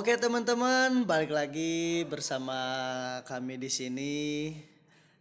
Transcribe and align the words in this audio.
Oke 0.00 0.16
teman-teman, 0.16 1.04
balik 1.04 1.28
lagi 1.28 2.08
bersama 2.08 2.56
kami 3.28 3.60
di 3.60 3.68
sini 3.68 4.48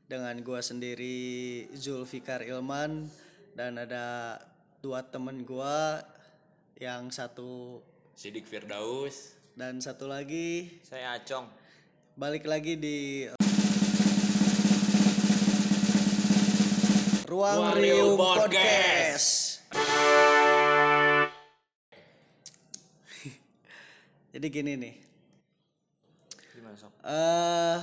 dengan 0.08 0.32
gua 0.40 0.64
sendiri 0.64 1.68
Zulfikar 1.76 2.48
Ilman 2.48 3.12
dan 3.60 3.76
ada 3.76 4.40
dua 4.80 5.04
temen 5.04 5.44
gua 5.44 6.00
yang 6.80 7.12
satu 7.12 7.84
Sidik 8.16 8.48
Firdaus 8.48 9.36
dan 9.52 9.84
satu 9.84 10.08
lagi 10.08 10.80
Saya 10.88 11.20
Acong. 11.20 11.52
balik 12.16 12.48
lagi 12.48 12.80
di 12.80 13.28
Ruang 17.28 17.76
Riung 17.76 17.84
Riung 17.84 18.12
Podcast. 18.16 19.60
Jadi 24.30 24.48
gini 24.54 24.78
nih. 24.78 24.94
Gimana 26.54 26.78
sob? 26.78 26.94
Eh 27.02 27.82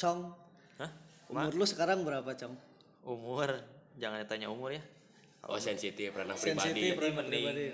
Cong, 0.00 0.32
Hah? 0.80 0.90
umur 1.28 1.52
lu 1.52 1.68
sekarang 1.68 2.02
berapa, 2.02 2.32
Cong? 2.32 2.56
Umur? 3.04 3.60
Jangan 4.00 4.24
ditanya 4.24 4.48
umur 4.48 4.72
ya. 4.72 4.82
Oh 5.44 5.60
sensitif 5.60 6.12
ranah 6.12 6.36
Sensitif 6.36 6.96
pribadi 6.96 7.44
ranah 7.44 7.52
pribadi. 7.52 7.66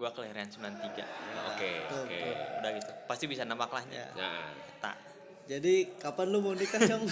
Gua 0.00 0.10
kelahiran 0.16 0.48
93. 0.48 1.04
Oke 1.52 1.70
oke 1.92 2.18
Udah 2.64 2.70
gitu. 2.80 2.92
Pasti 3.04 3.24
bisa 3.28 3.44
nambah 3.44 3.68
kelasnya. 3.68 4.08
Nah 4.16 4.48
Tak. 4.80 4.96
Jadi 5.50 5.98
kapan 5.98 6.30
lu 6.30 6.38
mau 6.40 6.54
nikah, 6.54 6.78
Cong? 6.78 7.04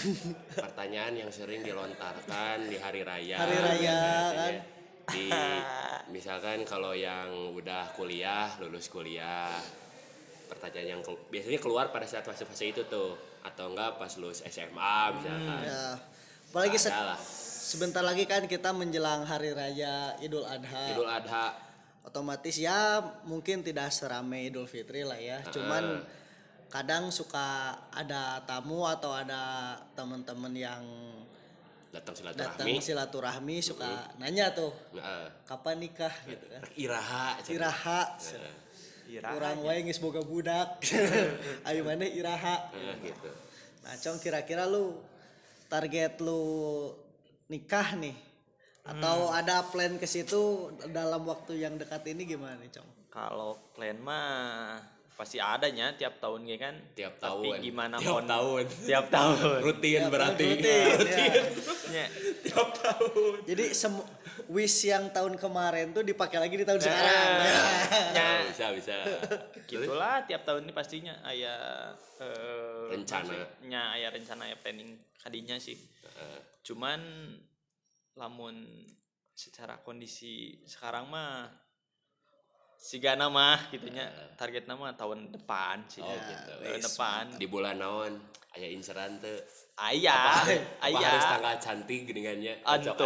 pertanyaan 0.55 1.11
yang 1.11 1.27
sering 1.29 1.61
dilontarkan 1.61 2.71
di 2.71 2.79
hari 2.79 3.03
raya 3.03 3.35
Hari 3.35 3.57
raya, 3.59 3.99
kan? 4.31 4.55
Di 5.13 5.29
misalkan 6.15 6.65
kalau 6.65 6.97
yang 6.97 7.53
udah 7.53 7.93
kuliah 7.93 8.49
lulus 8.61 8.89
kuliah 8.89 9.53
pertanyaan 10.49 10.99
yang 10.99 11.03
kelu- 11.05 11.29
biasanya 11.29 11.61
keluar 11.61 11.93
pada 11.93 12.09
saat 12.09 12.25
fase-fase 12.25 12.73
itu 12.73 12.83
tuh 12.89 13.17
atau 13.45 13.71
enggak 13.73 14.01
pas 14.01 14.13
lulus 14.17 14.41
SMA 14.49 14.97
misalkan 15.21 15.59
ya. 15.65 15.97
Apalagi 16.49 16.81
se- 16.81 16.89
lah. 16.89 17.21
sebentar 17.69 18.01
lagi 18.01 18.25
kan 18.25 18.49
kita 18.49 18.73
menjelang 18.73 19.29
hari 19.29 19.53
raya 19.53 20.17
Idul 20.25 20.49
Adha. 20.49 20.97
Idul 20.97 21.05
Adha 21.09 21.53
Otomatis 22.09 22.57
ya 22.57 23.05
mungkin 23.29 23.61
tidak 23.61 23.93
serame 23.93 24.49
Idul 24.49 24.65
Fitri 24.65 25.05
lah 25.05 25.21
ya. 25.21 25.45
Cuman 25.53 26.01
kadang 26.73 27.13
suka 27.13 27.77
ada 27.93 28.41
tamu 28.49 28.89
atau 28.89 29.13
ada 29.13 29.77
teman-teman 29.93 30.53
yang 30.57 30.83
datang 31.89 32.15
datang 32.21 32.67
silaturahmi 32.69 32.85
silaturahmi 32.85 33.57
suka 33.65 34.13
nanya 34.21 34.53
tuh 34.53 34.71
Heeh. 34.93 35.27
kapan 35.49 35.77
nikah 35.81 36.13
gitu 36.29 36.45
kan. 36.49 36.61
iraha 36.77 37.27
Iraha. 37.49 38.01
Ira. 39.09 39.33
Kurang 39.33 39.65
wae 39.65 39.81
geus 39.89 40.05
boga 40.05 40.21
budak. 40.21 40.85
Ayo 41.69 41.81
mana 41.81 42.05
iraha. 42.05 42.69
Nah, 42.77 42.97
gitu 43.01 43.31
Nah, 43.89 43.97
Cong 43.97 44.21
kira-kira 44.21 44.69
lu 44.69 45.01
target 45.73 46.21
lu 46.21 46.45
nikah 47.49 47.97
nih 47.97 48.13
atau 48.85 49.33
ada 49.33 49.65
plan 49.65 49.97
ke 49.97 50.05
situ 50.05 50.69
dalam 50.93 51.25
waktu 51.25 51.57
yang 51.65 51.81
dekat 51.81 52.05
ini 52.13 52.29
gimana 52.29 52.61
nih, 52.61 52.69
Cong? 52.69 53.09
Kalau 53.09 53.57
plan 53.73 53.97
mah 53.97 54.77
pasti 55.19 55.37
adanya 55.37 55.91
tiap 55.93 56.17
tahun 56.17 56.47
ya 56.47 56.57
kan. 56.57 56.75
Tiap 56.95 57.19
Tapi 57.19 57.51
tahun. 57.51 57.59
gimana 57.59 57.99
Tiap 57.99 58.15
pun- 58.15 58.31
tahun. 58.31 58.65
Tiap 58.87 59.07
tahun. 59.11 59.59
rutin 59.61 60.03
berarti 60.07 60.47
Rutin, 60.47 60.59
ya. 60.71 61.35
Ya. 61.91 62.07
tiap 62.41 62.69
tahun 62.73 63.35
Jadi 63.43 63.65
semu 63.73 64.07
wish 64.47 64.87
yang 64.87 65.11
tahun 65.11 65.35
kemarin 65.35 65.91
tuh 65.91 66.01
dipakai 66.01 66.39
lagi 66.39 66.55
di 66.55 66.63
tahun 66.63 66.79
Nah, 66.79 66.87
sekarang. 66.87 67.29
ya. 67.43 67.59
Oh, 68.15 68.39
bisa 68.47 68.67
bisa 68.73 68.97
Gitulah 69.67 70.23
tiap 70.23 70.43
tahun 70.43 70.63
ini 70.63 70.73
pastinya 70.73 71.19
aya 71.21 71.55
eh, 72.17 72.87
Rencana. 72.89 73.27
maksudnya 73.27 73.83
aya 73.93 74.09
rencana 74.09 74.47
aya 74.47 74.57
planning 74.57 74.95
kadinya 75.19 75.59
sih. 75.59 75.75
Cuman 76.63 77.01
lamun 78.15 78.55
secara 79.33 79.79
kondisi 79.79 80.63
sekarang 80.65 81.07
mah 81.07 81.47
sigana 82.79 83.27
mah 83.27 83.59
gitunya 83.69 84.07
target 84.39 84.65
nama 84.65 84.95
tahun 84.95 85.35
depan 85.35 85.83
sih. 85.91 85.99
Oh, 86.01 86.15
gitu. 86.15 86.53
Tahun 86.63 86.79
depan. 86.81 87.25
di 87.37 87.47
bulan 87.47 87.77
naon 87.77 88.15
aya 88.55 88.71
inseran 88.71 89.19
teu 89.19 89.35
Aya, 89.79 90.43
aya. 90.83 90.99
harus 90.99 91.23
tanggal 91.23 91.55
cantik 91.63 92.03
geningannya 92.03 92.59
Anto, 92.67 92.99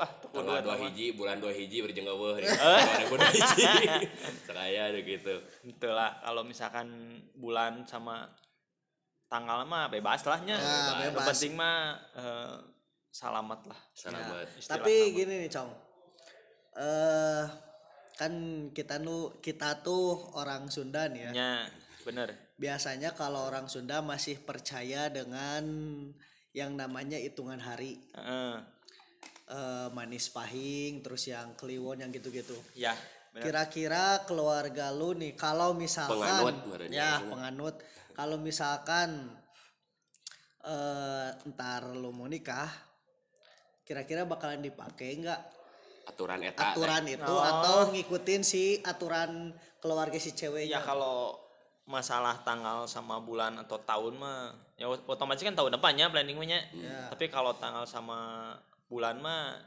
ah, 0.00 0.08
tuh 0.24 0.40
tanggal 0.40 0.64
dua 0.64 0.76
hiji 0.80 1.12
bulan 1.12 1.36
dua 1.36 1.52
hiji 1.52 1.84
berjeng 1.84 2.08
eueuh 2.08 2.40
dua 2.40 3.28
hiji 3.28 4.00
seraya 4.48 4.88
gitu 4.96 5.36
Itulah 5.68 6.24
kalau 6.24 6.40
misalkan 6.40 6.88
bulan 7.36 7.84
sama 7.84 8.24
tanggal 9.28 9.68
mah 9.68 9.92
bebas 9.92 10.24
lahnya. 10.24 10.56
Ya, 10.56 11.04
Yang 11.04 11.12
bebas. 11.12 11.26
penting 11.28 11.52
mah 11.58 11.76
eh, 12.16 12.56
selamat 13.12 13.60
lah. 13.68 13.80
selamat 13.92 14.46
Istilah 14.56 14.80
Tapi 14.80 14.94
nama. 14.96 15.16
gini 15.20 15.34
nih, 15.44 15.50
Cong. 15.52 15.70
Eh 16.74 17.44
kan 18.14 18.32
kita 18.70 19.02
nu 19.02 19.38
kita 19.42 19.82
tuh 19.82 20.34
orang 20.38 20.70
Sunda 20.70 21.10
nih 21.10 21.30
ya. 21.30 21.32
Ya, 21.34 21.54
bener. 22.06 22.34
Biasanya 22.54 23.12
kalau 23.18 23.50
orang 23.50 23.66
Sunda 23.66 23.98
masih 24.00 24.38
percaya 24.38 25.10
dengan 25.10 25.64
yang 26.54 26.78
namanya 26.78 27.18
hitungan 27.18 27.58
hari. 27.58 27.98
Heeh. 28.14 28.54
Eh, 29.44 29.88
manis 29.92 30.32
pahing, 30.32 31.04
terus 31.04 31.28
yang 31.28 31.52
kliwon 31.58 32.00
yang 32.00 32.10
gitu-gitu. 32.14 32.56
ya. 32.72 32.94
Kira-kira 33.34 34.22
keluarga 34.30 34.94
lu 34.94 35.10
nih 35.18 35.34
kalau 35.34 35.74
misalkan 35.74 36.22
Penganut 36.22 36.86
ya 36.86 37.18
penganut 37.18 37.74
kalau 38.14 38.38
misalkan 38.38 39.26
eh 40.62 41.34
ntar 41.50 41.98
lu 41.98 42.14
mau 42.14 42.30
nikah 42.30 42.70
kira-kira 43.82 44.22
bakalan 44.22 44.62
dipakai 44.62 45.18
nggak 45.18 45.40
aturan 46.04 46.40
eta 46.44 46.72
aturan 46.76 47.04
itu 47.08 47.34
Oh. 47.34 47.40
atau 47.42 47.76
ngikutin 47.92 48.42
si 48.44 48.78
aturan 48.84 49.52
keluarga 49.80 50.16
si 50.20 50.32
Ya 50.32 50.48
ceweknya 50.48 50.80
kalau 50.84 51.40
masalah 51.84 52.40
tanggal 52.40 52.88
sama 52.88 53.20
bulan 53.20 53.60
atau 53.60 53.76
tahun 53.76 54.16
mah 54.16 54.56
ya 54.80 54.88
otomatis 54.88 55.44
kan 55.44 55.52
tahun 55.52 55.76
depannya 55.76 56.08
planningnya. 56.08 56.60
Ya. 56.72 57.12
Tapi 57.12 57.28
kalau 57.28 57.52
tanggal 57.60 57.84
sama 57.84 58.52
bulan 58.88 59.20
mah 59.20 59.60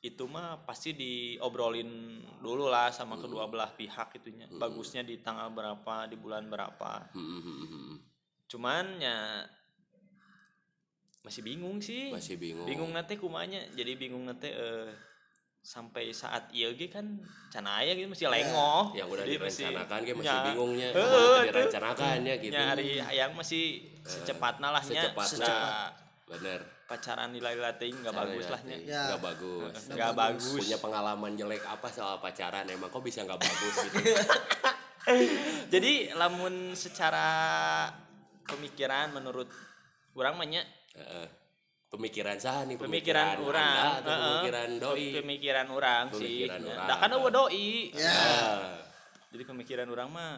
itu 0.00 0.24
mah 0.28 0.62
pasti 0.64 0.94
diobrolin 0.94 2.22
dulu 2.38 2.70
lah 2.70 2.94
sama 2.94 3.18
kedua 3.20 3.50
belah 3.50 3.68
pihak 3.74 4.16
itunya. 4.16 4.48
Bagusnya 4.48 5.02
di 5.02 5.18
tanggal 5.20 5.50
berapa, 5.52 6.06
di 6.08 6.16
bulan 6.16 6.46
berapa. 6.46 7.10
Hmm, 7.12 7.20
hmm, 7.20 7.42
hmm, 7.42 7.68
hmm. 7.68 7.96
Cuman 8.46 8.84
ya 9.02 9.42
masih 11.26 11.42
bingung 11.42 11.82
sih. 11.82 12.14
Masih 12.14 12.38
bingung. 12.38 12.64
Bingung 12.70 12.92
nanti 12.94 13.18
kumanya. 13.18 13.60
Jadi 13.74 13.92
bingung 13.98 14.24
nanti 14.30 14.46
eh, 14.46 14.88
sampai 15.66 16.14
saat 16.14 16.46
iya 16.50 16.70
ge 16.70 16.86
kan 16.86 17.02
can 17.50 17.66
aya 17.66 17.90
gitu 17.92 18.06
masih 18.06 18.30
lengoh. 18.30 18.94
yang 18.94 19.10
udah 19.10 19.26
Jadi 19.26 19.34
masih- 19.36 19.66
direncanakan 19.66 19.98
kan 20.00 20.14
masih 20.14 20.30
Ya. 20.30 20.44
bingungnya 20.46 20.88
tuh. 20.94 21.42
direncanakan 21.42 22.16
ya 22.22 22.34
gitu 22.38 22.54
Ya, 22.54 22.64
hari 22.68 22.86
hayang 23.00 23.32
masih 23.34 23.64
secepatnya 24.00 24.68
lah 24.70 24.78
nya. 24.80 25.02
secepatnya. 25.02 25.50
Nah, 25.50 25.90
bener 26.24 26.60
pacaran 26.86 27.34
nilai 27.34 27.54
latih 27.56 27.90
nggak 27.92 28.14
bagus 28.14 28.46
lah 28.46 28.62
nya. 28.62 28.78
Ya. 28.78 29.02
nggak 29.10 29.22
bagus 29.26 29.74
Nggak 29.90 30.14
bagus. 30.14 30.54
punya 30.54 30.78
pengalaman 30.78 31.32
jelek 31.34 31.62
apa 31.66 31.88
soal 31.88 32.16
pacaran 32.16 32.62
emang 32.64 32.86
kok 32.86 33.02
bisa 33.02 33.26
nggak 33.26 33.34
bagus 33.36 33.74
gitu 33.84 33.98
Jadi 35.68 35.92
lamun 36.12 36.74
secara 36.74 37.26
pemikiran 38.44 39.10
menurut 39.12 39.50
orang 40.14 40.34
mah 40.34 40.46
nya 40.46 40.62
Heeh. 40.94 41.26
Pemikiran 41.96 42.36
sah 42.36 42.62
nih 42.68 42.76
pemikiran 42.76 43.40
orang 43.40 43.72
Anda 43.72 43.88
atau 43.98 44.12
Heeh. 44.12 44.20
pemikiran 44.28 44.68
doi? 44.76 45.08
Pemikiran 45.24 45.66
orang 45.72 46.04
sih. 46.12 46.44
Pemikiran 46.44 46.60
urang. 46.68 46.86
dah 46.86 46.96
kan 47.00 47.10
doi. 47.10 47.70
Ya. 47.96 48.12
Ah. 48.12 48.76
jadi 49.32 49.42
pemikiran 49.48 49.88
orang 49.88 50.08
mah 50.12 50.30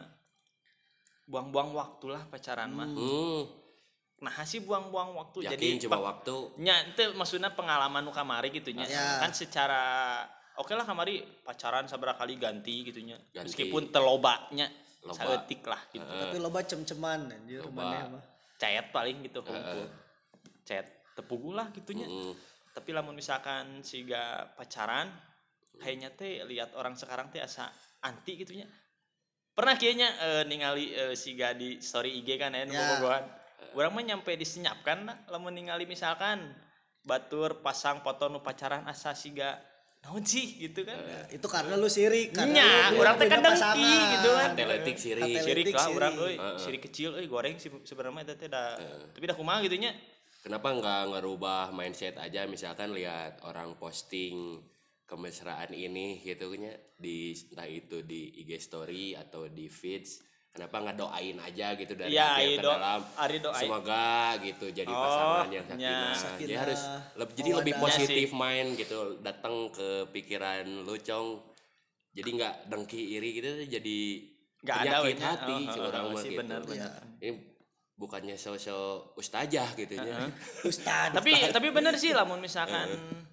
buang-buang 1.29 1.75
waktu 1.75 2.07
lah 2.15 2.23
pacaran 2.31 2.71
mah. 2.73 2.89
Hmm. 2.89 3.43
nah 4.19 4.35
sih 4.43 4.59
buang-buang 4.63 5.15
waktu. 5.15 5.47
Yakin 5.47 5.55
jadi 5.55 5.67
cuma 5.87 6.03
pe- 6.03 6.07
waktu. 6.11 6.37
Nya 6.59 6.75
itu 6.91 7.15
maksudnya 7.15 7.55
pengalaman 7.55 8.03
nu 8.03 8.11
kamari 8.11 8.51
gitu 8.51 8.75
nya. 8.75 8.83
Ya. 8.87 9.23
kan 9.23 9.31
secara 9.31 10.25
oke 10.59 10.75
lah 10.75 10.83
kamari 10.83 11.23
pacaran 11.47 11.87
sabar 11.87 12.19
kali 12.19 12.35
ganti 12.35 12.83
gitu 12.83 12.99
nya. 13.03 13.15
Ganti. 13.31 13.55
meskipun 13.55 13.95
telobanya 13.95 14.67
Loba. 15.07 15.15
saeutik 15.15 15.63
lah 15.63 15.79
gitu. 15.95 16.03
Tapi 16.03 16.37
loba 16.43 16.67
cem-ceman 16.67 17.31
anjir 17.31 17.63
Loba. 17.63 18.19
chat 18.59 18.91
paling 18.91 19.23
gitu 19.23 19.39
hunkul 19.47 19.87
chat 20.67 20.98
tepugu 21.19 21.51
lah 21.51 21.67
gitunya 21.71 22.07
Mm. 22.07 22.33
tapi 22.71 22.95
lamun 22.95 23.13
misalkan 23.13 23.83
siga 23.83 24.23
pacaran 24.55 25.11
kayaknya 25.77 26.11
teh 26.11 26.43
lihat 26.45 26.73
orang 26.73 26.95
sekarang 26.95 27.27
teh 27.29 27.39
asa 27.39 27.67
anti 28.01 28.35
gitunya 28.37 28.67
pernah 29.51 29.75
kayaknya 29.75 30.09
eh, 30.17 30.43
ningali 30.45 30.91
eh, 30.91 31.15
siga 31.15 31.51
di 31.53 31.79
story 31.81 32.15
IG 32.17 32.39
kan 32.39 32.55
ya, 32.55 32.63
Ya. 32.63 32.79
bobogohan. 32.95 33.25
orang 33.75 33.91
mah 33.91 34.05
nyampe 34.07 34.31
disenyapkan 34.33 35.03
lah 35.03 35.17
lamun 35.29 35.51
ningali 35.51 35.83
misalkan 35.85 36.55
batur 37.01 37.59
pasang 37.59 37.99
foto 37.99 38.27
nu 38.27 38.39
pacaran 38.39 38.87
asa 38.87 39.11
siga 39.13 39.59
naon 39.99 40.23
sih 40.23 40.63
gitu 40.63 40.87
kan 40.87 40.95
itu 41.29 41.43
karena 41.45 41.75
lu 41.75 41.91
sirik 41.91 42.31
karena 42.31 42.95
lu 42.95 43.03
orang 43.03 43.19
teh 43.19 43.27
kan 43.27 43.43
dengki 43.43 43.59
pasangan. 43.59 44.13
gitu 44.15 44.31
kan 44.31 44.51
Atletik 44.55 44.97
siri. 44.97 45.23
Atletik. 45.27 45.43
sirik 45.43 45.67
lah 45.69 45.83
sirik. 45.83 45.99
orang 45.99 46.15
euy 46.17 46.35
sirik 46.55 46.83
kecil 46.87 47.11
euy 47.19 47.27
goreng 47.27 47.55
sebenarnya 47.59 48.23
eta 48.23 48.35
teh 48.37 48.47
da 48.47 48.79
tapi 49.11 49.25
dah 49.27 49.35
kumaha 49.35 49.59
gitu 49.61 49.75
nya 49.75 49.91
Kenapa 50.39 50.71
nggak 50.71 51.03
ngerubah 51.11 51.71
mindset 51.71 52.15
aja 52.17 52.47
misalkan 52.47 52.91
lihat 52.91 53.43
orang 53.43 53.75
posting 53.75 54.63
kemesraan 55.03 55.73
ini 55.73 56.21
gitu 56.21 56.53
nya 56.55 56.71
di 56.95 57.33
entah 57.33 57.65
itu 57.65 58.01
di 58.03 58.39
IG 58.39 58.51
story 58.59 59.17
atau 59.17 59.49
di 59.49 59.67
feeds 59.67 60.21
kenapa 60.49 60.79
nggak 60.79 60.97
doain 60.97 61.37
aja 61.39 61.73
gitu 61.73 61.93
dari 61.93 62.13
Ya, 62.13 62.37
hati 62.37 62.45
yang 62.45 62.51
iya, 62.51 62.57
ke 62.57 62.63
do- 62.63 62.73
dalam 62.73 63.01
Ari 63.17 63.39
doain. 63.41 63.57
semoga 63.59 64.09
gitu 64.39 64.67
jadi 64.69 64.91
Oh, 64.91 65.01
pasangan 65.01 65.49
yang 65.49 65.65
nya. 65.65 65.73
sakinah 65.73 66.13
jadi 66.13 66.19
Sakinah, 66.21 66.59
harus 66.61 66.81
leb- 67.17 67.35
jadi 67.35 67.51
lebih 67.57 67.75
positif 67.79 68.29
mind 68.33 68.71
gitu 68.77 68.99
datang 69.19 69.55
ke 69.71 69.89
pikiran 70.13 70.85
lu 70.85 70.95
cong 70.99 71.29
jadi 72.13 72.29
nggak 72.31 72.55
dengki 72.69 73.03
iri 73.11 73.31
gitu 73.35 73.51
jadi 73.67 73.99
Nggak 74.59 74.77
ada 74.77 74.91
hati 75.01 75.55
Oh, 75.65 75.73
oh, 75.73 75.89
orang 75.89 76.05
oh, 76.05 76.11
mah 76.11 76.21
sih, 76.21 76.31
gitu. 76.31 76.41
benar. 76.43 76.61
ini 77.19 77.33
bukannya 77.99 78.39
sosok 78.39 79.19
ustazah 79.19 79.75
gitu 79.75 79.99
nya 79.99 80.31
Ustad. 80.71 81.11
tapi 81.13 81.35
tapi 81.51 81.69
bener 81.69 81.99
sih 81.99 82.15
lamun 82.15 82.39
misalkan 82.39 82.87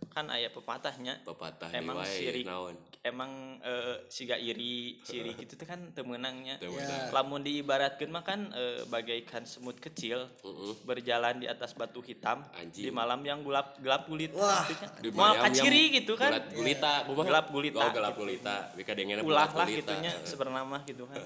kan 0.09 0.25
aya 0.27 0.47
pepatahnya 0.49 1.21
pepatah 1.21 1.69
emang 1.69 1.99
nih 1.99 2.07
wae, 2.07 2.15
sirik 2.17 2.45
naon 2.47 2.75
emang 3.03 3.31
eh, 3.61 3.99
siga 4.07 4.33
iri 4.33 4.97
sirik 5.03 5.37
itu 5.37 5.53
teh 5.53 5.67
kan 5.67 5.91
temenangnya 5.91 6.55
Teu 6.57 6.71
Ya. 6.71 7.11
lamun 7.11 7.43
diibaratkan 7.43 8.09
mah 8.09 8.23
kan 8.23 8.49
eh, 8.49 8.81
bagaikan 8.87 9.43
semut 9.43 9.75
kecil 9.77 10.25
Heeh. 10.41 10.73
berjalan 10.81 11.37
di 11.37 11.45
atas 11.45 11.75
batu 11.75 11.99
hitam 11.99 12.41
Anjing. 12.55 12.87
di 12.87 12.91
malam 12.91 13.21
yang 13.21 13.43
gelap 13.43 13.75
gelap 13.77 14.07
gulit 14.07 14.31
Wah, 14.33 14.63
Maksudnya, 14.63 14.89
Di 14.97 15.09
mau 15.11 15.35
kaciri 15.35 15.83
gitu 15.93 16.15
kan 16.15 16.31
Gulat 16.31 16.47
gulita, 16.49 16.93
kumaha? 17.05 17.27
Gelap 17.27 17.45
gulita. 17.51 17.79
Oh, 17.79 17.91
gelap 17.91 18.13
gulita. 18.15 18.55
Bika 18.73 18.91
dengena 18.95 19.21
ulah 19.21 19.45
lah 19.45 19.67
gulita. 19.67 19.93
gitunya 19.93 20.11
sebenarnya 20.23 20.63
mah 20.63 20.81
gitu 20.83 21.03
kan 21.05 21.19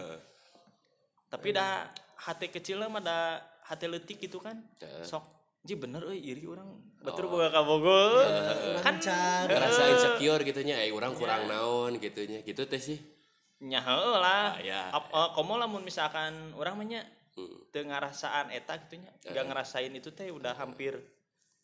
tapi 1.30 1.54
dah 1.54 1.86
hati 2.20 2.48
kecil 2.48 2.84
mah 2.86 3.00
dah 3.00 3.40
hati 3.64 3.86
letik 3.86 4.20
gitu 4.20 4.38
kan 4.38 4.60
Heeh. 4.78 5.04
sok 5.04 5.24
Ji 5.60 5.76
bener 5.76 6.00
euy 6.04 6.24
iri 6.24 6.44
orang 6.44 6.72
Oh. 7.00 7.04
betul 7.06 7.28
boga 7.28 7.48
kabogol 7.50 8.16
kan 8.80 8.96
can. 8.98 9.44
Ngerasa 9.46 9.82
insecure 9.90 10.40
gitunya, 10.42 10.76
eh 10.78 10.88
orang 10.90 11.12
kurang 11.14 11.48
naon 11.48 11.96
gitunya. 11.96 12.44
Gitu 12.44 12.64
teh 12.64 12.80
sih. 12.80 13.00
nya 13.60 13.84
lah 13.84 14.56
Ah, 14.56 14.60
ya. 14.60 14.88
Eh, 14.88 15.30
komo 15.32 15.56
lamun 15.56 15.84
misalkan 15.84 16.56
orang 16.56 16.76
mah 16.76 16.86
nya 16.86 17.02
Hmm. 17.36 17.60
teu 17.72 17.84
ngarasaan 17.84 18.52
eta 18.52 18.80
gitu 18.80 19.00
nya 19.00 19.12
Eh. 19.22 19.32
gak 19.32 19.48
ngerasain 19.48 19.92
itu 19.92 20.12
teh 20.12 20.28
udah 20.28 20.56
hampir 20.56 20.96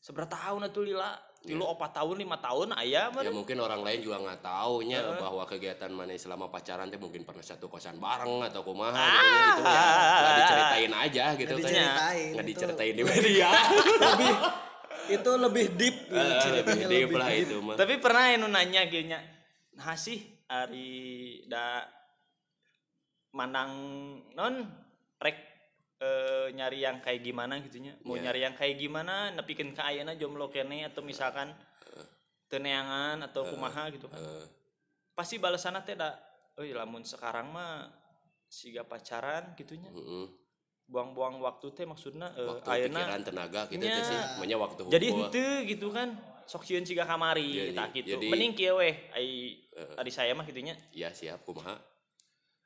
seberapa 0.06 0.30
tahun 0.30 0.70
atuh 0.70 0.86
lila 0.86 1.18
tilu 1.42 1.62
Iya. 1.62 1.74
opat 1.74 1.92
tahun 1.94 2.16
lima 2.20 2.38
tahun 2.38 2.74
aya 2.74 3.10
mah 3.10 3.22
Ya 3.22 3.30
mungkin 3.30 3.58
orang 3.58 3.82
lain 3.82 4.02
juga 4.02 4.18
nggak 4.18 4.40
taunya 4.40 5.02
bahwa 5.18 5.46
kegiatan 5.46 5.90
mana 5.90 6.14
selama 6.16 6.46
pacaran 6.48 6.90
teh 6.90 6.98
mungkin 6.98 7.22
pernah 7.22 7.42
satu 7.42 7.66
kosan 7.66 7.98
bareng 7.98 8.42
atau 8.44 8.62
kumaha 8.62 8.94
gitu 8.94 9.18
ya. 9.18 9.42
Itu 9.50 9.62
ya 9.66 9.82
nggak 10.22 10.34
diceritain 10.42 10.94
aja 10.94 11.26
gitu 11.34 11.46
Nggak 11.48 11.50
kan. 11.56 11.58
diceritain, 11.66 12.30
Nggak 12.30 12.46
itu. 12.46 12.52
diceritain 12.52 12.94
di 12.94 13.04
media. 13.04 13.50
lebih 14.06 14.34
itu 15.06 15.32
lebih 15.38 15.66
deep 15.74 15.98
gitu, 16.06 16.18
Eh, 16.18 16.54
lebih 16.56 16.80
deep 16.86 17.10
lah 17.14 17.30
itu 17.30 17.56
mah. 17.62 17.76
tapi 17.78 17.94
pernah 17.98 18.26
anu 18.28 18.46
nanya 18.46 18.86
nya 18.86 19.22
nah 19.74 19.94
sih 19.94 20.18
ari 20.48 20.90
da 21.46 21.86
mandang 23.30 23.70
non 24.34 24.56
eh, 26.06 26.48
nyari 26.52 26.80
yang 26.80 26.98
kayak 27.00 27.20
gimana 27.20 27.58
gitunya 27.60 27.98
mau 28.02 28.14
Iya. 28.14 28.24
nyari 28.24 28.40
yang 28.42 28.54
kayak 28.54 28.76
gimana 28.76 29.14
nepikeun 29.32 29.72
ka 29.72 29.84
ayeuna 29.86 30.14
jomblo 30.14 30.48
kene 30.48 30.86
atau 30.86 31.02
misalkan 31.02 31.50
teneangan 32.46 33.26
atau 33.26 33.42
kumaha 33.48 33.90
gitu 33.90 34.06
kan 34.06 34.18
Eh, 34.18 34.46
pasti 35.12 35.36
balasanna 35.38 35.82
teh 35.82 35.94
da 35.94 36.14
euy 36.56 36.72
lamun 36.72 37.02
sekarang 37.02 37.50
mah 37.50 37.90
siga 38.48 38.84
pacaran 38.84 39.56
gitunya 39.56 39.90
heeh. 39.90 40.28
buang-buang 40.86 41.42
waktu 41.42 41.74
teh 41.74 41.84
maksudna 41.84 42.30
eh, 42.32 42.46
Waktu 42.46 42.70
ayeuna 42.70 43.00
pikiran 43.02 43.24
tenaga 43.24 43.62
gitu 43.66 43.82
teh 43.82 44.04
sih. 44.04 44.20
Namanya 44.36 44.58
waktu 44.60 44.82
jadi 44.86 45.08
hubungan. 45.10 45.26
henteu 45.26 45.52
gitu 45.66 45.88
kan 45.90 46.10
sok 46.46 46.62
sieun 46.62 46.86
siga 46.86 47.04
kamari 47.04 47.50
Jadi- 47.66 47.74
tak 47.74 47.90
gitu 47.96 48.10
jadi- 48.14 48.30
mending 48.30 48.54
kieu 48.54 48.78
weh 48.78 48.94
ai 49.12 49.58
ari 49.98 50.12
saya 50.14 50.32
mah 50.32 50.46
gitunya 50.46 50.78
Iya 50.92 51.10
siap 51.10 51.42
kumaha. 51.42 51.74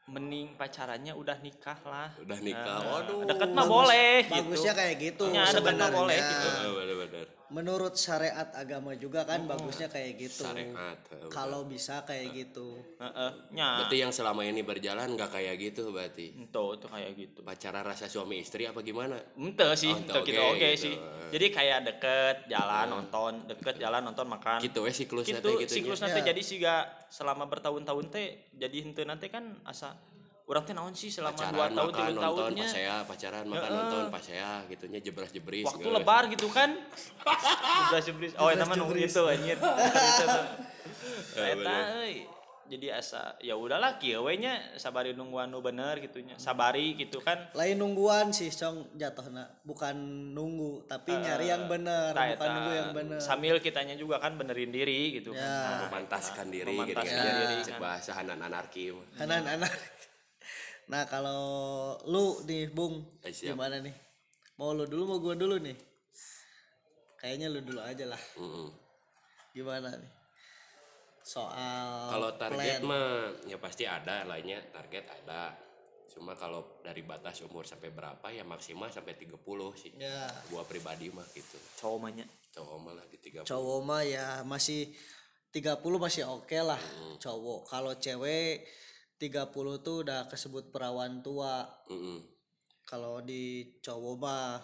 Mending 0.10 0.58
pacarannya 0.58 1.14
udah 1.14 1.38
nikah 1.40 1.80
lah 1.86 2.10
Udah 2.18 2.38
nikah. 2.42 2.78
Nah, 2.82 3.00
Waduh. 3.00 3.30
deket 3.30 3.50
mah 3.54 3.66
boleh 3.70 4.26
bagusnya 4.26 4.74
gitu 4.74 4.80
kayak 4.82 4.96
gitu 4.98 5.24
Ya, 5.30 5.46
deket 5.46 5.46
mah 5.46 5.54
sebenarnya 5.54 5.98
boleh 6.02 6.18
gitu. 6.18 6.48
Bener-bener. 6.74 7.38
Menurut 7.50 7.94
syariat 7.94 8.46
agama 8.54 8.94
juga 8.94 9.24
kan 9.24 9.44
bagusnya 9.44 9.86
kayak 9.86 10.12
gitu 10.18 10.44
Syariat. 10.44 10.98
eh, 11.10 11.28
kalau 11.28 11.66
bisa 11.66 12.01
kayak 12.01 12.30
gitu 12.31 12.78
Heeh, 12.96 13.31
nya 13.51 13.81
Berarti 13.81 13.98
yang 13.98 14.10
selama 14.10 14.42
ini 14.42 14.62
berjalan 14.62 15.10
nggak 15.10 15.31
kayak 15.31 15.56
gitu 15.57 15.90
berarti. 15.90 16.34
ento 16.36 16.78
tuh 16.78 16.88
kayak 16.88 17.12
gitu 17.12 17.42
Pacaran 17.42 17.81
rasa 17.81 18.06
suami 18.06 18.40
istri 18.40 18.63
apa 18.63 18.80
gimana? 18.80 19.18
ente 19.36 19.66
sih 19.74 19.90
Oh, 19.90 19.98
ente 19.98 20.12
ente 20.12 20.25
gitu 20.25 20.38
oke, 20.38 20.54
oke 20.54 20.68
gitu. 20.68 20.84
sih 20.84 20.96
jadi 21.30 21.46
kayak 21.48 21.80
deket 21.86 22.38
jalan 22.48 22.86
nonton 22.88 23.34
deket 23.46 23.75
jalan 23.78 24.01
nonton 24.04 24.25
makan 24.25 24.60
Gitu 24.60 24.80
we 24.80 24.92
siklusnya 24.92 25.38
gitu 25.38 25.50
teh 25.50 25.57
gitu. 25.60 25.74
siklus 25.75 26.00
nanti 26.00 26.19
Ya. 26.19 26.30
jadi 26.30 26.42
siga 26.42 26.75
selama 27.07 27.46
bertahun-tahun 27.46 28.06
teh 28.07 28.28
jadi 28.51 28.78
hente 28.80 29.01
nanti 29.04 29.25
kan 29.28 29.57
asa 29.63 29.98
orang 30.50 30.63
teh 30.66 30.74
naon 30.74 30.94
sih 30.98 31.13
selama 31.13 31.38
dua 31.38 31.69
pacaran 31.69 31.69
tahun 31.69 31.78
makan 31.78 31.94
tiga 31.94 32.10
nonton 32.10 32.25
tahunnya 32.25 32.66
pas 32.66 32.74
saya 32.74 32.96
pacaran 33.06 33.46
makan 33.46 33.62
Heeh. 33.62 33.78
nonton 33.78 34.04
pas 34.10 34.24
saya 34.25 34.50
gitunya 34.66 35.00
jebras 35.00 35.30
jebris 35.30 35.62
waktu 35.63 35.86
geus. 35.86 35.94
lebar 35.94 36.24
gitu 36.28 36.48
kan 36.50 36.69
jeblas 37.86 38.04
jeblis 38.04 38.31
oh 38.36 38.50
eta 38.50 38.66
mah 38.66 38.75
nu 38.75 38.90
itu 38.92 39.22
anjir. 39.24 39.57
Eh, 41.38 41.48
eta 41.54 41.75
euy 42.01 42.16
jadi 42.69 43.01
asa 43.01 43.34
ya 43.42 43.57
udahlah 43.57 43.98
kieu 43.98 44.22
we 44.22 44.38
nya 44.38 44.57
sabari 44.78 45.18
nungguan 45.18 45.50
nu 45.50 45.57
bener 45.57 45.98
gitunya 45.98 46.38
sabari 46.38 46.94
gitu 46.94 47.18
kan 47.18 47.50
lain 47.57 47.81
nungguan 47.81 48.30
sih 48.30 48.50
cong 48.50 48.94
jatuhna 48.94 49.50
bukan 49.66 49.98
nunggu 50.34 50.86
tapi 50.86 51.18
nyari 51.18 51.50
yang 51.50 51.66
bener 51.66 52.13
Tah, 52.13 52.30
bukan 52.30 52.46
eta. 52.46 52.54
nunggu 52.54 52.72
yang 52.72 52.90
bener 52.94 53.18
sambil 53.18 53.57
kitanya 53.57 53.98
juga 53.98 54.22
kan 54.22 54.38
benerin 54.38 54.69
diri 54.69 55.18
gitu 55.18 55.34
Ya. 55.34 55.42
kan 55.66 55.90
memantaskan 55.90 56.46
diri 56.50 56.74
gitu 56.86 56.94
Memantaskan 56.94 57.25
ya. 57.25 57.34
diri, 57.42 57.57
kan. 57.66 57.80
bahasa 57.81 58.12
hanan 58.13 58.38
anarki 58.40 58.94
mah. 58.94 59.06
anak-anak 59.18 59.74
nah 60.89 61.06
kalau 61.06 61.41
lu 62.03 62.41
nih 62.44 62.68
bung 62.68 63.06
Eh, 63.21 63.30
siap. 63.30 63.53
gimana 63.53 63.77
nih 63.77 63.94
mau 64.56 64.74
lu 64.74 64.83
dulu 64.83 65.03
mau 65.07 65.19
gua 65.19 65.33
dulu 65.33 65.56
nih 65.57 65.77
kayaknya 67.15 67.47
lu 67.47 67.62
dulu 67.62 67.77
aja 67.79 68.05
lah 68.05 68.22
Mm-mm. 68.36 68.67
gimana 69.51 69.93
nih 69.93 70.12
soal 71.22 72.10
Kalau 72.10 72.29
target 72.34 72.81
plan. 72.81 72.89
mah 72.89 73.08
ya 73.46 73.58
pasti 73.58 73.86
ada 73.86 74.25
lainnya 74.25 74.58
target 74.67 75.05
ada. 75.05 75.53
Cuma 76.10 76.34
kalau 76.34 76.81
dari 76.81 77.05
batas 77.05 77.46
umur 77.46 77.62
sampai 77.63 77.93
berapa 77.93 78.25
ya 78.27 78.41
maksimal 78.41 78.89
sampai 78.89 79.13
30 79.13 79.38
sih. 79.77 79.93
ya 79.93 80.25
Gua 80.50 80.65
pribadi 80.65 81.13
mah 81.13 81.22
gitu. 81.29 81.62
cowok 81.77 81.98
mah 82.00 82.12
nya 82.12 82.25
Cowok 82.50 82.77
malah 82.81 83.05
di 83.05 83.17
30. 83.22 83.46
cowok 83.46 83.79
mah 83.79 84.01
ya 84.01 84.27
masih 84.41 84.89
30 85.53 85.77
masih 86.01 86.25
oke 86.25 86.58
lah 86.58 86.81
cowok 87.19 87.62
kalau 87.67 87.93
cewek 87.93 88.65
30 89.20 89.86
tuh 89.86 90.08
udah 90.08 90.32
kesebut 90.32 90.72
perawan 90.72 91.20
tua. 91.20 91.68
Mm-mm. 91.92 92.24
kalau 92.90 93.22
di 93.22 93.78
cowok 93.86 94.16
mah 94.18 94.58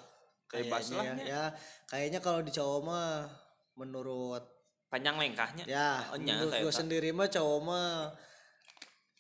kayaknya 0.50 0.98
lah, 0.98 1.16
ya. 1.22 1.44
Kayaknya 1.86 2.20
kalau 2.26 2.42
di 2.42 2.50
cowok 2.50 2.80
mah 2.82 3.30
menurut 3.78 4.42
panjang 4.90 5.20
lengkahnya. 5.20 5.68
Ya 5.70 6.02
Oh, 6.10 6.18
menurut 6.18 6.56
gue 6.56 6.74
sendiri 6.74 7.14
mah 7.14 7.30
cowok 7.30 7.60
mah 7.62 8.16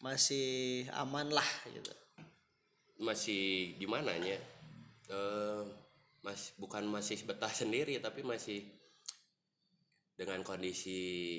masih 0.01 0.87
aman 0.95 1.29
lah 1.29 1.49
gitu. 1.69 1.93
Masih 2.97 3.75
gimana 3.77 4.17
nya? 4.17 4.39
Eh 5.11 5.61
mas 6.25 6.57
bukan 6.57 6.81
masih 6.89 7.21
betah 7.29 7.53
sendiri 7.53 8.01
tapi 8.01 8.25
masih 8.25 8.65
dengan 10.17 10.41
kondisi 10.41 11.37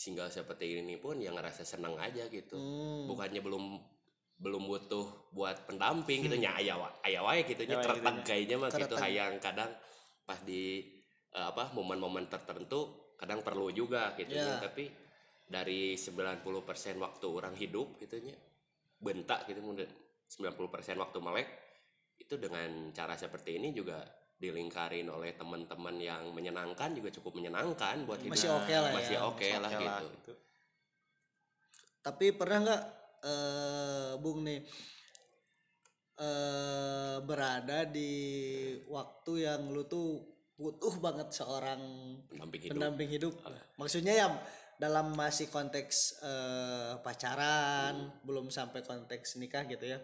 single 0.00 0.32
seperti 0.32 0.80
ini 0.80 0.96
pun 0.96 1.20
yang 1.20 1.36
ngerasa 1.36 1.60
senang 1.60 2.00
aja 2.00 2.24
gitu. 2.32 2.56
Hmm. 2.56 3.04
bukannya 3.04 3.44
belum 3.44 3.64
belum 4.40 4.62
butuh 4.64 5.36
buat 5.36 5.68
pendamping 5.68 6.24
gitu 6.24 6.40
nya 6.40 6.56
wae 6.56 7.44
gitu 7.44 7.68
nya 7.68 7.76
Aya 7.76 7.84
wae 7.84 7.92
keretag 7.92 8.00
gitu 8.00 8.08
nya. 8.08 8.24
kayaknya 8.24 8.56
mah 8.56 8.70
gitu 8.72 8.96
hayang 8.96 9.36
kadang 9.36 9.68
pas 10.24 10.40
di 10.40 10.80
eh, 11.36 11.44
apa 11.44 11.76
momen-momen 11.76 12.24
tertentu 12.32 13.12
kadang 13.20 13.44
perlu 13.44 13.68
juga 13.68 14.16
gitu 14.16 14.32
Ya. 14.32 14.56
tapi 14.56 14.88
dari 15.44 15.92
90% 15.92 16.40
waktu 16.96 17.26
orang 17.28 17.52
hidup 17.52 18.00
gitu 18.00 18.16
nya 18.24 18.32
bentak 18.96 19.44
gitu 19.44 19.60
mungkin 19.60 19.84
90% 20.32 20.96
waktu 20.96 21.18
melek 21.20 21.48
itu 22.16 22.38
dengan 22.40 22.94
cara 22.96 23.18
seperti 23.18 23.60
ini 23.60 23.76
juga 23.76 24.00
dilingkarin 24.40 25.04
oleh 25.12 25.36
teman-teman 25.36 26.00
yang 26.00 26.32
menyenangkan 26.32 26.96
juga 26.96 27.12
cukup 27.12 27.36
menyenangkan 27.36 28.08
buat 28.08 28.24
hidup. 28.24 28.32
Masih 28.32 28.48
oke 28.48 28.72
lah 28.72 28.90
ya, 28.90 28.96
masih 28.96 29.16
oke 29.20 29.36
Masih 29.44 29.60
lah 29.60 29.70
oke 29.70 29.84
lah, 29.84 30.00
gitu. 30.00 30.32
Tapi 32.00 32.26
pernah 32.32 32.58
nggak 32.64 32.82
eh 33.20 34.12
bung 34.16 34.40
nih 34.48 34.60
eh 36.24 37.16
berada 37.20 37.84
di 37.84 38.12
waktu 38.88 39.32
yang 39.44 39.68
lu 39.68 39.84
tuh 39.84 40.24
butuh 40.56 40.96
banget 41.04 41.28
seorang 41.36 41.80
pendamping 42.32 42.60
hidup. 42.64 42.72
pendamping 42.72 43.10
hidup? 43.12 43.34
Maksudnya 43.76 44.24
ya 44.24 44.28
dalam 44.80 45.12
masih 45.12 45.52
konteks 45.52 46.24
eh, 46.24 46.92
pacaran 47.04 48.24
belum 48.24 48.48
sampai 48.48 48.80
konteks 48.80 49.36
nikah 49.36 49.68
gitu 49.68 49.84
ya. 49.84 50.00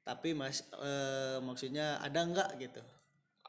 Tapi 0.00 0.32
mas 0.32 0.64
eh, 0.72 1.36
maksudnya 1.44 2.00
ada 2.00 2.24
nggak 2.24 2.50
gitu 2.64 2.80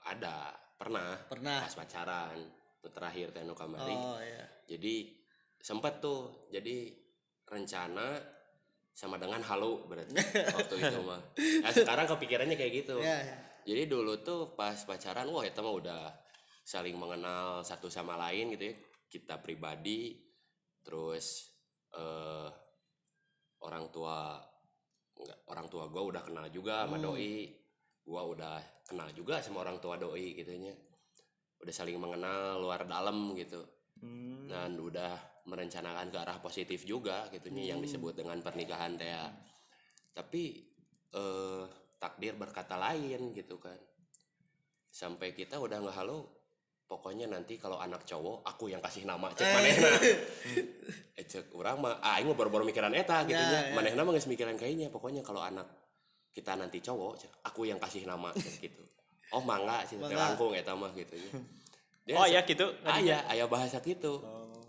ada. 0.06 0.54
Pernah. 0.78 1.18
Pernah. 1.28 1.66
Pas 1.66 1.76
pacaran. 1.76 2.38
Tuh 2.80 2.92
terakhir 2.94 3.34
teno 3.34 3.58
kamari. 3.58 3.94
Oh 3.98 4.22
ya 4.22 4.56
jadi 4.66 5.14
sempat 5.62 6.02
tuh. 6.02 6.50
Jadi 6.50 6.94
rencana 7.46 8.18
sama 8.96 9.22
dengan 9.22 9.44
halu 9.46 9.86
berarti 9.86 10.14
waktu 10.58 10.76
itu 10.82 10.98
mah. 11.06 11.22
Nah, 11.62 11.72
sekarang 11.72 12.06
kepikirannya 12.10 12.58
kayak 12.58 12.74
gitu. 12.86 12.98
Ya, 13.02 13.22
ya. 13.22 13.38
jadi 13.66 13.92
dulu 13.92 14.22
tuh 14.26 14.58
pas 14.58 14.78
pacaran 14.88 15.30
wah 15.30 15.46
itu 15.46 15.60
mah 15.62 15.76
udah 15.76 16.02
saling 16.66 16.98
mengenal 16.98 17.62
satu 17.62 17.92
sama 17.92 18.18
lain 18.18 18.56
gitu 18.58 18.74
ya. 18.74 18.76
Kita 19.06 19.38
pribadi 19.40 20.18
terus 20.82 21.54
eh 21.96 22.50
orang 23.66 23.90
tua 23.90 24.38
enggak, 25.18 25.40
orang 25.50 25.68
tua 25.70 25.84
gua 25.90 26.04
udah 26.16 26.22
kenal 26.22 26.46
juga 26.54 26.86
sama 26.86 27.02
doi 27.02 27.65
gua 28.06 28.22
udah 28.30 28.56
kenal 28.86 29.10
juga 29.12 29.42
sama 29.42 29.66
orang 29.66 29.82
tua 29.82 29.98
doi 29.98 30.38
gitunya 30.38 30.72
udah 31.60 31.74
saling 31.74 31.98
mengenal 31.98 32.62
luar 32.62 32.86
dalam 32.86 33.34
gitu. 33.34 33.66
Hmm. 33.96 34.44
dan 34.52 34.76
udah 34.76 35.16
merencanakan 35.48 36.12
ke 36.12 36.18
arah 36.20 36.38
positif 36.44 36.84
juga 36.84 37.32
gitunya 37.32 37.72
yang 37.72 37.80
disebut 37.80 38.12
dengan 38.12 38.36
pernikahan 38.44 39.00
teh 39.00 39.08
ya. 39.08 39.32
tapi 40.12 40.68
eh 41.16 41.64
takdir 41.96 42.36
berkata 42.36 42.76
lain 42.76 43.32
gitu 43.32 43.56
kan. 43.56 43.80
Sampai 44.92 45.32
kita 45.32 45.58
udah 45.64 45.80
nggak 45.80 45.96
halo 45.96 46.28
pokoknya 46.86 47.26
nanti 47.32 47.56
kalau 47.56 47.80
anak 47.80 48.04
cowok 48.04 48.44
aku 48.44 48.68
yang 48.68 48.84
kasih 48.84 49.08
nama 49.08 49.32
cek 49.32 49.48
manehna. 49.48 49.90
Eh 51.20 51.24
cek 51.24 51.56
urang 51.56 51.80
mah 51.80 52.04
ah 52.04 52.20
aing 52.20 52.28
mah 52.28 52.36
baru-baru 52.36 52.68
mikiran 52.68 52.92
eta 52.92 53.24
gitu 53.24 53.40
Ya, 53.40 53.48
nya. 53.48 53.60
ya. 53.72 53.76
manehna 53.80 54.04
mah 54.04 54.12
geus 54.12 54.28
mikiran 54.28 54.60
kayaknya 54.60 54.92
pokoknya 54.92 55.24
kalau 55.24 55.40
anak 55.40 55.64
kita 56.36 56.60
nanti 56.60 56.84
cowok 56.84 57.42
aku 57.48 57.64
yang 57.72 57.80
kasih 57.80 58.04
nama 58.04 58.36
gitu 58.60 58.84
oh 59.32 59.42
mangga 59.42 59.88
sih 59.88 59.96
langkung 59.98 60.52
eta 60.52 60.76
mah 60.76 60.92
gitu 60.92 61.16
ya 61.16 61.32
Dia 62.06 62.14
oh 62.22 62.28
ya 62.30 62.46
gitu 62.46 62.70
ayah 62.86 63.26
ayah 63.34 63.48
bahasa 63.50 63.82
gitu 63.82 64.22
Oh. 64.22 64.62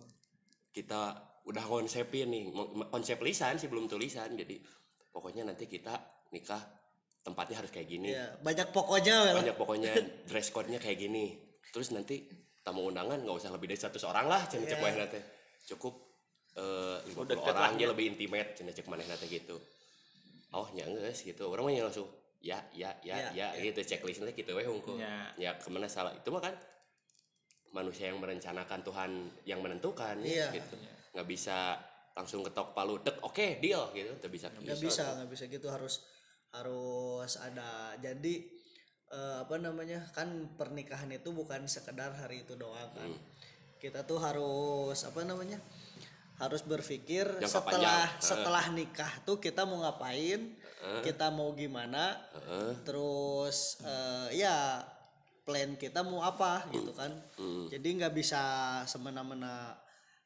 kita 0.72 1.12
udah 1.44 1.64
konsepin 1.66 2.32
nih 2.32 2.48
konsep 2.88 3.18
lisan 3.20 3.60
sih 3.60 3.68
belum 3.68 3.90
tulisan 3.90 4.32
jadi 4.38 4.56
pokoknya 5.12 5.44
nanti 5.44 5.68
kita 5.68 5.94
nikah 6.32 6.58
tempatnya 7.22 7.60
harus 7.60 7.70
kayak 7.74 7.88
gini 7.90 8.14
ya 8.14 8.30
banyak 8.40 8.70
pokoknya 8.70 9.16
ya. 9.30 9.34
banyak 9.34 9.56
pokoknya 9.58 9.92
dress 10.30 10.54
code-nya 10.54 10.78
kayak 10.78 11.02
gini 11.02 11.34
terus 11.74 11.90
nanti 11.90 12.24
tamu 12.62 12.86
undangan 12.86 13.18
nggak 13.22 13.36
usah 13.36 13.50
lebih 13.54 13.70
dari 13.70 13.78
satu 13.78 13.98
orang 14.06 14.26
lah 14.26 14.42
cina 14.50 14.66
cek 14.66 14.78
manehna 14.82 15.06
teh 15.06 15.22
cukup 15.74 15.94
eh 16.56 16.98
lima 17.10 17.20
puluh 17.22 17.30
deket 17.36 17.54
orang 17.54 17.72
lah, 17.74 17.78
dia 17.78 17.86
ya. 17.86 17.88
lebih 17.94 18.04
intimate 18.14 18.50
cina 18.58 18.70
cek 18.74 18.86
manehna 18.90 19.14
teh 19.14 19.28
gitu 19.30 19.56
oh 20.56 20.66
ya 20.72 20.88
geus 20.88 21.20
gitu. 21.20 21.52
Orang 21.52 21.68
mah 21.68 21.76
langsung 21.84 22.08
ya 22.40 22.56
ya 22.72 22.88
ya 23.04 23.16
Ya, 23.34 23.52
ya, 23.52 23.60
gitu. 23.60 23.84
Checklist 23.84 24.24
nanti 24.24 24.32
gitu 24.32 24.56
weh 24.56 24.64
hungkul. 24.64 24.96
Ya. 24.96 25.28
ya 25.36 25.50
ke 25.60 25.68
mana 25.68 25.84
salah. 25.86 26.16
Itu 26.16 26.32
mah 26.32 26.40
kan 26.40 26.56
manusia 27.76 28.08
yang 28.08 28.16
merencanakan 28.18 28.80
Tuhan 28.80 29.10
yang 29.44 29.60
menentukan 29.60 30.16
Iya. 30.24 30.48
gitu. 30.56 30.74
Nggak 31.12 31.28
bisa 31.28 31.76
langsung 32.16 32.40
ketok 32.40 32.72
palu 32.72 32.96
tek 33.04 33.20
oke 33.20 33.60
deal 33.60 33.92
gitu. 33.92 34.08
Nggak 34.16 34.32
bisa 34.32 34.46
nggak 34.48 34.80
bisa 34.80 35.04
nggak 35.20 35.30
bisa 35.30 35.44
gitu. 35.46 35.66
Harus 35.68 35.94
harus 36.56 37.32
ada. 37.36 37.92
Jadi 38.00 38.48
eh, 39.06 39.36
apa 39.44 39.54
namanya 39.60 40.02
kan 40.10 40.28
pernikahan 40.56 41.12
itu 41.12 41.30
bukan 41.30 41.68
sekedar 41.68 42.10
hari 42.16 42.42
itu 42.42 42.56
doang 42.56 42.88
kan. 42.90 43.06
Hmm. 43.06 43.20
kita 43.76 44.08
tuh 44.08 44.16
harus 44.16 44.96
apa 45.04 45.20
namanya 45.28 45.60
harus 46.36 46.60
berpikir 46.62 47.24
Jangka 47.36 47.48
setelah 47.48 48.00
panjang. 48.04 48.20
setelah 48.20 48.64
nikah 48.70 49.12
tuh 49.22 49.36
kita 49.36 49.64
mau 49.64 49.80
ngapain 49.80 50.40
kita 51.02 51.28
mau 51.28 51.50
gimana 51.50 52.14
Heeh. 52.30 52.72
terus 52.84 53.80
eh, 53.82 54.38
ya 54.38 54.84
plan 55.42 55.74
kita 55.74 56.02
mau 56.02 56.20
apa 56.20 56.66
gitu 56.70 56.92
kan 56.92 57.10
Hmm. 57.34 57.66
jadi 57.66 57.88
nggak 57.96 58.14
bisa 58.14 58.42
semena-mena 58.84 59.74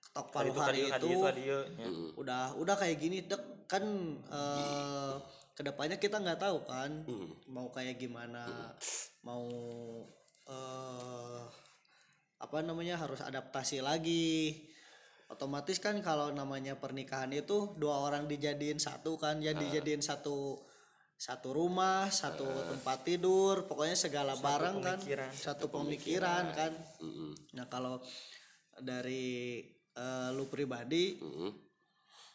ketok 0.02 0.28
palu 0.30 0.50
itu 0.50 0.60
hari 0.60 0.80
itu 0.82 0.90
kadieu 0.90 1.20
kadieu 1.22 1.60
ya. 1.78 1.86
udah 2.16 2.44
udah 2.56 2.74
kayak 2.74 2.98
gini 2.98 3.22
dek 3.22 3.40
kan 3.64 3.84
eh 4.26 5.14
ke 5.54 5.62
depannya 5.62 5.96
kita 5.96 6.18
nggak 6.18 6.40
tahu 6.40 6.64
kan 6.64 7.04
mau 7.46 7.68
kayak 7.68 7.96
gimana 7.96 8.72
mau 9.22 9.44
eh 10.44 11.42
apa 12.40 12.56
namanya 12.60 12.96
harus 12.96 13.20
adaptasi 13.20 13.78
lagi 13.80 14.56
otomatis 15.30 15.78
kan 15.78 15.94
kalau 16.02 16.34
namanya 16.34 16.74
pernikahan 16.74 17.30
itu 17.30 17.72
dua 17.78 18.02
orang 18.02 18.26
dijadiin 18.26 18.82
satu 18.82 19.14
kan 19.14 19.38
ya 19.38 19.54
dijadiin 19.54 20.02
satu 20.02 20.58
satu 21.14 21.52
rumah 21.54 22.10
satu 22.10 22.48
tempat 22.48 23.04
tidur 23.06 23.68
pokoknya 23.70 23.94
segala 23.94 24.34
barang 24.34 24.76
kan 24.82 24.98
pemikiran. 24.98 25.30
satu 25.30 25.70
pemikiran 25.70 26.44
kan. 26.50 26.72
Mm-mm. 26.98 27.30
nah 27.54 27.68
kalau 27.70 28.02
dari 28.80 29.60
eh, 29.94 30.28
lu 30.34 30.48
pribadi 30.48 31.20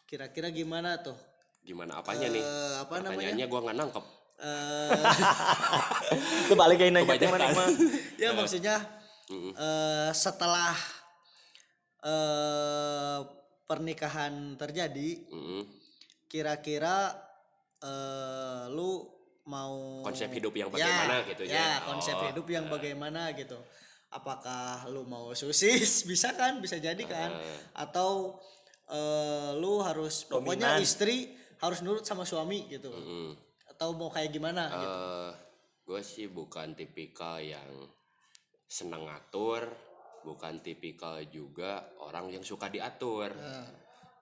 kira-kira 0.06 0.54
gimana 0.54 1.02
tuh? 1.02 1.18
Gimana 1.66 1.98
apanya 1.98 2.30
nih? 2.30 2.42
Eh, 2.46 2.74
apa 2.78 2.94
namanya? 3.02 3.10
Pertanyaannya 3.10 3.46
gua 3.50 3.60
nggak 3.66 3.76
nangkep. 3.76 4.04
Eh, 4.36 4.90
itu 6.46 6.54
balik 6.54 6.76
kayak 6.78 6.92
nanya 6.94 7.28
mah 7.56 7.68
ya 8.20 8.30
maksudnya 8.36 8.76
eh, 9.32 10.10
setelah 10.14 10.76
eh, 12.02 13.18
pernikahan 13.66 14.54
terjadi 14.54 15.26
Mm-mm. 15.28 15.62
kira-kira 16.26 17.14
eh, 17.80 18.64
lu 18.70 19.04
mau 19.46 20.02
Konsep 20.02 20.30
hidup 20.32 20.54
yang 20.54 20.68
bagaimana 20.68 21.22
gitu 21.22 21.42
ya? 21.46 21.54
ya 21.54 21.70
konsep 21.82 22.14
Oh, 22.14 22.26
hidup 22.26 22.46
yang 22.46 22.66
bagaimana 22.66 23.30
gitu. 23.32 23.54
Apakah 24.10 24.90
lu 24.90 25.06
mau 25.06 25.30
susis? 25.32 26.02
Bisa 26.10 26.34
kan? 26.34 26.58
Bisa 26.58 26.78
jadi 26.78 26.98
kan? 27.06 27.30
Atau 27.72 28.42
eh, 28.86 29.50
lu 29.54 29.78
harus 29.82 30.26
pokoknya 30.26 30.74
Dominan. 30.74 30.82
istri 30.82 31.30
harus 31.56 31.80
nurut 31.80 32.02
sama 32.02 32.26
suami 32.26 32.66
gitu. 32.68 32.90
Mm. 32.90 33.32
atau 33.76 33.92
mau 33.92 34.08
kayak 34.08 34.32
gimana 34.32 34.72
gitu? 34.72 34.88
Eh, 34.88 35.30
gue 35.84 36.00
sih 36.00 36.26
bukan 36.26 36.72
tipikal 36.72 37.36
yang 37.38 37.68
seneng 38.66 39.04
ngatur 39.04 39.68
bukan 40.26 40.58
tipikal 40.58 41.22
juga 41.30 41.94
orang 42.02 42.34
yang 42.34 42.42
suka 42.42 42.66
diatur. 42.66 43.30
Nah, 43.30 43.70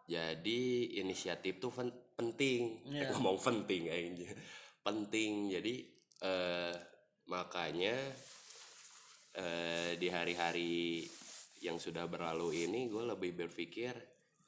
jadi 0.04 0.60
inisiatif 1.00 1.56
tuh 1.56 1.72
pen- 1.72 2.12
penting. 2.12 2.84
Iya. 2.92 3.08
ngomong 3.16 3.40
penting 3.40 3.88
aja 3.88 4.28
penting. 4.84 5.48
Jadi 5.48 5.74
eh 6.20 6.76
makanya 7.24 7.96
eh 9.32 9.96
di 9.96 10.08
hari-hari 10.12 11.08
yang 11.64 11.80
sudah 11.80 12.04
berlalu 12.04 12.68
ini 12.68 12.92
gue 12.92 13.08
lebih 13.08 13.32
berpikir 13.48 13.96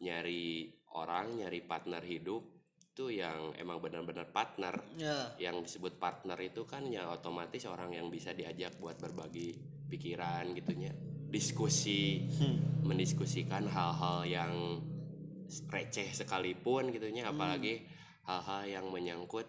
nyari 0.05 0.69
orang 0.93 1.41
nyari 1.41 1.65
partner 1.65 2.05
hidup 2.05 2.45
tuh 2.93 3.09
yang 3.09 3.57
emang 3.57 3.81
benar-benar 3.81 4.29
partner. 4.29 4.77
Ya. 5.01 5.33
Yang 5.41 5.73
disebut 5.73 5.97
partner 5.97 6.37
itu 6.45 6.69
kan 6.69 6.85
ya 6.93 7.09
otomatis 7.09 7.65
orang 7.65 7.97
yang 7.97 8.13
bisa 8.13 8.37
diajak 8.37 8.77
buat 8.77 9.01
berbagi 9.01 9.57
pikiran 9.89 10.53
gitunya 10.53 11.16
diskusi 11.31 12.27
mendiskusikan 12.87 13.67
hal-hal 13.67 14.23
yang 14.27 14.53
receh 15.71 16.11
sekalipun 16.11 16.91
gitunya 16.91 17.27
apalagi 17.27 17.87
hal-hal 18.27 18.63
yang 18.67 18.87
menyangkut 18.91 19.47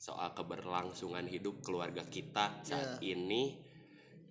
soal 0.00 0.32
keberlangsungan 0.32 1.28
hidup 1.28 1.60
keluarga 1.60 2.04
kita 2.08 2.64
saat 2.64 3.04
ini 3.04 3.60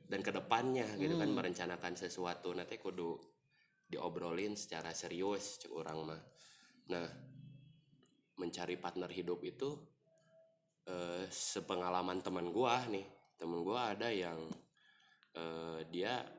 dan 0.10 0.26
ke 0.26 0.34
depannya 0.34 0.98
gitu 0.98 1.22
kan 1.22 1.30
merencanakan 1.30 1.94
sesuatu. 1.94 2.50
Nanti 2.58 2.82
kudu 2.82 3.14
diobrolin 3.86 4.58
secara 4.58 4.90
serius 4.94 5.62
cek 5.62 5.70
orang 5.70 5.98
mah. 6.10 6.22
Nah 6.90 7.06
mencari 8.42 8.82
partner 8.82 9.10
hidup 9.14 9.46
itu 9.46 9.78
eh, 10.90 11.30
sepengalaman 11.30 12.26
teman 12.26 12.50
gua 12.50 12.82
nih. 12.90 13.06
Temen 13.38 13.62
gua 13.62 13.94
ada 13.94 14.10
yang 14.10 14.50
eh, 15.38 15.86
dia 15.94 16.39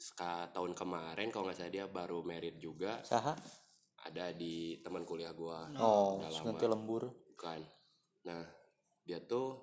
ska 0.00 0.48
tahun 0.56 0.72
kemarin 0.72 1.28
kalau 1.28 1.44
nggak 1.44 1.60
salah 1.60 1.72
dia 1.72 1.84
baru 1.84 2.24
merit 2.24 2.56
juga. 2.56 3.04
Saha 3.04 3.36
ada 4.00 4.32
di 4.32 4.80
teman 4.80 5.04
kuliah 5.04 5.36
gua. 5.36 5.68
Oh 5.76 6.16
nanti 6.24 6.64
lembur. 6.64 7.12
Bukan 7.36 7.60
nah 8.20 8.44
dia 9.04 9.16
tuh 9.24 9.56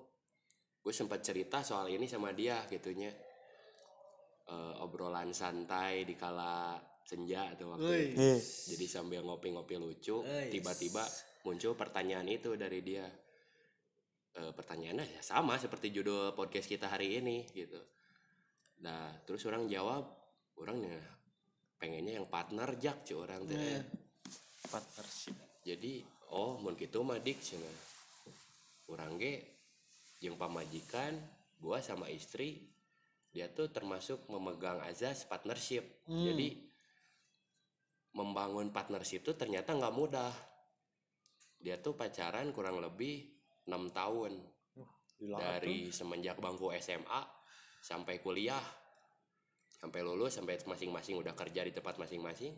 gue 0.82 0.90
sempat 0.90 1.22
cerita 1.22 1.62
soal 1.62 1.90
ini 1.90 2.06
sama 2.06 2.30
dia 2.30 2.62
gitunya. 2.70 3.10
Eh, 4.48 4.74
obrolan 4.80 5.34
santai 5.34 6.08
di 6.08 6.16
kala 6.16 6.80
senja 7.04 7.52
atau 7.52 7.76
waktu 7.76 8.14
itu. 8.14 8.28
Jadi 8.74 8.86
sambil 8.88 9.20
ngopi-ngopi 9.26 9.76
lucu 9.76 10.24
tiba-tiba 10.48 11.04
muncul 11.44 11.76
pertanyaan 11.76 12.26
itu 12.30 12.54
dari 12.54 12.80
dia. 12.80 13.04
Eh, 14.38 14.52
pertanyaannya 14.54 15.18
ya 15.18 15.22
sama 15.22 15.58
seperti 15.58 15.90
judul 15.90 16.32
podcast 16.32 16.70
kita 16.70 16.88
hari 16.88 17.18
ini 17.20 17.44
gitu. 17.52 17.78
Nah 18.80 19.18
terus 19.26 19.44
orang 19.44 19.66
jawab 19.66 20.17
orangnya 20.58 20.98
pengennya 21.78 22.18
yang 22.18 22.26
partner 22.26 22.74
jak 22.76 23.06
cuy 23.06 23.16
orang 23.16 23.46
teh 23.46 23.54
Iya. 23.54 23.80
partnership. 24.68 25.36
Jadi 25.62 26.02
oh 26.34 26.58
mun 26.58 26.74
gitu 26.74 27.00
mah 27.06 27.22
dik 27.22 27.38
cenah. 27.38 27.78
Urang 28.90 29.16
ge 29.16 29.56
jeung 30.18 30.34
pamajikan 30.34 31.14
gua 31.62 31.78
sama 31.78 32.10
istri 32.10 32.66
dia 33.30 33.46
tuh 33.52 33.70
termasuk 33.70 34.26
memegang 34.26 34.82
azas 34.82 35.24
partnership. 35.24 36.02
Jadi 36.08 36.66
membangun 38.16 38.74
partnership 38.74 39.22
itu 39.22 39.32
ternyata 39.38 39.76
nggak 39.76 39.94
mudah. 39.94 40.32
Dia 41.62 41.78
tuh 41.78 41.94
pacaran 41.94 42.50
kurang 42.50 42.82
lebih 42.82 43.30
enam 43.70 43.92
tahun. 43.94 44.34
Dari 45.18 45.90
semenjak 45.90 46.38
bangku 46.38 46.70
SMA 46.78 47.22
sampai 47.82 48.22
kuliah 48.22 48.62
sampai 49.78 50.00
lulus 50.02 50.34
sampai 50.34 50.58
masing-masing 50.66 51.22
udah 51.22 51.32
kerja 51.38 51.62
di 51.62 51.70
tempat 51.70 51.96
masing-masing 52.02 52.50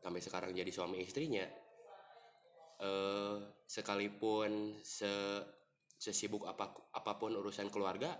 sampai 0.00 0.20
sekarang 0.24 0.56
jadi 0.56 0.72
suami 0.72 1.04
istrinya 1.04 1.44
eh 2.80 3.36
sekalipun 3.68 4.80
se 4.80 5.12
sesibuk 6.00 6.48
apa 6.48 6.72
apa 6.96 7.12
pun 7.20 7.36
urusan 7.36 7.68
keluarga 7.68 8.16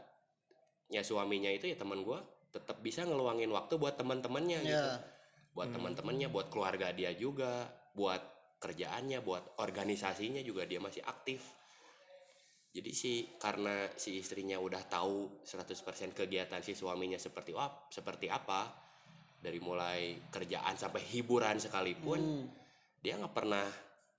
ya 0.92 1.00
suaminya 1.00 1.49
itu 1.49 1.72
ya 1.72 1.80
teman 1.80 2.04
gua 2.04 2.20
tetap 2.52 2.84
bisa 2.84 3.08
ngeluangin 3.08 3.49
waktu 3.49 3.80
buat 3.80 3.96
teman-temannya 3.96 4.60
gitu. 4.60 4.76
Ya. 4.76 5.00
buat 5.56 5.72
teman-temannya 5.72 6.28
buat 6.28 6.52
keluarga 6.52 6.92
dia 6.92 7.16
juga 7.16 7.72
buat 7.96 8.20
kerjaannya 8.60 9.25
buat 9.25 9.56
organisasinya 9.56 10.44
juga 10.44 10.68
dia 10.68 10.76
masih 10.82 11.00
aktif 11.08 11.40
jadi 12.70 12.90
sih 12.94 13.34
karena 13.36 13.90
si 13.98 14.22
istrinya 14.22 14.54
udah 14.62 14.86
tahu 14.86 15.42
100% 15.42 16.14
kegiatan 16.14 16.62
si 16.62 16.78
suaminya 16.78 17.18
seperti 17.18 17.50
apa 17.50 17.90
seperti 17.90 18.30
apa 18.30 18.70
dari 19.40 19.58
mulai 19.58 20.20
kerjaan 20.30 20.76
sampai 20.76 21.02
hiburan 21.02 21.58
sekalipun 21.58 22.20
Hmm. 22.20 22.46
dia 23.00 23.16
nggak 23.16 23.32
pernah 23.32 23.64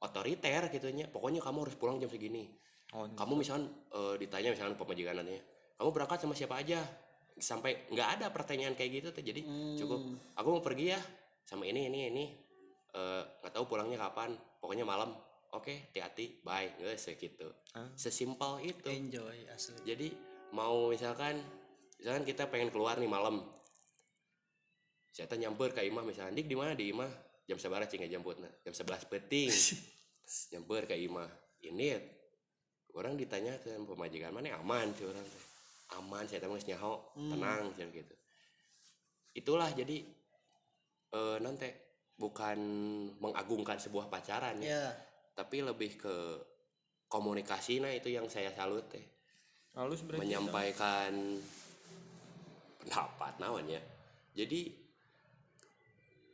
otoriter 0.02 0.66
gitunya. 0.74 1.06
Pokoknya 1.06 1.46
kamu 1.46 1.70
harus 1.70 1.78
pulang 1.78 2.02
jam 2.02 2.10
segini. 2.10 2.50
Oh, 2.98 3.06
kamu 3.06 3.38
misalkan 3.38 3.70
eh, 3.94 4.16
ditanya 4.18 4.50
misalkan 4.52 4.74
pemajikanannya 4.76 5.40
kamu 5.78 5.90
berangkat 5.94 6.18
sama 6.26 6.34
siapa 6.34 6.58
aja? 6.58 6.82
Sampai 7.38 7.86
nggak 7.94 8.10
ada 8.18 8.26
pertanyaan 8.34 8.74
kayak 8.74 8.92
gitu 9.02 9.08
tuh. 9.14 9.22
Jadi 9.22 9.46
cukup 9.78 10.02
aku 10.34 10.48
mau 10.58 10.62
pergi 10.66 10.98
ya 10.98 11.02
sama 11.46 11.70
ini 11.70 11.88
ini 11.88 12.00
ini. 12.10 12.26
Eh, 12.92 13.22
nggak 13.46 13.54
tahu 13.54 13.70
pulangnya 13.70 14.02
kapan. 14.02 14.34
Pokoknya 14.58 14.84
malam 14.84 15.14
oke 15.56 15.92
hati-hati. 15.92 16.42
Bye. 16.44 16.72
Nggak 16.80 16.98
segitu. 17.00 17.48
Ah. 17.76 17.88
sesimpel 17.96 18.72
itu. 18.72 18.88
Enjoy 18.88 19.38
asli. 19.52 19.80
Jadi 19.84 20.08
mau 20.56 20.92
misalkan 20.92 21.40
misalkan 22.00 22.24
kita 22.24 22.48
pengen 22.48 22.72
keluar 22.72 22.98
nih 23.00 23.12
malam. 23.12 23.44
Saya 25.12 25.28
nyamper 25.36 25.76
ke 25.76 25.84
Imah 25.84 26.08
misalnya 26.08 26.40
dik 26.40 26.48
di 26.48 26.56
mana? 26.56 26.72
Di 26.72 26.88
Imah. 26.88 27.12
Jam 27.50 27.60
seberapa 27.60 27.84
cing 27.84 28.08
jemputna 28.08 28.48
jam 28.64 28.72
11 28.72 29.12
peting 29.12 29.52
nyamper 30.56 30.88
ke 30.88 30.96
Imah. 30.96 31.28
Ini 31.62 32.00
orang 32.96 33.20
ditanya 33.20 33.60
ke 33.60 33.76
pemajikan 33.76 34.32
mana 34.32 34.56
aman? 34.56 34.96
Sih 34.96 35.04
orang 35.04 35.28
aman 36.00 36.24
saya 36.32 36.40
tahu 36.40 36.56
nyaho. 36.56 36.96
Tenang 37.12 37.76
sih 37.76 37.84
gitu. 37.92 38.16
Itulah 39.36 39.68
jadi 39.76 40.00
eh, 41.12 41.38
nanti 41.44 41.68
bukan 42.16 42.60
mengagungkan 43.20 43.76
sebuah 43.76 44.08
pacaran 44.08 44.56
ya. 44.64 44.80
Ya 44.80 45.11
tapi 45.32 45.64
lebih 45.64 45.96
ke 45.98 46.16
komunikasi 47.08 47.80
nah 47.80 47.92
itu 47.92 48.08
yang 48.12 48.28
saya 48.32 48.52
salut 48.56 48.88
teh 48.88 49.04
halus 49.76 50.04
berarti 50.04 50.20
menyampaikan 50.28 51.12
pendapat 52.82 53.34
naon 53.40 53.68
ya. 53.72 53.82
Jadi 54.36 54.68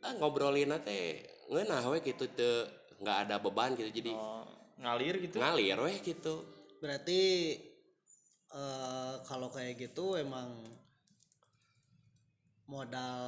ah, 0.06 0.14
ngobrolin 0.18 0.74
teh 0.82 1.22
ngeunah 1.50 1.86
we 1.92 2.00
gitu 2.02 2.26
teu 2.34 2.66
nggak 3.02 3.18
ada 3.30 3.36
beban 3.38 3.78
gitu. 3.78 3.90
Jadi 3.94 4.12
Oh, 4.14 4.46
ngalir 4.82 5.22
gitu? 5.22 5.38
ngalir 5.38 5.78
weh 5.82 5.98
gitu. 6.02 6.46
Berarti 6.82 7.22
eh, 8.54 9.14
kalau 9.28 9.50
kayak 9.54 9.76
gitu 9.78 10.18
emang 10.18 10.50
modal 12.68 13.24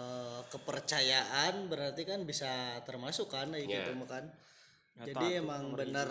kepercayaan 0.51 1.71
berarti 1.71 2.03
kan 2.03 2.27
bisa 2.27 2.81
termasuk 2.83 3.31
kan 3.31 3.51
kayak 3.55 3.67
Ya. 3.71 3.87
gitu 3.87 3.95
kan 4.03 4.27
Nggak 4.99 5.07
jadi 5.15 5.15
takut 5.15 5.41
emang 5.47 5.63
bener 5.79 6.09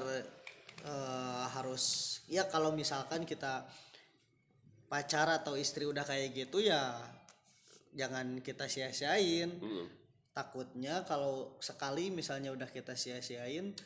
eh, 0.88 1.44
harus 1.53 1.85
ya 2.33 2.48
kalau 2.48 2.72
misalkan 2.72 3.29
kita 3.29 3.68
pacar 4.88 5.29
atau 5.29 5.53
istri 5.61 5.85
udah 5.85 6.03
kayak 6.03 6.33
gitu 6.33 6.64
ya 6.64 6.96
jangan 7.92 8.40
kita 8.40 8.64
sia-siain 8.64 9.61
Mm. 9.61 9.87
takutnya 10.33 11.05
kalau 11.05 11.61
sekali 11.61 12.09
misalnya 12.09 12.55
udah 12.55 12.70
kita 12.72 12.96
sia-siain 12.96 13.77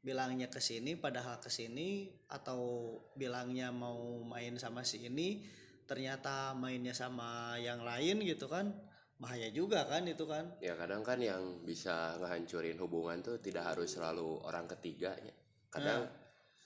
bilangnya 0.00 0.48
ke 0.48 0.62
sini 0.62 0.94
padahal 0.96 1.42
ke 1.42 1.50
sini 1.50 2.08
atau 2.32 2.94
bilangnya 3.18 3.74
mau 3.74 4.22
main 4.24 4.56
sama 4.56 4.86
si 4.86 5.04
ini 5.04 5.42
ternyata 5.90 6.54
mainnya 6.54 6.94
sama 6.94 7.58
yang 7.58 7.82
lain 7.82 8.22
gitu 8.22 8.46
kan 8.46 8.72
bahaya 9.18 9.50
juga 9.50 9.82
kan 9.84 10.06
itu 10.06 10.22
kan? 10.24 10.46
Ya 10.62 10.78
kadang 10.78 11.02
kan 11.02 11.18
yang 11.18 11.62
bisa 11.62 12.14
ngehancurin 12.16 12.78
hubungan 12.78 13.18
tuh 13.18 13.42
tidak 13.42 13.66
harus 13.66 13.90
selalu 13.90 14.46
orang 14.46 14.70
ketiganya. 14.70 15.34
Kadang 15.68 16.06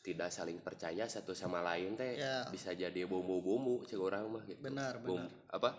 tidak 0.03 0.29
saling 0.29 0.61
percaya 0.61 1.07
satu 1.07 1.33
sama 1.33 1.63
lain 1.63 1.95
teh 1.95 2.19
Ya. 2.19 2.45
bisa 2.51 2.75
jadi 2.75 3.07
bumbu-bumbu 3.07 3.87
cek 3.87 3.97
orang 3.97 4.29
mah 4.29 4.45
gitu. 4.45 4.61
Benar, 4.61 5.01
Bum- 5.01 5.31
apa 5.49 5.71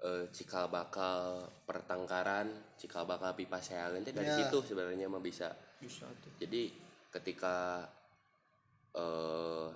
eh, 0.00 0.24
cikal 0.32 0.66
bakal 0.66 1.44
pertengkaran 1.68 2.48
cikal 2.74 3.04
bakal 3.04 3.36
pipa 3.36 3.60
seangan 3.60 4.00
teh 4.00 4.10
dari 4.10 4.26
Ya. 4.26 4.36
situ 4.40 4.58
sebenarnya 4.64 5.06
mah 5.06 5.20
bisa. 5.20 5.52
Bisa 5.78 6.08
tuh. 6.20 6.32
Jadi 6.40 6.72
ketika 7.12 7.84
eh 8.90 9.68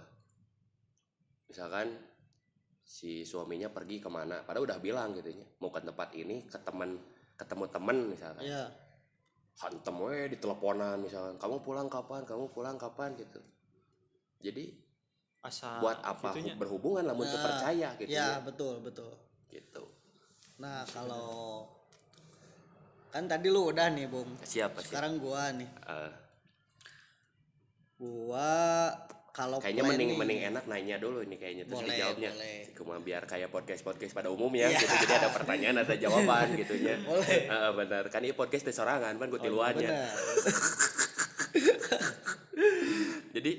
misalkan 1.47 1.95
si 2.85 3.25
suaminya 3.25 3.73
pergi 3.73 3.99
ke 3.99 4.13
mana. 4.13 4.45
Padahal 4.45 4.69
udah 4.69 4.79
bilang 4.79 5.17
gitu 5.17 5.33
ya 5.33 5.47
mau 5.59 5.73
ke 5.73 5.81
tempat 5.81 6.13
ini 6.13 6.45
ke 6.45 6.61
teman 6.61 7.01
ketemu 7.35 7.65
temen 7.73 7.99
misalkan. 8.13 8.45
Ya 8.45 8.69
hantem 9.59 9.95
we 10.03 10.31
di 10.35 10.37
teleponan 10.39 10.99
misalkan. 10.99 11.39
Kamu 11.39 11.63
pulang 11.63 11.87
kapan? 11.87 12.27
Kamu 12.27 12.51
pulang 12.51 12.75
kapan? 12.75 13.15
Gitu. 13.15 13.41
Jadi 14.43 14.75
asa 15.45 15.77
buat 15.77 16.01
apa 16.01 16.33
gitunya. 16.33 16.57
berhubungan 16.57 17.05
lah 17.05 17.13
untuk 17.13 17.37
percaya 17.37 17.93
gitu 18.01 18.09
ya 18.09 18.41
ya. 18.41 18.41
betul 18.41 18.81
betul. 18.81 19.13
Gitu. 19.53 19.85
Nah 20.59 20.83
kalau 20.89 21.69
kan 23.13 23.29
tadi 23.31 23.53
lu 23.53 23.71
udah 23.71 23.93
nih 23.93 24.09
bung. 24.11 24.27
Siapa 24.43 24.83
sih? 24.83 24.91
Sekarang 24.91 25.21
gua 25.23 25.53
nih. 25.55 25.69
Eh, 25.69 26.13
gua 28.01 28.51
kalau 29.35 29.59
kayaknya 29.59 29.83
mending 29.83 30.15
mending 30.15 30.41
enak 30.47 30.65
nanya 30.65 30.97
dulu 30.97 31.19
ini 31.19 31.35
kayaknya 31.35 31.67
terus 31.67 31.83
Boleh, 31.83 31.91
dijawabnya. 31.91 32.31
boleh. 32.31 32.59
cuma 32.79 32.95
biar 33.03 33.23
kayak 33.27 33.51
podcast 33.51 33.83
podcast 33.83 34.15
pada 34.15 34.31
umumnya 34.31 34.71
gitu. 34.71 34.87
Jadi 34.87 35.13
ada 35.13 35.29
pertanyaan 35.29 35.77
ada 35.83 35.95
jawaban 35.99 36.55
gitu 36.63 36.75
ya 36.79 36.95
Boleh. 37.03 37.43
Eh, 37.45 37.73
benar. 37.75 38.07
Kan 38.09 38.23
ini 38.23 38.31
podcast 38.31 38.71
sorangan 38.71 39.19
kan 39.19 39.27
gue 39.27 39.41
tiluannya 39.43 39.91
benar. 39.91 40.15
Jadi 43.35 43.53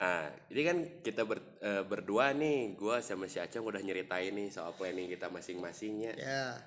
ah 0.00 0.32
jadi 0.48 0.60
kan 0.64 0.76
kita 1.04 1.22
ber- 1.22 1.60
eh, 1.60 1.84
berdua 1.86 2.34
nih. 2.34 2.74
Gua 2.74 2.98
sama 2.98 3.30
si 3.30 3.38
Acong 3.38 3.62
udah 3.62 3.78
nyeritain 3.78 4.32
nih 4.32 4.48
soal 4.50 4.74
planning 4.74 5.06
kita 5.06 5.30
masing-masingnya. 5.30 6.18
Ya 6.18 6.58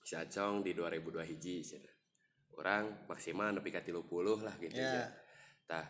si 0.00 0.14
Acong 0.14 0.62
di 0.62 0.70
2002 0.72 1.26
hiji 1.26 1.66
orang 2.54 3.06
maksimal 3.06 3.50
nepi 3.50 3.70
ka 3.70 3.80
30 3.80 4.02
lah 4.42 4.54
gitu 4.58 4.74
Ya. 4.76 4.92
ya. 4.92 5.06
Tah, 5.64 5.86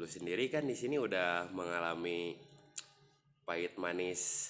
lu 0.00 0.08
sendiri 0.08 0.48
kan 0.48 0.64
di 0.64 0.72
sini 0.72 0.96
udah 0.96 1.52
mengalami 1.52 2.32
pahit 3.44 3.76
manis 3.76 4.48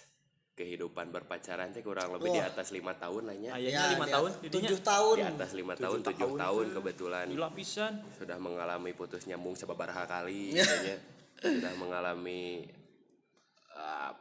kehidupan 0.55 1.11
berpacaran 1.11 1.73
teh 1.73 1.81
kurang 1.81 2.13
lebih 2.13 2.31
di 2.31 2.39
Wah. 2.39 2.47
atas 2.47 2.69
lima 2.69 2.93
tahun 2.95 3.23
lah 3.25 3.35
nya. 3.35 3.51
Ayahnya 3.57 3.81
ya 3.81 3.93
lima 3.97 4.07
di- 4.07 4.13
tahun 4.13 4.31
tujuh 4.47 4.79
tahun 4.81 5.17
Di 5.17 5.25
atas 5.27 5.51
lima 5.57 5.75
tahun, 5.75 5.99
Tujuh 5.99 6.09
tujuh 6.13 6.31
tahun 6.37 6.67
kebetulan 6.71 7.27
gila 7.27 7.51
pisan 7.51 7.93
sudah 8.15 8.37
mengalami 8.37 8.93
putus 8.93 9.25
nyambung 9.25 9.57
sababaraha 9.57 10.05
kali 10.07 10.53
gitu 10.55 10.77
nya. 10.85 10.97
sudah 11.41 11.73
mengalami 11.75 12.69
ah, 13.73 14.13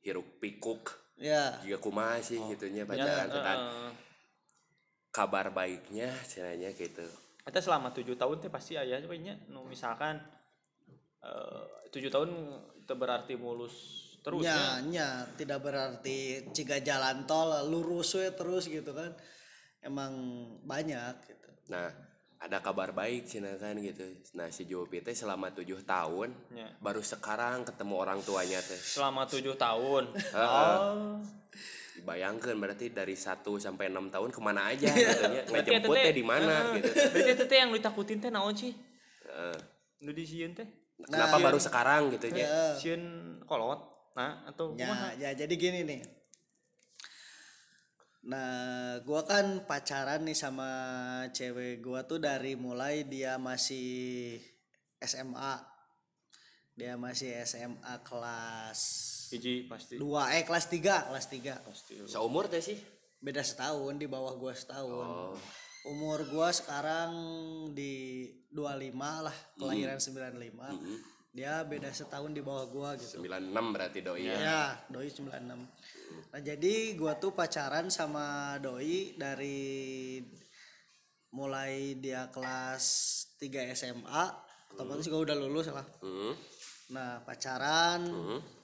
hiruk 0.00 0.40
pikuk 0.40 0.88
ya 1.20 1.60
juga 1.60 1.78
kumaha 1.78 2.18
sih 2.18 2.40
Oh. 2.40 2.48
gitunya 2.50 2.82
ya 2.82 2.88
pacaran. 2.88 3.28
Dan 3.28 3.58
eh, 3.60 3.92
kabar 5.10 5.52
baiknya 5.52 6.10
cenanya 6.24 6.72
gitu 6.72 7.04
Kita 7.44 7.60
selama 7.60 7.92
tujuh 7.92 8.16
tahun 8.16 8.40
teh 8.40 8.48
pasti 8.48 8.74
ayah 8.74 8.98
kayaknya 8.98 9.36
nu 9.46 9.68
misalkan 9.68 10.16
tujuh 11.88 12.10
tahun 12.10 12.30
itu 12.78 12.94
berarti 12.94 13.34
mulus 13.34 13.74
terus 14.20 14.40
nya 14.40 14.56
ya. 14.56 14.68
nya 14.82 15.08
tidak 15.36 15.60
berarti 15.60 16.48
jika 16.50 16.80
jalan 16.80 17.24
tol 17.24 17.52
lurus 17.68 18.16
we 18.16 18.28
terus 18.32 18.66
gitu 18.66 18.90
kan 18.90 19.12
emang 19.80 20.12
banyak 20.64 21.14
gitu 21.24 21.48
Nah, 21.64 21.88
ada 22.36 22.60
kabar 22.60 22.92
baik 22.92 23.24
cina 23.24 23.56
kan 23.56 23.72
gitu. 23.80 24.04
Nah, 24.36 24.52
si 24.52 24.68
Jopi 24.68 25.00
teh 25.00 25.16
selama 25.16 25.48
tujuh 25.48 25.80
tahun 25.80 26.28
Ya. 26.52 26.68
baru 26.76 27.00
sekarang 27.00 27.64
ketemu 27.64 27.94
orang 27.96 28.20
tuanya 28.20 28.60
teh. 28.60 28.76
Selama 28.76 29.24
tujuh 29.24 29.56
tahun. 29.56 30.12
Heeh. 30.12 30.76
oh. 30.76 31.24
bayangkan 32.04 32.52
berarti 32.58 32.90
dari 32.90 33.14
1 33.14 33.40
sampai 33.56 33.86
6 33.88 34.12
tahun 34.12 34.28
ke 34.28 34.40
mana 34.42 34.68
aja 34.68 34.90
Iya. 34.90 35.08
nya 35.30 35.42
Berarti 35.46 35.70
ngejemput 35.72 35.96
teh 35.96 36.12
di 36.12 36.24
mana 36.26 36.54
gitu 36.74 36.90
berarti 36.90 37.30
itu 37.32 37.44
teh 37.46 37.58
yang 37.62 37.70
ditakutin 37.70 38.18
teh 38.18 38.28
naon 38.28 38.52
sih 38.52 38.74
Heeh. 39.24 39.56
nu 40.02 40.10
disieun 40.10 40.52
teh 40.52 40.66
kenapa 40.96 41.36
baru 41.38 41.58
sekarang 41.58 42.12
gitu 42.12 42.30
Iya. 42.30 42.46
ya 42.46 42.58
sieun 42.76 43.02
kolot 43.42 43.80
nah 44.14 44.46
atau 44.46 44.70
kumaha 44.72 45.10
Ya, 45.14 45.30
ya 45.34 45.42
jadi 45.42 45.54
gini 45.54 45.82
nih. 45.82 46.00
Nah, 48.24 48.96
gua 49.04 49.20
kan 49.22 49.68
pacaran 49.68 50.24
nih 50.24 50.32
sama 50.32 50.70
cewek 51.28 51.84
gua 51.84 52.08
tuh 52.08 52.16
dari 52.16 52.56
mulai 52.56 53.04
dia 53.04 53.36
masih 53.36 54.40
SMA. 54.98 55.54
Dia 56.72 56.96
masih 56.96 57.36
SMA 57.44 57.94
kelas 58.00 58.80
hiji 59.30 59.66
pasti 59.66 59.94
2 59.94 60.34
eh 60.34 60.42
kelas 60.42 60.66
3, 60.66 61.06
kelas 61.06 61.26
3. 61.28 61.66
pasti 61.66 61.94
seumur 62.04 62.46
teh 62.46 62.58
sih 62.60 62.78
Beda 63.18 63.40
setahun 63.40 63.94
di 63.94 64.04
bawah 64.04 64.34
gua 64.34 64.50
setahun. 64.52 65.06
oh 65.06 65.34
Umur 65.84 66.24
gua 66.32 66.48
sekarang 66.48 67.12
di 67.76 68.24
25 68.48 68.96
lah, 68.96 69.36
kelahiran 69.60 70.00
95. 70.00 70.72
Dia 71.34 71.60
beda 71.66 71.92
setahun 71.92 72.32
di 72.32 72.40
bawah 72.40 72.64
gua 72.72 72.88
gitu. 72.96 73.20
96 73.20 73.74
berarti 73.74 73.98
doi 74.00 74.24
ya 74.24 74.36
Ya, 74.38 74.62
doi 74.88 75.12
96. 75.12 75.44
Nah, 75.44 76.40
jadi 76.40 76.96
gua 76.96 77.20
tuh 77.20 77.36
pacaran 77.36 77.92
sama 77.92 78.56
doi 78.64 79.12
dari 79.20 80.22
mulai 81.36 82.00
dia 82.00 82.32
kelas 82.32 82.84
3 83.36 83.76
SMA, 83.76 84.24
otomatis 84.72 85.04
gua 85.12 85.20
udah 85.20 85.36
lulus 85.36 85.68
lah. 85.68 85.84
Hmm. 86.00 86.32
Nah, 86.96 87.20
pacaran 87.28 88.08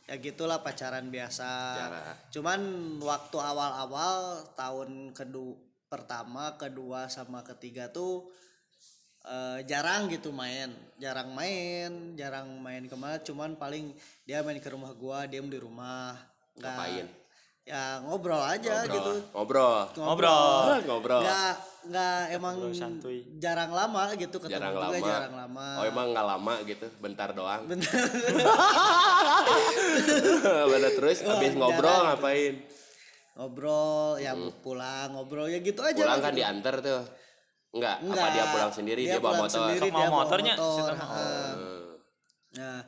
ya 0.08 0.16
gitulah 0.16 0.64
pacaran 0.64 1.12
biasa. 1.12 1.50
Biasa. 1.76 2.00
Cuman 2.32 2.60
waktu 3.02 3.36
awal-awal 3.36 4.46
tahun 4.56 5.12
kedua 5.12 5.69
pertama, 5.90 6.54
kedua 6.54 7.10
sama 7.10 7.42
ketiga 7.42 7.90
tuh 7.90 8.30
eh, 9.20 9.58
jarang 9.66 10.06
gitu 10.06 10.30
main, 10.30 10.70
jarang 10.96 11.34
main, 11.34 12.14
jarang 12.14 12.46
main 12.56 12.86
ke 12.86 12.94
mana. 12.94 13.18
Cuman 13.18 13.58
paling 13.58 13.90
dia 14.22 14.40
main 14.40 14.56
ke 14.56 14.70
rumah 14.70 14.94
gua, 14.94 15.26
diem 15.26 15.44
di 15.44 15.58
rumah. 15.58 16.14
Nggak- 16.54 16.70
Ngapain? 16.70 17.06
Ya 17.60 18.02
ngobrol 18.02 18.40
aja 18.40 18.82
gitu. 18.82 19.20
ngobrol 19.30 19.86
ngobrol 19.94 20.80
ngobrol 20.82 21.22
Nggak 21.22 21.54
nggak 21.86 22.20
emang 22.34 22.54
Ngobrol 22.56 22.74
santuy. 22.74 23.22
jarang 23.38 23.70
lama 23.70 24.10
gitu 24.16 24.42
ketemu 24.42 24.58
jarang 24.58 24.74
juga 24.74 24.82
lama 24.82 24.98
jarang 25.06 25.34
lama. 25.36 25.66
oh 25.78 25.84
emang 25.86 26.06
nggak 26.10 26.26
lama 26.26 26.54
gitu 26.66 26.86
bentar 26.98 27.30
doang 27.30 27.62
Bentar. 27.68 27.94
Bener 30.72 30.90
terus 30.92 31.18
abis 31.22 31.52
ngobrol 31.52 31.84
jarang 31.84 32.04
ngapain 32.10 32.54
ngobrol 33.32 34.16
ya 34.16 34.32
pulang 34.60 35.08
ngobrol 35.12 35.46
ya 35.46 35.58
gitu 35.58 35.80
aja 35.80 35.94
Hmm. 35.94 36.04
pulang 36.04 36.20
kan 36.20 36.30
gitu. 36.30 36.38
diantar 36.38 36.74
tuh 36.78 37.02
enggak, 37.70 37.96
apa 37.96 38.04
Enggak, 38.04 38.28
dia 38.30 38.44
pulang 38.48 38.72
sendiri 38.72 39.02
dia, 39.04 39.16
bawa 39.16 39.22
pulang 39.22 39.40
motor 39.40 39.54
sendiri, 39.56 39.78
dia 39.80 39.92
mau 39.92 40.02
bawa 40.02 40.16
motornya, 40.18 40.54
motor. 40.54 40.90
Hmm. 40.98 41.80
nah 42.50 42.78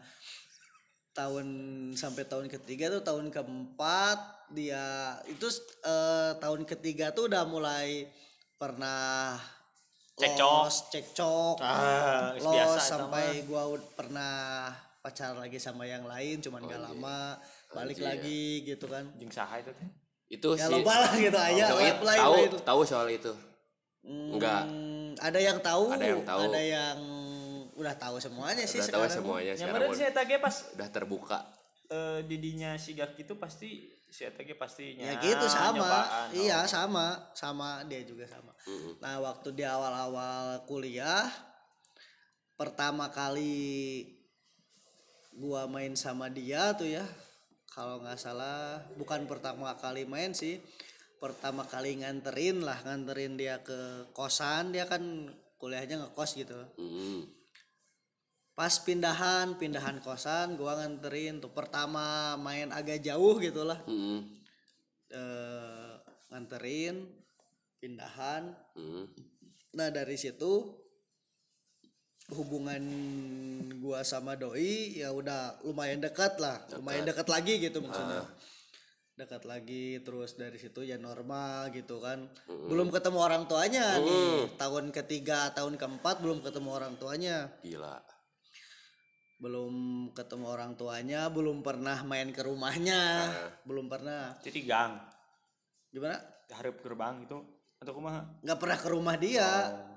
tahun 1.13 1.47
sampai 1.93 2.25
tahun 2.25 2.47
ketiga 2.49 2.89
tuh 2.91 3.03
tahun 3.03 3.29
keempat 3.29 4.19
dia 4.51 4.85
itu 5.27 5.47
eh, 5.83 6.33
tahun 6.37 6.65
ketiga 6.65 7.13
tuh 7.13 7.29
udah 7.29 7.45
mulai 7.45 8.09
pernah 8.57 9.37
Cekcok. 10.13 10.45
los, 10.61 10.77
cekcok 10.89 11.57
ah 11.61 12.33
los 12.33 12.45
biasa 12.45 12.79
sampai 12.79 13.43
gua 13.45 13.65
pernah 13.93 14.69
pacar 14.99 15.35
lagi 15.35 15.57
sama 15.57 15.83
yang 15.85 16.05
lain 16.05 16.39
cuman 16.39 16.63
Oh, 16.63 16.69
gak 16.69 16.79
iya. 16.79 16.87
lama 16.87 17.19
balik 17.71 17.99
lagi 17.99 18.63
gitu 18.63 18.87
kan 18.87 19.03
mah. 19.03 19.17
jeung 19.17 19.33
saha 19.33 19.59
itu 19.59 19.73
teh 19.73 19.89
itu 20.33 20.49
ya 20.53 20.65
sih 20.65 20.73
loba 20.73 20.95
lah 20.99 21.13
gitu 21.15 21.37
aja 21.37 21.65
Doi 21.69 21.83
lain- 21.85 22.01
lain- 22.01 22.19
tahu 22.19 22.35
lain. 22.35 22.51
tahu 22.65 22.81
soal 22.83 23.07
itu 23.07 23.33
enggak 24.03 24.65
Hmm, 24.65 25.13
ada 25.21 25.39
yang 25.39 25.59
tahu, 25.61 25.93
Ada 25.93 26.07
yang 26.09 26.23
tahu. 26.23 26.41
ada 26.43 26.61
yang 26.61 26.99
udah 27.73 27.95
tahu 27.95 28.17
semuanya 28.17 28.65
sih 28.65 28.79
udah 28.79 28.89
tahu 28.89 29.05
sekarang. 29.05 29.13
semuanya 29.15 29.53
yang 29.55 29.61
sekarang 29.71 29.93
sih 29.93 30.07
eta 30.07 30.23
ge 30.23 30.37
pas 30.39 30.57
udah 30.73 30.89
terbuka 30.89 31.39
eh, 31.87 32.19
didinya 32.23 32.75
sigak 32.75 33.13
itu 33.15 33.37
pasti 33.37 33.71
si 34.07 34.23
eta 34.23 34.41
ge 34.41 34.53
pastinya 34.55 35.05
Ya 35.05 35.15
gitu 35.19 35.45
sama, 35.47 35.77
nyobaan, 35.79 36.27
oh. 36.27 36.37
iya 36.39 36.59
sama, 36.67 37.07
sama 37.33 37.85
dia 37.85 38.01
juga 38.03 38.25
sama. 38.27 38.53
Nah 38.99 39.21
waktu 39.21 39.53
di 39.53 39.63
awal-awal 39.63 40.65
kuliah, 40.65 41.29
pertama 42.55 43.09
kali 43.09 44.05
gua 45.33 45.65
main 45.67 45.93
sama 45.95 46.29
dia 46.29 46.73
tuh 46.73 46.89
ya, 46.91 47.05
kalau 47.73 48.05
nggak 48.05 48.21
salah 48.21 48.85
bukan 49.01 49.25
pertama 49.25 49.73
kali 49.81 50.05
main 50.05 50.37
sih, 50.37 50.61
pertama 51.17 51.65
kali 51.65 52.05
nganterin 52.05 52.61
lah, 52.61 52.77
nganterin 52.85 53.41
dia 53.41 53.65
ke 53.65 54.13
kosan, 54.13 54.77
dia 54.77 54.85
kan 54.85 55.01
kuliahnya 55.57 55.97
ngekos 56.05 56.37
gitu. 56.37 56.59
Hmm. 56.77 57.25
pas 58.53 58.69
pindahan 58.85 59.57
pindahan 59.57 59.97
kosan 60.05 60.61
gua 60.61 60.77
nganterin 60.77 61.41
tuh 61.41 61.57
pertama 61.57 62.37
main 62.37 62.69
agak 62.69 63.01
jauh 63.01 63.41
gitulah 63.41 63.81
Hmm. 63.89 64.29
eh 65.09 65.93
nganterin 66.29 67.09
pindahan 67.81 68.53
Hmm. 68.77 69.09
nah 69.73 69.89
dari 69.89 70.21
situ 70.21 70.69
hubungan 72.31 72.83
gua 73.83 74.07
sama 74.07 74.39
doi 74.39 74.95
ya 74.95 75.11
udah 75.11 75.59
lumayan 75.67 75.99
dekat 75.99 76.39
lah. 76.39 76.63
Lumayan 76.79 77.03
dekat 77.03 77.27
lagi 77.27 77.59
gitu 77.59 77.83
maksudnya. 77.83 78.23
Dekat 79.13 79.45
lagi 79.45 80.01
terus 80.01 80.39
dari 80.39 80.57
situ 80.57 80.87
ya 80.87 80.97
normal 80.97 81.75
gitu 81.75 81.99
kan. 81.99 82.31
Belum 82.47 82.89
ketemu 82.95 83.19
orang 83.19 83.45
tuanya 83.51 83.99
nih. 83.99 84.55
Tahun 84.55 84.95
ketiga 84.95 85.51
tahun 85.53 85.77
keempat 85.77 86.23
belum 86.23 86.41
ketemu 86.41 86.69
orang 86.71 86.95
tuanya. 86.97 87.51
Gila. 87.61 87.99
Belum 89.43 89.75
ketemu 90.15 90.47
orang 90.47 90.79
tuanya 90.79 91.27
belum 91.27 91.61
pernah 91.67 92.01
main 92.07 92.31
ke 92.31 92.47
rumahnya. 92.47 93.35
Belum 93.67 93.91
pernah. 93.91 94.39
Jadi 94.41 94.63
gang. 94.63 94.97
Gimana? 95.93 96.17
Harap 96.53 96.81
gerbang 96.81 97.29
itu 97.29 97.37
atau 97.83 97.93
kumaha 97.93 98.23
nggak 98.41 98.59
pernah 98.59 98.79
ke 98.79 98.89
rumah 98.89 99.17
dia. 99.19 99.49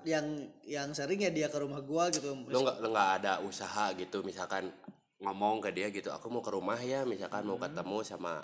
Yang 0.02 0.28
yang 0.66 0.90
sering 0.92 1.22
ya 1.22 1.30
dia 1.30 1.48
ke 1.48 1.58
rumah 1.58 1.82
gua 1.82 2.10
gitu. 2.10 2.34
Lu 2.46 2.60
nggak 2.62 2.78
lu 2.82 2.90
nggak 2.90 3.12
ada 3.22 3.34
usaha 3.42 3.94
gitu 3.94 4.22
misalkan 4.22 4.74
ngomong 5.18 5.62
ke 5.62 5.70
dia 5.70 5.88
gitu 5.90 6.10
aku 6.10 6.28
mau 6.28 6.42
ke 6.42 6.50
rumah 6.50 6.78
ya 6.78 7.06
misalkan 7.06 7.42
mau 7.42 7.58
ketemu 7.58 7.98
sama 8.02 8.42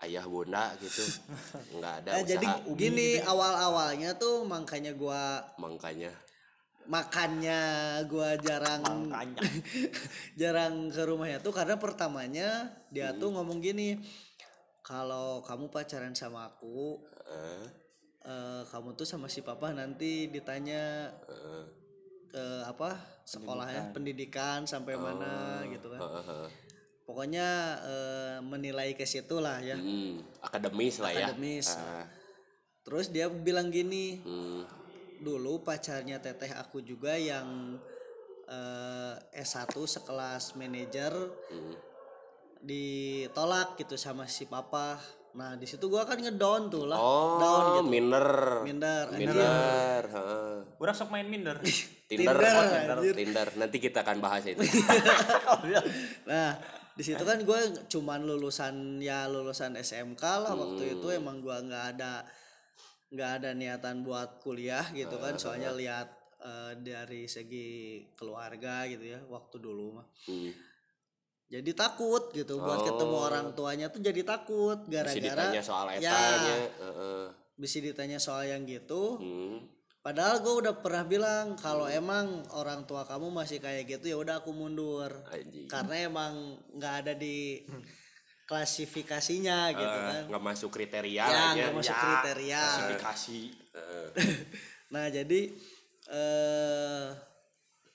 ayah 0.00 0.24
bunda 0.24 0.72
gitu. 0.78 1.00
Nggak 1.76 1.94
ada 2.04 2.10
Nah, 2.12 2.20
usaha. 2.20 2.30
jadi 2.30 2.46
gini 2.72 3.08
awal 3.20 3.52
awalnya 3.52 4.12
tuh 4.14 4.44
makanya 4.44 4.92
gua 4.92 5.40
makanya 5.56 6.12
makannya 6.84 7.60
gua 8.06 8.36
jarang 8.36 8.84
Makanya. 9.08 9.40
jarang 10.40 10.92
ke 10.92 11.02
rumahnya 11.02 11.38
tuh 11.40 11.52
karena 11.52 11.76
pertamanya 11.76 12.48
dia 12.88 13.12
tuh 13.12 13.32
ngomong 13.32 13.60
gini 13.60 13.96
kalau 14.80 15.40
kamu 15.40 15.68
pacaran 15.68 16.12
sama 16.12 16.48
aku 16.48 17.00
eh, 18.24 18.62
kamu 18.68 18.96
tuh 18.96 19.06
sama 19.06 19.28
si 19.28 19.44
papa 19.44 19.70
nanti 19.76 20.32
ditanya 20.32 21.12
eh, 21.28 21.64
eh, 22.34 22.62
apa 22.64 22.96
sekolahnya 23.24 23.92
pendidikan. 23.92 24.64
sampai 24.64 24.96
mana 24.96 25.62
gitu 25.68 25.92
kan. 25.92 26.00
eh, 26.00 26.24
eh. 26.28 26.48
pokoknya 27.04 27.48
eh, 27.84 28.36
menilai 28.40 28.96
ke 28.96 29.04
situ 29.04 29.38
lah 29.38 29.60
ya. 29.60 29.76
Hmm, 29.76 30.24
akademis 30.40 30.98
lah 31.04 31.12
ya. 31.12 31.28
Akademis. 31.30 31.68
Ah, 31.76 32.08
terus 32.84 33.08
dia 33.08 33.32
bilang 33.32 33.72
gini 33.72 34.20
hmm, 34.20 34.60
dulu 35.24 35.64
pacarnya 35.64 36.20
teteh 36.20 36.52
aku 36.52 36.84
juga 36.84 37.16
yang 37.16 37.80
eh, 38.48 39.14
S1 39.40 39.72
sekelas 39.72 40.52
manajer 40.56 41.12
hmm. 41.48 41.74
ditolak 42.60 43.80
gitu 43.80 43.96
sama 43.96 44.28
si 44.28 44.44
papa 44.44 45.00
nah 45.34 45.58
di 45.58 45.66
situ 45.66 45.90
gua 45.90 46.06
kan 46.06 46.18
ngedown 46.22 46.70
tuh 46.70 46.86
lah. 46.86 46.98
Oh 46.98 47.42
down 47.42 47.64
gitu. 47.82 47.90
minder. 47.90 48.28
Minder 48.62 49.04
minder 49.10 50.02
heeh. 50.06 50.54
Urang 50.78 50.94
sok 50.94 51.10
main 51.10 51.26
minder. 51.26 51.58
Tinder, 52.04 52.36
Tinder, 52.36 52.36
oh, 52.38 52.64
Tinder, 52.70 52.96
anjir. 53.02 53.14
Tinder. 53.18 53.48
Nanti 53.58 53.76
kita 53.82 54.06
akan 54.06 54.22
bahas 54.22 54.46
itu. 54.46 54.62
nah 56.30 56.54
di 56.94 57.02
situ 57.02 57.18
kan 57.26 57.42
gue 57.42 57.60
cuman 57.90 58.22
lulusan 58.22 59.02
ya 59.02 59.26
lulusan 59.26 59.74
SMK 59.74 60.22
lah 60.22 60.54
waktu 60.54 60.98
itu. 60.98 61.06
Emang 61.10 61.42
gua 61.42 61.58
nggak 61.58 61.84
ada 61.98 62.22
nggak 63.10 63.30
ada 63.42 63.50
niatan 63.58 64.06
buat 64.06 64.38
kuliah 64.38 64.86
gitu 64.94 65.18
kan. 65.18 65.34
Soalnya 65.34 65.74
lihat 65.74 66.08
eh, 66.46 66.78
dari 66.78 67.26
segi 67.26 68.06
keluarga 68.14 68.86
gitu 68.86 69.02
ya 69.02 69.18
waktu 69.26 69.58
dulu 69.58 69.98
mah. 69.98 70.06
Hmm. 70.30 70.73
Jadi 71.54 71.70
takut 71.72 72.30
gitu 72.30 72.58
buat 72.58 72.82
ketemu 72.82 73.16
orang 73.16 73.46
tuanya 73.52 73.86
tuh 73.86 74.00
jadi 74.00 74.22
takut 74.22 74.82
gara-gara 74.84 75.14
ditanya 75.14 75.62
soal 75.62 75.86
ya 75.92 76.10
etanya. 76.10 76.56
heeh. 76.80 77.24
bisa 77.54 77.78
ditanya 77.78 78.18
soal 78.18 78.42
yang 78.44 78.62
gitu 78.64 79.16
Hmm. 79.16 79.62
padahal 80.00 80.40
gue 80.40 80.54
udah 80.60 80.74
pernah 80.76 81.04
bilang 81.04 81.54
kalau 81.54 81.86
emang 81.86 82.26
orang 82.50 82.82
tua 82.82 83.04
kamu 83.04 83.30
masih 83.30 83.56
kayak 83.56 83.86
gitu 83.88 84.04
ya 84.06 84.16
udah 84.16 84.34
aku 84.38 84.50
mundur 84.50 85.08
Anjing. 85.26 85.64
karena 85.64 85.94
emang 86.04 86.32
nggak 86.72 86.94
ada 87.00 87.12
di 87.14 87.62
klasifikasinya 88.44 89.72
gitu 89.72 89.96
Eh, 89.96 90.04
kan 90.04 90.22
nggak 90.28 90.44
masuk 90.44 90.70
kriteria 90.70 91.22
ya 91.22 91.24
ya. 91.24 91.44
nggak 91.56 91.72
masuk 91.74 91.90
Ya, 91.90 92.02
kriteria 92.02 92.60
klasifikasi 92.60 93.40
nah 94.92 95.06
jadi 95.08 95.40
eh 96.06 97.06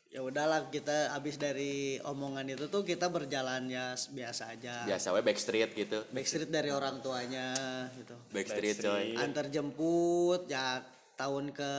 ya 0.10 0.26
udahlah 0.26 0.74
kita 0.74 1.14
habis 1.14 1.38
dari 1.38 2.02
omongan 2.02 2.50
itu 2.50 2.66
tuh 2.66 2.82
kita 2.82 3.14
berjalan 3.14 3.70
ya 3.70 3.94
biasa 3.94 4.58
aja. 4.58 4.76
Biasa 4.90 5.14
we 5.14 5.22
backstreet 5.22 5.72
gitu. 5.78 6.02
Backstreet 6.10 6.50
dari 6.50 6.74
orang 6.74 6.98
tuanya 7.06 7.54
gitu. 7.94 8.18
Backstreet 8.34 8.82
coy. 8.82 9.14
Antar 9.14 9.54
jemput 9.54 10.50
ya 10.50 10.82
tahun 11.14 11.54
ke 11.54 11.74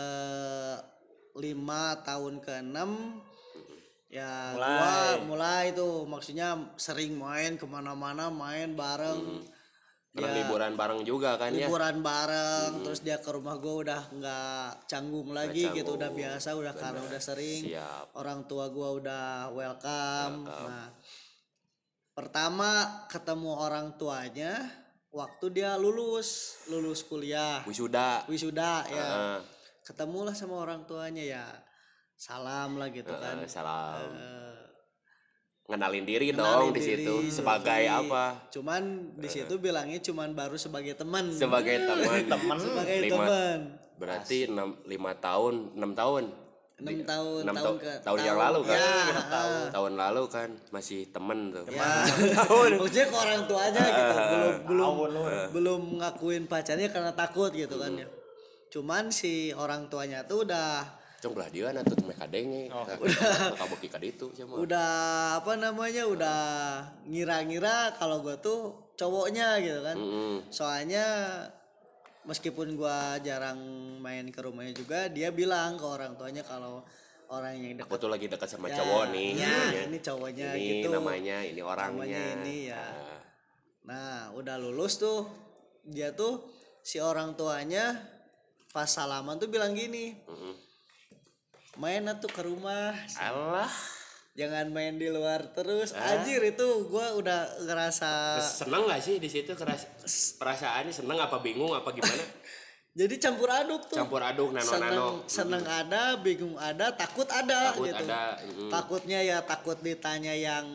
lima 1.43 1.99
tahun 2.07 2.43
ke 2.43 2.53
enam 2.63 3.19
ya 4.11 4.55
Mulai. 4.55 4.79
gua 4.79 4.95
mulai 5.27 5.65
tuh. 5.75 6.07
Maksudnya 6.07 6.55
sering 6.79 7.19
main 7.19 7.59
ke 7.59 7.67
mana-mana 7.67 8.31
main 8.31 8.79
bareng 8.79 9.43
Pernah 10.11 10.35
Ya, 10.35 10.39
liburan 10.43 10.73
bareng 10.75 11.01
juga 11.07 11.39
kan 11.39 11.55
ya 11.55 11.71
liburan 11.71 12.03
bareng 12.03 12.83
terus 12.83 12.99
dia 13.07 13.23
ke 13.23 13.31
rumah 13.31 13.55
gua 13.63 13.75
udah 13.87 14.03
nggak 14.11 14.91
canggung 14.91 15.31
lagi 15.31 15.71
gitu 15.71 15.95
udah 15.95 16.11
canggung. 16.11 16.19
biasa 16.19 16.49
udah 16.59 16.73
karena 16.75 17.01
udah 17.07 17.21
sering 17.23 17.61
siap 17.71 18.11
orang 18.19 18.43
tua 18.51 18.67
gua 18.75 18.89
udah 18.99 19.55
welcome. 19.55 20.51
Nah, 20.51 20.91
pertama 22.11 22.71
ketemu 23.07 23.53
orang 23.55 23.95
tuanya 24.03 24.59
waktu 25.15 25.47
dia 25.55 25.79
lulus, 25.79 26.59
lulus 26.67 27.07
kuliah, 27.07 27.63
wisuda 27.63 28.27
wisuda 28.27 28.91
ya. 28.91 29.07
Heeh. 29.07 29.39
Ketemulah 29.87 30.35
sama 30.35 30.59
orang 30.59 30.91
tuanya 30.91 31.23
ya. 31.23 31.47
Salam 32.19 32.83
lah 32.83 32.91
gitu 32.93 33.15
kan. 33.15 33.41
Eh, 33.41 33.49
salam 33.49 33.97
Eh, 34.11 34.40
ngenalin 35.71 36.05
diri 36.05 36.27
kenalin 36.35 36.75
dong 36.75 36.75
di 36.75 36.83
situ 36.83 37.15
sebagai 37.31 37.83
apa? 37.87 38.51
Cuman 38.51 38.83
di 39.15 39.29
situ 39.31 39.55
bilangnya 39.63 40.03
cuman 40.03 40.35
baru 40.35 40.59
sebagai 40.59 40.99
teman. 40.99 41.31
sebagai 41.31 41.79
teman. 41.87 42.27
Temen 42.27 42.57
sebagai 42.59 42.99
teman. 43.07 43.59
berarti 44.01 44.49
enam 44.49 44.81
lima 44.89 45.13
tahun 45.15 45.77
enam 45.79 45.93
tahun. 45.95 46.25
Enam 46.81 46.97
tahun 47.05 47.41
enam 47.45 47.57
tahun 47.61 47.77
ta- 47.77 47.83
ke 47.85 47.93
tahun 48.01 48.19
yang 48.25 48.39
lalu 48.41 48.61
kan? 48.65 48.79
Ya, 48.81 49.21
tahun. 49.69 49.93
Lalu 50.01 50.23
kan 50.33 50.49
masih 50.73 51.01
temen 51.13 51.39
tuh. 51.53 51.65
Ya. 51.69 52.09
maksudnya 52.81 53.05
ke 53.13 53.17
orang 53.21 53.43
tuanya 53.45 53.85
gitu. 53.85 54.17
Belum 54.73 54.93
belum 55.05 55.25
belum 55.53 55.81
ngakuin 56.01 56.49
pacarnya 56.49 56.89
karena 56.89 57.13
takut 57.13 57.53
gitu 57.53 57.77
kan 57.77 57.93
ya. 57.95 58.09
Cuman 58.73 59.13
si 59.13 59.53
orang 59.53 59.93
tuanya 59.93 60.25
tuh 60.25 60.49
udah 60.49 61.00
Cong 61.21 61.33
belah 61.33 61.49
dia 61.49 61.69
nah 61.69 61.81
tuh 61.81 62.01
mereka 62.01 62.25
denge 62.25 62.69
Oh. 62.69 62.85
udah 63.05 63.53
kabuk 63.55 63.81
ikat 63.83 64.03
itu 64.03 64.27
sama 64.33 64.57
udah 64.57 64.91
apa 65.37 65.53
namanya 65.55 66.05
udah 66.05 66.41
ngira-ngira 67.05 67.93
kalau 67.95 68.21
gue 68.21 68.37
tuh 68.39 68.61
cowoknya 68.97 69.61
gitu 69.61 69.81
kan 69.81 69.97
Mm-mm. 69.97 70.49
soalnya 70.49 71.05
meskipun 72.23 72.73
gua 72.75 73.17
jarang 73.19 73.57
main 73.99 74.29
ke 74.29 74.41
rumahnya 74.41 74.73
juga 74.73 75.09
dia 75.09 75.29
bilang 75.31 75.77
ke 75.77 75.85
orang 75.85 76.17
tuanya 76.17 76.41
kalau 76.41 76.85
orang 77.29 77.57
yang 77.57 77.73
dekat 77.75 77.87
aku 77.87 77.97
tuh 77.97 78.09
lagi 78.09 78.27
dekat 78.27 78.45
sama 78.47 78.69
Ya, 78.69 78.77
cowok 78.77 79.05
nih 79.11 79.29
ya, 79.35 79.49
namanya. 79.49 79.81
ini 79.87 79.99
cowoknya 79.99 80.47
ini 80.53 80.65
gitu. 80.79 80.89
namanya 80.91 81.37
ini 81.43 81.61
orangnya 81.63 81.97
Namanya 81.97 82.23
ini 82.37 82.57
ya. 82.67 82.85
Nah, 82.85 83.19
Nah, 83.81 84.19
udah 84.37 84.57
lulus 84.57 84.97
tuh 84.97 85.25
dia 85.83 86.13
tuh 86.13 86.45
si 86.81 87.01
orang 87.01 87.33
tuanya 87.33 87.97
pas 88.69 88.87
salaman 88.87 89.35
tuh 89.35 89.49
bilang 89.49 89.73
gini. 89.73 90.13
Main 91.81 92.05
atuh 92.13 92.29
ke 92.29 92.45
rumah, 92.45 92.93
alah 93.17 93.73
jangan 94.37 94.69
main 94.69 95.01
di 95.01 95.09
luar 95.09 95.49
terus. 95.57 95.97
Ah. 95.97 96.21
Anjir 96.21 96.45
itu 96.45 96.69
gua 96.93 97.17
udah 97.17 97.65
ngerasa 97.65 98.37
seneng 98.37 98.85
gak 98.85 99.01
sih 99.01 99.17
di 99.17 99.33
situ 99.33 99.57
keras 99.57 99.89
perasaannya 100.37 100.93
seneng 100.93 101.17
apa 101.17 101.41
bingung 101.41 101.73
apa 101.73 101.89
gimana 101.97 102.21
jadi 103.01 103.15
campur 103.17 103.49
aduk 103.49 103.89
tuh. 103.89 103.97
campur 103.97 104.21
aduk 104.21 104.53
nano 104.53 104.67
nano 104.67 104.77
seneng, 104.77 105.09
seneng 105.25 105.65
ada, 105.65 106.21
bingung 106.21 106.59
ada, 106.61 106.93
takut 106.93 107.25
ada 107.33 107.73
takut 107.73 107.89
gitu. 107.89 108.05
ada 108.05 108.21
mm, 108.45 108.69
Takutnya 108.69 109.19
ya 109.25 109.39
takut 109.41 109.79
ditanya 109.81 110.37
yang 110.37 110.67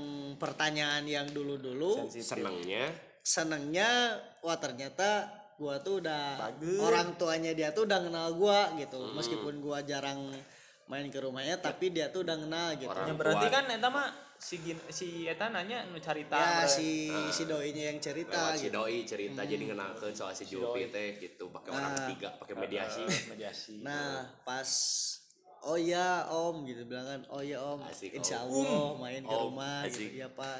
pertanyaan 0.41 1.05
yang 1.05 1.27
dulu-dulu. 1.29 2.09
senengnya 2.09 2.89
senengnya 3.21 4.17
wah 4.41 4.57
ternyata 4.57 5.29
gua 5.61 5.79
tuh 5.79 6.03
udah 6.03 6.51
Bagus. 6.51 6.79
orang 6.81 7.07
tuanya 7.15 7.51
dia 7.53 7.71
tuh 7.71 7.87
udah 7.87 7.99
kenal 8.03 8.27
gua 8.35 8.73
gitu 8.77 8.99
meskipun 9.15 9.63
gua 9.63 9.83
jarang 9.83 10.33
main 10.85 11.07
ke 11.07 11.17
rumahnya 11.17 11.57
tapi 11.57 11.89
dia 11.89 12.07
tuh 12.07 12.21
udah 12.21 12.37
kenal 12.37 12.67
gitu. 12.75 12.87
Orang 12.87 13.07
ya 13.07 13.15
berarti 13.15 13.47
kan 13.49 13.65
eta 13.67 13.89
mah 13.89 14.05
si 14.35 14.55
gin- 14.59 14.85
si 14.87 15.07
eta 15.25 15.47
nanya 15.47 15.81
nu 15.85 15.97
carita 15.97 16.35
ya 16.35 16.61
bre. 16.61 16.69
si 16.69 16.89
si 17.31 17.43
doinya 17.43 17.89
yang 17.89 17.97
cerita 17.97 18.35
lewat 18.35 18.53
si 18.53 18.67
gitu. 18.67 18.75
Doi 18.75 18.97
cerita 19.01 19.41
jadi 19.41 19.63
ngenalkeun 19.65 20.13
soal 20.13 20.31
si 20.31 20.45
Julpi 20.45 20.87
teh 20.87 21.17
gitu 21.17 21.49
pakai 21.49 21.69
orang 21.71 21.89
Nah. 21.89 21.97
ketiga 22.05 22.27
pakai 22.37 22.55
mediasi. 22.55 23.01
Mediasi. 23.25 23.75
Nah 23.81 24.29
pas 24.41 24.69
oh 25.63 25.73
ya 25.75 26.29
om 26.29 26.61
gitu 26.63 26.85
bilang 26.85 27.07
kan 27.07 27.21
oh 27.27 27.41
ya 27.41 27.57
om 27.57 27.81
Asik, 27.81 28.13
insya 28.13 28.37
Om. 28.39 28.53
Allah 28.53 28.89
main 28.99 29.21
ke 29.21 29.31
Om, 29.31 29.41
rumah 29.43 29.77
gitu. 29.83 29.97
asik. 29.97 30.11
ya 30.13 30.27
pak. 30.29 30.57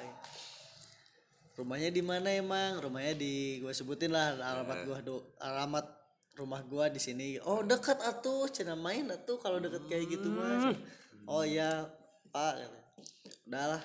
Rumahnya 1.56 1.90
di 1.90 2.02
mana 2.02 2.28
emang? 2.32 2.82
Rumahnya 2.82 3.14
di 3.14 3.34
gue 3.60 3.72
sebutin 3.72 4.10
lah 4.10 4.36
alamat 4.36 4.78
gua 4.84 5.00
do 5.00 5.16
alamat 5.38 5.86
rumah 6.36 6.62
gua 6.68 6.92
di 6.92 7.00
sini. 7.00 7.40
Oh 7.44 7.64
dekat 7.64 8.00
atuh 8.04 8.52
cina 8.52 8.76
main 8.76 9.08
atuh 9.10 9.40
kalau 9.40 9.58
deket 9.64 9.88
kayak 9.88 10.06
gitu 10.12 10.28
mas. 10.32 10.76
Oh 11.26 11.42
ya 11.42 11.88
pak 12.30 12.54
kata. 12.62 12.80
udahlah 13.48 13.84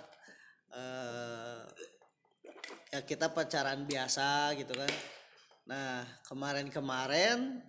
eh 0.74 1.60
ya 2.90 3.00
kita 3.06 3.30
pacaran 3.30 3.86
biasa 3.86 4.58
gitu 4.58 4.74
kan. 4.74 4.92
Nah 5.70 6.02
kemarin-kemarin 6.26 7.62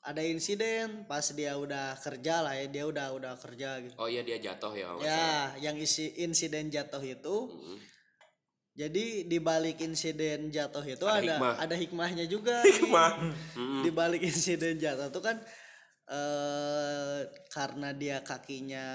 ada 0.00 0.24
insiden 0.24 1.04
pas 1.04 1.22
dia 1.36 1.60
udah 1.60 1.92
kerja 2.00 2.40
lah 2.40 2.56
ya 2.56 2.66
dia 2.72 2.84
udah 2.88 3.12
udah 3.14 3.36
kerja 3.36 3.84
gitu. 3.84 3.94
Oh 4.00 4.08
iya 4.08 4.24
dia 4.24 4.40
jatuh 4.40 4.72
ya 4.72 4.96
Mas? 4.96 5.04
ya 5.04 5.54
yang 5.60 5.76
isi 5.76 6.10
insiden 6.24 6.72
jatuh 6.72 7.04
itu 7.04 7.36
jadi 8.80 9.04
di 9.22 9.38
balik 9.38 9.76
insiden 9.78 10.48
jatuh 10.48 10.80
itu 10.82 11.04
Ada 11.04 11.12
ada 11.12 11.20
hikmah. 11.20 11.54
ada 11.60 11.74
hikmahnya 11.76 12.24
juga 12.24 12.64
Hikmah. 12.66 13.10
nih. 13.20 13.82
di 13.84 13.90
balik 13.92 14.22
insiden 14.24 14.76
jatuh 14.76 15.08
itu 15.08 15.20
kan 15.20 15.36
eh 16.10 17.20
karena 17.46 17.92
dia 17.92 18.18
kakinya 18.20 18.86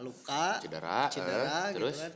luka 0.00 0.58
cedera, 0.58 1.06
cedera 1.06 1.70
eh, 1.70 1.70
gitu 1.70 1.78
terus? 1.78 1.98
kan. 2.00 2.12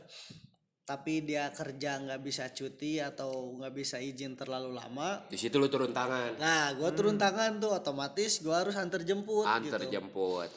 Tapi 0.81 1.23
dia 1.23 1.55
kerja 1.55 2.03
nggak 2.03 2.19
bisa 2.19 2.51
cuti 2.51 2.99
atau 2.99 3.31
nggak 3.55 3.71
bisa 3.71 4.03
izin 4.03 4.35
terlalu 4.35 4.75
lama. 4.75 5.23
Di 5.31 5.39
situ 5.39 5.55
lu 5.55 5.71
turun 5.71 5.95
tangan. 5.95 6.35
Nah 6.35 6.75
gua 6.75 6.91
turun 6.91 7.15
tangan 7.15 7.63
tuh 7.63 7.71
otomatis 7.71 8.43
gua 8.43 8.67
harus 8.67 8.75
antar 8.75 9.07
jemput 9.07 9.47
antar 9.47 9.87
gitu. 9.87 9.95
jemput 9.95 10.51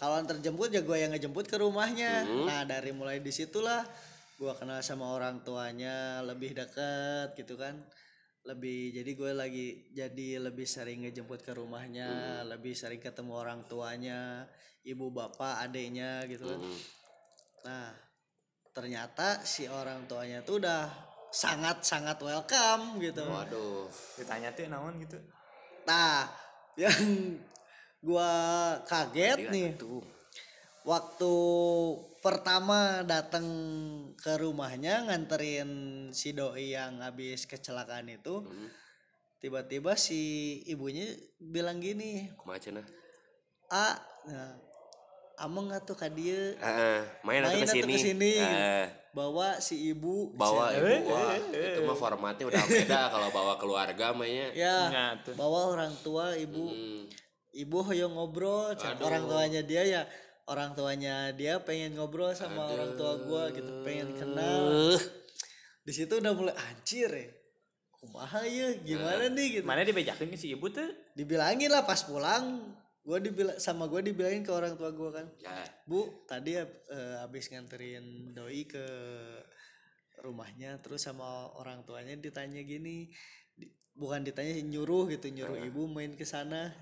kalau 0.00 0.16
antar 0.16 0.40
jemput 0.40 0.72
ya 0.72 0.80
gue 0.80 0.96
yang 0.96 1.12
ngejemput 1.12 1.44
ke 1.44 1.60
rumahnya. 1.60 2.24
Nah 2.24 2.64
dari 2.64 2.96
mulai 2.96 3.20
di 3.20 3.28
situlah 3.28 3.84
gue 4.44 4.52
kenal 4.60 4.84
sama 4.84 5.08
orang 5.16 5.40
tuanya 5.40 6.20
lebih 6.20 6.52
deket 6.52 7.32
gitu 7.32 7.56
kan. 7.56 7.80
Lebih 8.44 8.92
jadi 8.92 9.10
gue 9.16 9.32
lagi 9.32 9.66
jadi 9.96 10.36
lebih 10.36 10.68
sering 10.68 11.08
ngejemput 11.08 11.40
ke 11.40 11.56
rumahnya 11.56 12.44
lebih 12.44 12.76
sering 12.76 13.00
ketemu 13.00 13.32
orang 13.40 13.64
tuanya 13.64 14.44
ibu 14.84 15.08
bapak 15.08 15.64
adiknya 15.64 16.28
gitu 16.28 16.44
kan. 16.44 16.60
Nah 17.64 17.88
ternyata 18.76 19.40
si 19.48 19.64
orang 19.64 20.04
tuanya 20.04 20.44
tuh 20.44 20.60
udah 20.60 20.92
sangat 21.32 21.80
sangat 21.80 22.20
welcome 22.20 23.00
gitu. 23.00 23.24
Waduh. 23.24 23.88
Ditanya 24.20 24.52
tuh 24.52 24.68
naon 24.68 25.00
gitu. 25.00 25.16
Nah 25.88 26.28
yang 26.84 27.40
gua 28.04 28.28
kaget 28.84 29.48
nih 29.48 29.72
tuh 29.80 30.04
waktu 30.84 31.32
pertama 32.24 33.04
datang 33.04 33.44
ke 34.16 34.32
rumahnya 34.34 35.04
nganterin 35.04 35.68
si 36.10 36.32
doi 36.32 36.72
yang 36.72 36.98
habis 36.98 37.44
kecelakaan 37.44 38.08
itu 38.08 38.40
tiba-tiba 39.36 39.92
si 39.92 40.20
ibunya 40.64 41.04
bilang 41.36 41.78
gini 41.78 42.32
kumaha 42.34 42.56
cenah 42.58 42.86
a 43.68 43.92
nah, 44.24 44.56
ameng 45.36 45.68
atuh 45.68 45.92
ka 45.92 46.08
dieu 46.08 46.56
Heeh, 46.56 47.00
main 47.22 47.44
atau 47.44 47.52
main 47.52 47.60
ke 47.60 47.66
atuh 47.66 47.76
sini 47.76 47.92
ke 47.92 48.00
sini 48.00 48.32
Heeh. 48.40 48.86
bawa 49.12 49.60
si 49.60 49.92
ibu 49.92 50.32
bawa 50.32 50.72
Cina. 50.72 50.80
ibu 50.80 50.94
wah 51.06 51.36
itu 51.36 51.80
mah 51.82 51.98
formatnya 51.98 52.44
udah 52.48 52.64
beda 52.64 53.00
kalau 53.12 53.28
bawa 53.30 53.52
keluarga 53.54 54.06
mainnya 54.10 54.48
ya 54.56 54.78
Nah, 54.88 55.10
tuh. 55.20 55.36
bawa 55.36 55.60
orang 55.70 55.92
tua 56.00 56.32
ibu 56.34 56.72
Hmm, 56.72 57.04
ibu 57.52 57.78
hoyong 57.80 58.16
ngobrol. 58.16 58.72
Aduh. 58.72 59.04
orang 59.04 59.28
tuanya 59.28 59.60
dia 59.60 59.84
ya 59.84 60.02
orang 60.44 60.76
tuanya 60.76 61.32
dia 61.32 61.56
pengen 61.64 61.96
ngobrol 61.96 62.36
sama 62.36 62.68
orang 62.68 62.96
tua 63.00 63.12
gua 63.24 63.42
gitu 63.52 63.70
pengen 63.84 64.12
kenal. 64.16 64.92
Di 65.84 65.92
situ 65.92 66.20
udah 66.20 66.32
mulai 66.32 66.56
anjir 66.56 67.08
ya 67.08 67.28
kumaha 68.04 68.44
ya 68.44 68.76
gimana 68.84 69.32
nih? 69.32 69.60
Gitu. 69.60 69.64
Mana 69.64 69.80
dibejakin 69.80 70.28
ke 70.28 70.36
si 70.36 70.52
ibu 70.52 70.68
tuh? 70.68 70.84
Dibilangin 71.16 71.72
lah 71.72 71.88
pas 71.88 72.04
pulang. 72.04 72.76
Gua 73.04 73.16
dibilang 73.20 73.56
sama 73.56 73.88
gua 73.88 74.04
dibilangin 74.04 74.44
ke 74.44 74.52
orang 74.52 74.76
tua 74.76 74.92
gua 74.92 75.16
kan. 75.16 75.26
Ya. 75.40 75.52
Bu 75.88 76.24
tadi 76.28 76.60
eh, 76.60 77.16
habis 77.20 77.48
nganterin 77.48 78.36
doi 78.36 78.68
ke 78.68 78.84
rumahnya 80.20 80.80
terus 80.80 81.04
sama 81.04 81.52
orang 81.56 81.84
tuanya 81.84 82.16
ditanya 82.16 82.64
gini 82.64 83.12
di- 83.52 83.68
bukan 83.92 84.24
ditanya 84.24 84.56
nyuruh 84.64 85.08
gitu 85.12 85.28
nyuruh 85.28 85.60
ibu 85.64 85.88
main 85.88 86.12
ke 86.16 86.24
sana. 86.28 86.72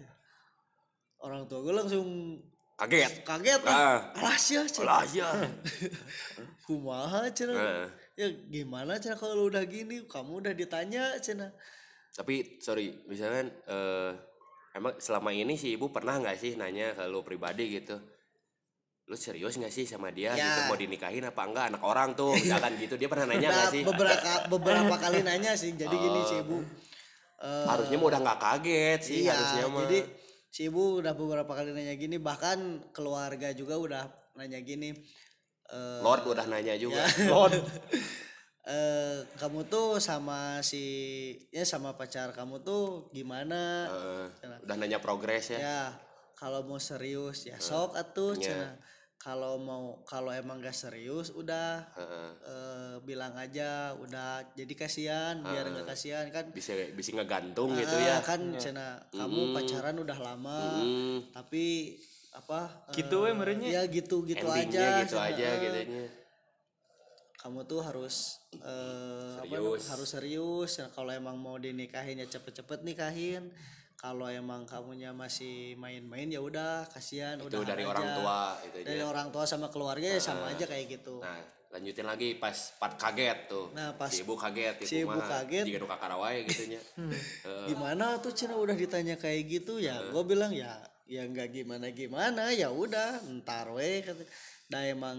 Orang 1.23 1.47
tua 1.47 1.63
gue 1.63 1.71
langsung 1.71 2.39
Kaget. 2.83 3.13
kaget 3.23 3.61
Ah. 3.63 4.11
lah 4.13 4.27
alah 4.27 4.37
sih 4.37 4.59
Lah 4.81 5.07
ya. 5.07 5.31
kumaha 6.63 7.27
cina 7.29 7.53
Heeh. 7.53 7.87
ya 8.17 8.27
gimana 8.49 8.97
cina 8.97 9.15
kalau 9.15 9.47
udah 9.47 9.63
gini 9.65 10.03
kamu 10.05 10.41
udah 10.41 10.53
ditanya 10.53 11.15
cina 11.19 11.51
Tapi 12.11 12.59
sorry, 12.59 12.93
misalkan 13.07 13.49
eh 13.65 14.11
emang 14.73 14.99
selama 14.99 15.31
ini 15.31 15.55
si 15.55 15.73
ibu 15.73 15.89
pernah 15.89 16.19
nggak 16.19 16.37
sih 16.37 16.53
nanya 16.55 16.93
ke 16.93 17.07
lu 17.07 17.21
pribadi 17.21 17.73
gitu? 17.73 17.97
Lu 19.05 19.17
serius 19.17 19.55
nggak 19.55 19.71
sih 19.71 19.85
sama 19.85 20.11
dia 20.11 20.31
Ya. 20.31 20.45
gitu 20.45 20.61
mau 20.67 20.77
dinikahin 20.77 21.23
apa 21.23 21.41
enggak 21.43 21.65
anak 21.69 21.83
orang 21.83 22.13
tuh 22.13 22.37
misalkan 22.37 22.77
gitu 22.77 22.95
dia 22.95 23.07
pernah 23.07 23.27
nanya 23.27 23.49
nggak 23.49 23.71
sih? 23.71 23.83
beberapa 23.83 24.33
beberapa 24.53 24.95
kali 24.99 25.23
nanya 25.23 25.55
sih 25.55 25.73
jadi 25.73 25.89
gini 25.91 26.19
Oh. 26.19 26.27
si 26.27 26.37
ibu 26.39 26.59
Eh, 27.39 27.67
harusnya 27.67 27.97
mah 27.97 28.07
udah 28.07 28.21
nggak 28.23 28.39
kaget 28.39 29.01
sih 29.03 29.17
iya 29.21 29.35
harusnya 29.35 29.67
mah. 29.67 29.83
jadi 29.83 29.99
si 30.53 30.69
ibu 30.69 31.01
udah 31.01 31.17
beberapa 31.17 31.49
kali 31.49 31.73
nanya 31.73 31.97
gini 31.97 32.21
bahkan 32.21 32.61
keluarga 32.93 33.57
juga 33.57 33.75
udah 33.75 34.05
nanya 34.37 34.61
gini 34.61 34.93
eh, 35.67 36.01
Lord 36.01 36.29
udah 36.29 36.45
nanya 36.45 36.77
juga. 36.77 37.09
Lord 37.33 37.57
eh, 38.69 39.25
kamu 39.41 39.65
tuh 39.67 39.97
sama 39.97 40.61
si 40.61 40.85
ya 41.49 41.65
sama 41.65 41.97
pacar 41.97 42.31
kamu 42.31 42.61
tuh 42.61 43.09
gimana 43.11 43.89
Eh, 44.45 44.61
udah 44.63 44.77
nanya 44.77 45.01
progres 45.01 45.51
ya. 45.51 45.59
ya 45.59 45.81
kalau 46.37 46.61
mau 46.63 46.77
serius 46.77 47.49
ya 47.49 47.57
sok 47.57 47.97
atuh 47.97 48.37
cenah. 48.37 48.77
Kalau 49.23 49.55
mau 49.57 50.03
kalau 50.03 50.35
emang 50.35 50.59
gak 50.59 50.75
serius 50.75 51.31
udah 51.31 51.87
Heeh. 51.95 52.29
eh, 52.43 52.95
bilang 53.01 53.35
aja 53.35 53.95
udah 53.95 54.51
jadi 54.53 54.75
kasihan 54.75 55.39
biar 55.39 55.63
nggak 55.65 55.87
kasihan 55.87 56.27
kan 56.29 56.51
bisa 56.51 56.75
bisa 56.91 57.15
ngegantung 57.15 57.71
gitu 57.73 57.95
Ah, 57.95 58.03
ya. 58.03 58.17
kan 58.21 58.43
cina 58.59 58.99
kamu 59.09 59.55
pacaran 59.55 59.95
udah 59.97 60.19
lama 60.19 60.59
Hmm, 60.59 61.19
tapi 61.31 61.95
apa 62.33 62.91
Gitu 62.91 63.15
eh, 63.15 63.23
we 63.23 63.31
merenya. 63.33 63.69
ya 63.71 63.83
gitu 63.87 64.25
gitu 64.25 64.43
endingnya 64.43 64.83
aja 64.83 64.99
gitu 65.01 65.15
cenah. 65.15 65.31
aja 65.31 65.49
gitu 65.61 65.81
kamu 67.37 67.59
tuh 67.65 67.81
harus 67.81 68.39
eh, 68.55 69.35
apa 69.37 69.47
Serius. 69.47 69.63
namanya, 69.79 69.87
harus 69.89 70.09
serius 70.09 70.71
Ya, 70.77 70.87
kalau 70.91 71.11
emang 71.11 71.35
mau 71.37 71.59
dinikahin 71.59 72.15
ya 72.17 72.27
cepet-cepet 72.29 72.83
nikahin 72.83 73.51
kalau 74.03 74.27
emang 74.27 74.67
kamunya 74.67 75.15
masih 75.15 75.79
main-main 75.79 76.27
ya 76.27 76.43
udah 76.43 76.91
kasihan 76.91 77.39
Itu 77.39 77.47
udah 77.47 77.63
dari 77.63 77.87
orang 77.87 78.09
tua 78.19 78.59
gitu 78.67 78.77
dari 78.83 78.99
aja. 78.99 79.07
orang 79.07 79.29
tua 79.31 79.45
sama 79.47 79.71
keluarga 79.71 80.11
ya 80.11 80.19
sama 80.19 80.51
aja 80.51 80.67
kayak 80.67 80.99
gitu 80.99 81.23
Nah, 81.23 81.39
lanjutin 81.71 82.05
lagi 82.05 82.37
pas 82.37 82.53
part 82.77 82.99
kaget 83.01 83.49
tuh. 83.49 83.73
Nah, 83.73 83.97
pas 83.97 84.13
si 84.13 84.21
ibu 84.21 84.37
kaget, 84.37 84.77
si 84.85 85.09
ibu 85.09 85.17
kaget. 85.17 85.65
Jika 85.65 85.81
nuka 85.81 85.97
karawai 85.97 86.45
gitu 86.45 86.69
nya. 86.69 86.83
Heeh. 86.99 87.65
gimana 87.73 88.19
tuh 88.19 88.35
Cina 88.35 88.59
udah 88.59 88.75
ditanya 88.75 89.15
kayak 89.17 89.47
gitu 89.49 89.79
ya 89.79 89.97
gue 90.11 90.23
bilang 90.27 90.51
ya 90.51 90.83
ya 91.07 91.23
nggak 91.23 91.49
gimana 91.55 91.95
gimana 91.95 92.51
ya 92.51 92.75
udah 92.75 93.23
ntar 93.41 93.71
we 93.71 94.03
kata 94.03 94.27
Nah 94.73 94.89
emang 94.89 95.19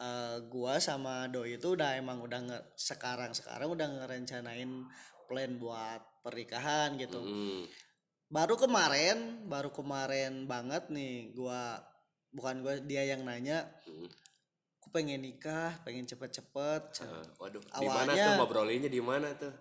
eh, 0.00 0.36
gua 0.48 0.80
sama 0.80 1.28
doi 1.28 1.60
itu 1.60 1.76
udah 1.76 2.00
emang 2.00 2.24
udah 2.24 2.40
nge, 2.40 2.58
sekarang 2.72 3.36
sekarang 3.36 3.68
udah 3.68 3.84
ngerencanain 3.84 4.88
plan 5.28 5.52
buat 5.60 6.00
pernikahan 6.24 6.96
gitu. 6.96 7.20
Hmm. 7.20 7.68
Baru 8.34 8.58
kemarin, 8.58 9.46
baru 9.46 9.70
kemarin 9.70 10.50
banget 10.50 10.90
nih 10.90 11.30
gua 11.30 11.78
bukan 12.34 12.66
gua 12.66 12.74
dia 12.82 13.06
yang 13.06 13.22
nanya, 13.22 13.62
Hmm. 13.86 14.10
aku 14.76 14.90
pengen 14.90 15.22
nikah, 15.22 15.78
pengen 15.86 16.02
cepet-cepet. 16.02 16.82
Heeh. 16.98 17.24
waduh, 17.38 17.62
di 17.62 17.86
mana 17.86 18.10
tuh 18.10 18.32
ngobrolinnya 18.36 18.90
di 18.90 18.98
mana 18.98 19.30
tuh? 19.38 19.54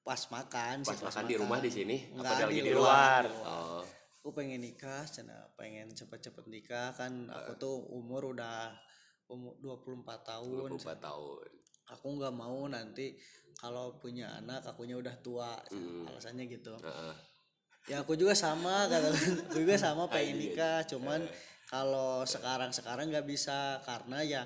Pas 0.00 0.22
makan 0.30 0.80
Pas 0.80 0.94
sih, 0.94 1.02
makan 1.02 1.24
di 1.26 1.36
rumah 1.36 1.58
di 1.58 1.70
sini? 1.70 1.96
Apa 2.06 2.14
Enggak, 2.14 2.32
dia 2.32 2.46
lagi 2.46 2.54
di 2.56 2.62
di 2.62 2.72
luar. 2.72 3.24
Oh. 3.44 3.82
aku 4.20 4.36
pengen 4.36 4.60
nikah 4.60 5.00
cina 5.08 5.48
pengen 5.56 5.88
cepet-cepet 5.90 6.44
nikah 6.46 6.92
kan 6.92 7.24
aku 7.26 7.56
tuh 7.56 7.72
umur 7.88 8.36
udah 8.36 8.68
umur 9.26 9.56
24 9.56 10.20
tahun 10.20 10.76
24 10.76 11.00
tahun. 11.00 11.48
aku 11.88 12.06
nggak 12.20 12.34
mau 12.36 12.68
nanti 12.68 13.16
kalau 13.56 13.96
punya 13.96 14.28
anak 14.36 14.60
akunya 14.62 15.00
udah 15.00 15.16
tua 15.24 15.56
Hmm. 15.72 16.04
alasannya 16.04 16.44
gitu 16.46 16.76
Heeh. 16.76 17.14
Ya 17.90 17.96
aku 18.00 18.14
juga 18.14 18.32
sama 18.32 18.86
kata 18.86 19.10
aku 19.50 19.58
juga 19.58 19.74
sama 19.74 20.06
pengen 20.06 20.38
Iya. 20.38 20.42
nikah 20.46 20.78
cuman 20.86 21.20
kalau 21.66 22.22
sekarang 22.24 22.70
sekarang 22.70 23.10
nggak 23.10 23.26
bisa 23.26 23.82
karena 23.82 24.22
ya 24.22 24.42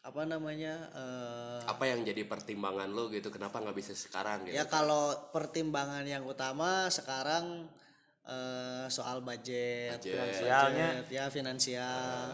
apa 0.00 0.24
namanya 0.24 0.88
eh, 0.90 1.60
Apa 1.66 1.84
yang 1.84 2.00
jadi 2.00 2.24
pertimbangan 2.24 2.88
lo 2.88 3.08
gitu? 3.08 3.28
Kenapa 3.28 3.60
nggak 3.60 3.76
bisa 3.76 3.92
sekarang 3.92 4.48
gitu? 4.48 4.56
ya 4.56 4.64
kalau 4.64 5.12
pertimbangan 5.28 6.00
yang 6.02 6.24
utama 6.24 6.88
sekarang 6.88 7.68
eh, 8.24 8.88
soal 8.88 9.20
budget, 9.20 10.00
Budget. 10.00 10.16
Finansialnya. 10.16 10.88
budget, 10.96 11.06
ya 11.10 11.24
finansial 11.28 12.32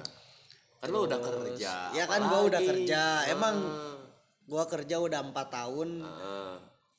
kan 0.76 0.88
lo 0.92 0.98
udah 1.02 1.16
kerja. 1.18 1.74
ya 1.90 2.04
kan 2.04 2.20
gua 2.22 2.40
udah 2.44 2.60
kerja 2.60 3.02
emang 3.26 3.56
Heeh. 3.56 3.96
gua 4.44 4.64
kerja 4.68 5.00
udah 5.00 5.20
empat 5.24 5.48
tahun 5.48 6.04
Heeh. 6.04 6.53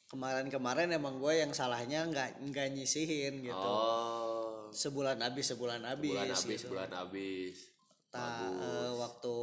Kemarin-kemarin 0.08 0.90
emang 0.92 1.18
gue 1.18 1.34
yang 1.36 1.50
salahnya 1.50 2.06
nggak 2.06 2.46
nggak 2.46 2.68
nyisihin 2.72 3.42
gitu 3.42 3.56
Oh. 3.58 4.70
sebulan 4.70 5.18
habis 5.20 5.50
sebulan 5.50 5.82
habis 5.84 6.14
Bulan 6.14 6.30
habis, 6.30 6.46
gitu. 6.62 6.70
bulan 6.70 6.92
habis. 6.92 7.56
Ta- 8.08 8.52
eh, 8.52 8.92
waktu 8.94 9.36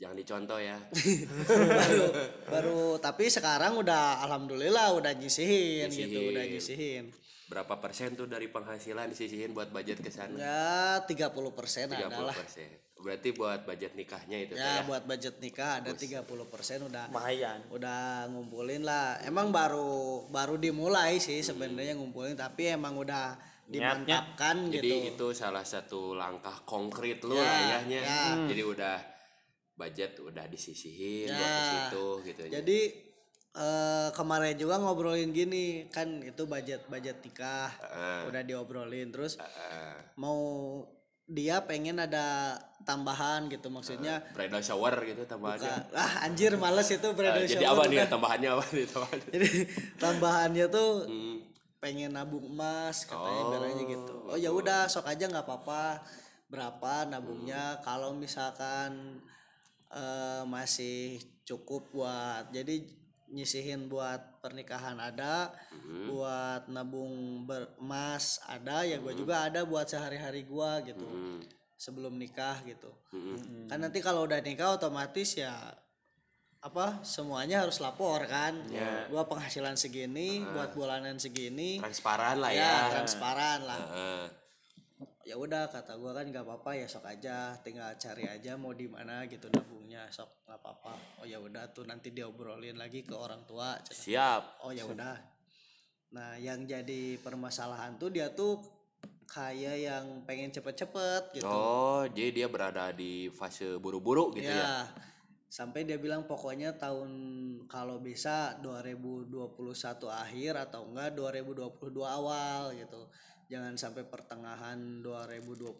Jangan 0.00 0.16
dicontoh 0.16 0.56
ya. 0.56 0.80
baru 1.76 2.06
baru 2.48 2.80
tapi 2.96 3.28
sekarang 3.28 3.76
udah 3.76 4.24
alhamdulillah 4.24 4.96
udah 4.96 5.12
nyisihin, 5.12 5.92
gitu 5.92 6.08
Nyisihin. 6.08 6.30
udah 6.32 6.44
nyisihin 6.46 7.04
Berapa 7.50 7.74
persen 7.76 8.14
tuh 8.14 8.24
dari 8.24 8.46
penghasilan 8.46 9.10
disisihin 9.10 9.50
buat 9.50 9.68
budget 9.68 9.98
ke 9.98 10.06
sana? 10.08 10.38
ya 10.38 11.02
30 11.02 11.34
persen 11.50 11.90
30 11.90 11.98
adalah 12.00 12.30
persen. 12.32 12.70
Berarti 12.94 13.32
buat 13.32 13.64
budget 13.64 13.92
nikahnya 13.94 14.38
itu 14.38 14.52
tuh 14.52 14.60
ya 14.60 14.70
ya. 14.76 14.86
buat 14.86 15.02
budget 15.02 15.40
nikah 15.40 15.80
ada 15.80 15.90
30 15.90 16.20
persen 16.46 16.84
udah 16.84 17.08
lumayan 17.08 17.58
udah 17.68 18.28
ngumpulin 18.28 18.84
lah 18.84 19.18
emang 19.20 19.48
baru 19.50 20.28
baru 20.28 20.54
dimulai 20.54 21.16
sih 21.16 21.40
sebenarnya 21.40 21.96
ngumpulin 21.96 22.36
tapi 22.36 22.70
emang 22.70 22.94
udah 22.94 23.34
Niatnya. 23.66 23.72
dimantapkan 24.04 24.56
Jadi 24.68 24.84
gitu 24.84 24.94
itu 25.10 25.26
salah 25.32 25.64
satu 25.64 26.12
langkah 26.12 26.60
konkret 26.62 27.24
lu 27.24 27.32
Ya, 27.32 27.40
lah 27.40 27.56
ayahnya. 27.80 28.00
ya. 28.00 28.22
Jadi 28.46 28.62
udah 28.64 28.96
budget 29.72 30.12
udah 30.20 30.44
disisihin 30.44 31.26
Ya. 31.26 31.34
buat 31.34 31.48
ke 31.48 31.62
situ 31.64 32.06
gitu 32.26 32.42
ya. 32.46 32.60
Jadi 33.50 33.58
eh, 33.58 34.08
kemarin 34.12 34.54
juga 34.54 34.78
ngobrolin 34.78 35.30
gini 35.30 35.66
kan 35.88 36.22
itu 36.22 36.42
budget 36.44 36.86
budget 36.86 37.18
nikah 37.18 37.66
Heeh. 37.76 38.30
udah 38.30 38.42
diobrolin 38.42 39.10
terus 39.10 39.34
Heeh. 39.36 40.14
mau 40.14 40.38
dia 41.26 41.58
pengen 41.60 41.94
ada 41.96 42.58
tambahan 42.80 43.46
gitu 43.46 43.66
maksudnya 43.68 44.18
bridal 44.32 44.58
shower 44.60 44.94
gitu 45.04 45.22
tambahannya. 45.24 45.66
Ka- 45.84 45.86
ah 45.92 46.12
anjir 46.24 46.54
males 46.56 46.86
itu 46.88 47.02
Eh, 47.02 47.10
bridal 47.12 47.42
jadi 47.44 47.54
shower 47.60 47.74
apa 47.76 47.82
nih 47.84 47.96
udah. 47.96 48.08
tambahannya 48.08 48.48
apa 48.50 48.64
nih 48.68 48.86
tambahannya? 48.88 49.28
jadi 49.30 49.50
tambahannya 49.96 50.66
tuh 50.68 50.90
Hmm. 51.04 51.36
pengen 51.78 52.10
nabung 52.12 52.46
emas 52.46 53.02
katanya 53.04 53.58
Oh. 53.72 53.82
gitu 53.84 54.14
oh 54.26 54.36
ya 54.36 54.50
udah 54.50 54.86
sok 54.86 55.06
aja 55.06 55.26
nggak 55.26 55.42
apa-apa 55.42 56.02
berapa 56.46 57.06
nabungnya 57.08 57.78
kalau 57.80 58.10
misalkan 58.12 59.22
eh, 59.88 60.42
masih 60.44 61.18
cukup 61.42 61.90
buat 61.90 62.46
jadi 62.50 62.78
nyisihin 63.30 63.86
buat 63.86 64.40
pernikahan 64.40 64.98
ada 64.98 65.54
buat 66.04 66.66
nabung 66.66 67.46
emas 67.76 68.42
ada 68.44 68.82
ya 68.82 68.98
gue 68.98 69.14
juga 69.14 69.46
ada 69.46 69.62
buat 69.62 69.86
sehari-hari 69.86 70.42
gua 70.42 70.78
gitu 70.80 71.02
Hmm. 71.02 71.38
sebelum 71.74 72.14
nikah 72.14 72.58
gitu 72.62 72.90
Hmm. 73.08 73.66
kan 73.66 73.78
nanti 73.78 73.98
kalau 73.98 74.24
udah 74.24 74.38
nikah 74.38 74.74
otomatis 74.74 75.34
ya 75.34 75.54
apa 76.60 77.00
semuanya 77.00 77.64
harus 77.64 77.78
lapor 77.78 78.20
kan 78.26 78.52
Ya. 78.68 79.08
gua 79.08 79.24
penghasilan 79.24 79.74
segini 79.74 80.44
buat 80.44 80.74
bulanan 80.74 81.16
segini 81.16 81.80
Transparan 81.80 82.36
lah 82.36 82.52
ya 82.52 82.60
ya. 82.60 82.92
transparan 82.92 83.64
lah 83.64 83.80
Heeh. 83.80 84.22
Ya 85.24 85.36
udah 85.36 85.68
kata 85.68 86.00
gua 86.00 86.16
kan 86.16 86.26
nggak 86.32 86.44
apa-apa 86.44 86.80
ya 86.80 86.86
sok 86.88 87.04
aja 87.04 87.52
tinggal 87.60 87.92
cari 88.00 88.24
aja 88.24 88.56
mau 88.56 88.72
di 88.72 88.88
mana 88.88 89.28
gitu 89.28 89.52
nabungnya 89.52 90.08
sok 90.08 90.48
nggak 90.48 90.58
apa-apa 90.64 90.92
oh 91.20 91.26
ya 91.28 91.36
udah 91.36 91.68
tuh 91.76 91.84
nanti 91.84 92.10
diobrolin 92.10 92.80
lagi 92.80 93.04
ke 93.04 93.12
orang 93.12 93.44
tua 93.44 93.76
cenah. 93.84 94.00
Siap. 94.00 94.42
oh 94.64 94.72
ya 94.72 94.88
udah 94.88 95.16
nah 96.10 96.34
yang 96.40 96.64
jadi 96.64 97.20
permasalahan 97.20 98.00
tuh 98.00 98.10
dia 98.10 98.32
tuh 98.32 98.58
kayak 99.30 99.76
yang 99.78 100.04
pengen 100.26 100.50
cepet-cepet 100.50 101.38
gitu 101.38 101.46
Oh, 101.46 102.02
jadi 102.10 102.34
dia 102.34 102.46
berada 102.50 102.90
di 102.90 103.30
fase 103.30 103.78
buru-buru 103.78 104.34
gitu 104.34 104.50
ya. 104.50 104.58
ya 104.58 104.76
sampai 105.50 105.82
dia 105.82 105.98
bilang 105.98 106.26
pokoknya 106.30 106.78
tahun 106.78 107.10
kalau 107.66 107.98
bisa 107.98 108.58
2021 108.62 109.34
akhir 110.06 110.52
atau 110.70 110.86
enggak 110.86 111.14
2022 111.18 111.90
awal 112.06 112.70
gitu 112.74 113.10
jangan 113.50 113.74
sampai 113.74 114.06
pertengahan 114.06 114.78
2022 115.02 115.74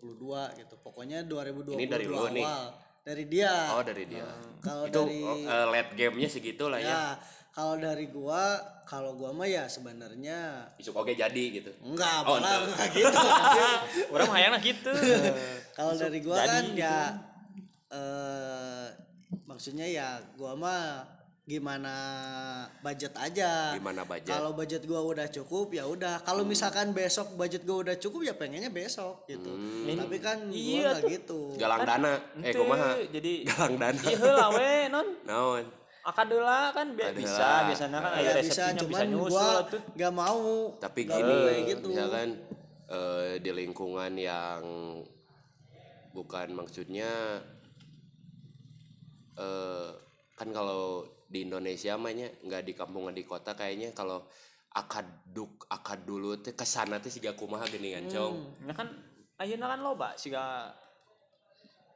gitu. 0.58 0.74
Pokoknya 0.76 1.22
2022 1.22 1.78
Ini 1.78 1.86
dari 1.86 2.04
awal 2.04 2.28
nih? 2.34 2.46
dari 3.00 3.24
dia. 3.24 3.54
Oh 3.72 3.80
dari 3.80 4.04
dia. 4.04 4.26
Kalau 4.60 4.84
itu 4.84 5.00
dari 5.00 5.20
eh, 5.46 5.66
late 5.70 5.92
gamenya 5.94 6.28
segitu 6.28 6.66
lah 6.66 6.76
ya. 6.76 6.90
Ya 6.90 7.04
kalau 7.50 7.74
dari 7.76 8.06
gua 8.06 8.58
kalau 8.84 9.14
gua 9.14 9.30
mah 9.30 9.46
ya 9.46 9.66
sebenarnya 9.66 10.66
isuk 10.76 10.94
oke 10.94 11.14
jadi 11.14 11.44
gitu. 11.52 11.70
Enggak 11.80 12.22
Oh, 12.22 12.36
malah 12.36 12.60
enggak. 12.60 12.74
enggak 12.74 12.88
gitu. 12.92 13.18
Orang 14.14 14.30
hayang 14.30 14.54
gitu. 14.60 14.92
Kalau 15.78 15.94
dari 15.94 16.18
gua 16.20 16.36
jadi 16.36 16.46
kan 16.50 16.64
gitu. 16.66 16.82
ya 16.82 16.98
eh 17.90 18.86
maksudnya 19.46 19.86
ya 19.86 20.08
gua 20.34 20.54
mah 20.54 21.02
gimana 21.42 21.94
budget 22.78 23.10
aja. 23.14 23.72
Gimana 23.72 24.02
budget? 24.02 24.30
kalau 24.30 24.52
budget 24.52 24.82
gua 24.84 25.02
udah 25.02 25.26
cukup 25.26 25.72
ya 25.72 25.84
udah. 25.84 26.20
Kalau 26.20 26.42
misalkan 26.42 26.90
besok 26.90 27.34
budget 27.34 27.62
gua 27.62 27.82
udah 27.82 27.96
cukup 27.96 28.20
ya 28.22 28.34
pengennya 28.34 28.68
besok 28.68 29.26
gitu. 29.26 29.50
Tapi 29.84 30.16
kan 30.18 30.38
gua 30.44 30.54
Iya 30.54 30.88
nggak 30.90 31.00
tuh. 31.00 31.10
gitu. 31.10 31.40
Galang 31.56 31.82
dana. 31.82 32.12
Eh 32.38 32.52
kumaha? 32.52 32.90
jadi 33.08 33.32
galang 33.48 33.74
dana. 33.76 34.00
iya 34.00 34.16
heula 34.16 34.46
we 34.50 34.70
non. 34.88 35.06
Naon? 35.24 35.64
Akan 36.00 36.26
deula 36.26 36.70
kan 36.70 36.86
bi- 36.94 37.02
Akadeula. 37.02 37.20
bisa 37.20 37.48
biasanya 37.66 37.98
kan 37.98 38.10
ada 38.10 38.22
ya 38.22 38.32
bisa 38.32 38.40
resepsinya 38.40 38.72
bisa 38.72 38.82
cuman 38.86 39.06
nyusul 39.06 39.28
gua 39.28 39.48
tuh. 39.66 39.80
nggak 39.92 40.12
mau. 40.12 40.48
Tapi 40.78 41.00
Nggak 41.02 41.18
gini 41.18 41.38
gitu. 41.66 41.86
misalkan 41.88 42.28
eh, 42.86 43.32
di 43.38 43.50
lingkungan 43.50 44.12
yang 44.14 44.62
bukan 46.10 46.48
maksudnya 46.52 47.42
eh 49.36 49.88
kan 50.34 50.48
kalau 50.50 51.04
di 51.30 51.46
Indonesia 51.46 51.94
mahnya 51.94 52.26
nggak 52.42 52.62
di 52.66 52.72
kampung 52.74 53.06
nggak 53.06 53.18
di 53.22 53.24
kota 53.24 53.54
kayaknya. 53.54 53.94
Kalau 53.94 54.26
akaduk 54.70 55.66
akad 55.70 56.02
dulu 56.02 56.38
teh 56.42 56.54
ke 56.54 56.66
sana 56.66 56.98
teh 56.98 57.10
siga 57.10 57.38
kumaha 57.38 57.70
geuningan 57.70 58.10
cong. 58.10 58.66
Ya 58.66 58.74
kan 58.74 58.90
ayeuna 59.38 59.70
kan 59.70 59.80
loba 59.82 60.18
siga 60.18 60.74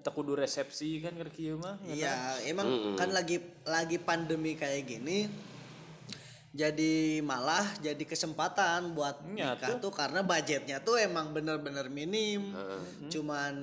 teu 0.05 0.13
kudu 0.13 0.37
resepsi 0.37 1.01
kan 1.01 1.17
keur 1.17 1.33
kieu 1.33 1.57
mah 1.57 1.81
Iya, 1.81 2.37
emang 2.45 2.93
kan 2.95 3.09
lagi 3.09 3.41
lagi 3.65 3.97
pandemi 3.99 4.53
kayak 4.55 4.85
gini. 4.85 5.27
Jadi 6.55 7.19
malah 7.27 7.67
jadi 7.83 7.99
kesempatan 8.07 8.95
buat 8.95 9.27
Iya, 9.27 9.59
nikah 9.59 9.83
tuh. 9.83 9.91
karena 9.91 10.23
budgetnya 10.23 10.79
tuh 10.87 11.03
emang 11.03 11.35
bener-bener 11.35 11.91
minim. 11.91 12.55
Cuman 13.11 13.55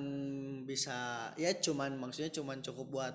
bisa 0.68 1.32
ya 1.40 1.56
cuman 1.56 1.96
maksudnya 1.96 2.34
cuman 2.36 2.60
cukup 2.60 2.88
buat 2.92 3.14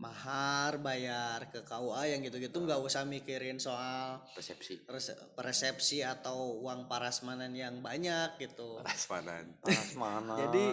mahar, 0.00 0.80
bayar 0.80 1.52
ke 1.52 1.60
KUA 1.60 2.16
yang 2.16 2.20
gitu-gitu 2.24 2.56
nggak 2.56 2.80
usah 2.80 3.04
mikirin 3.04 3.60
soal 3.60 4.24
resepsi 4.32 4.80
rese- 4.88 5.20
resepsi 5.36 6.00
atau 6.00 6.56
uang 6.64 6.88
parasmanan 6.88 7.52
yang 7.52 7.84
banyak 7.84 8.40
gitu. 8.40 8.80
prasmanan 8.80 9.52
Panas 9.62 9.92
mana 9.92 10.34
Jadi 10.40 10.66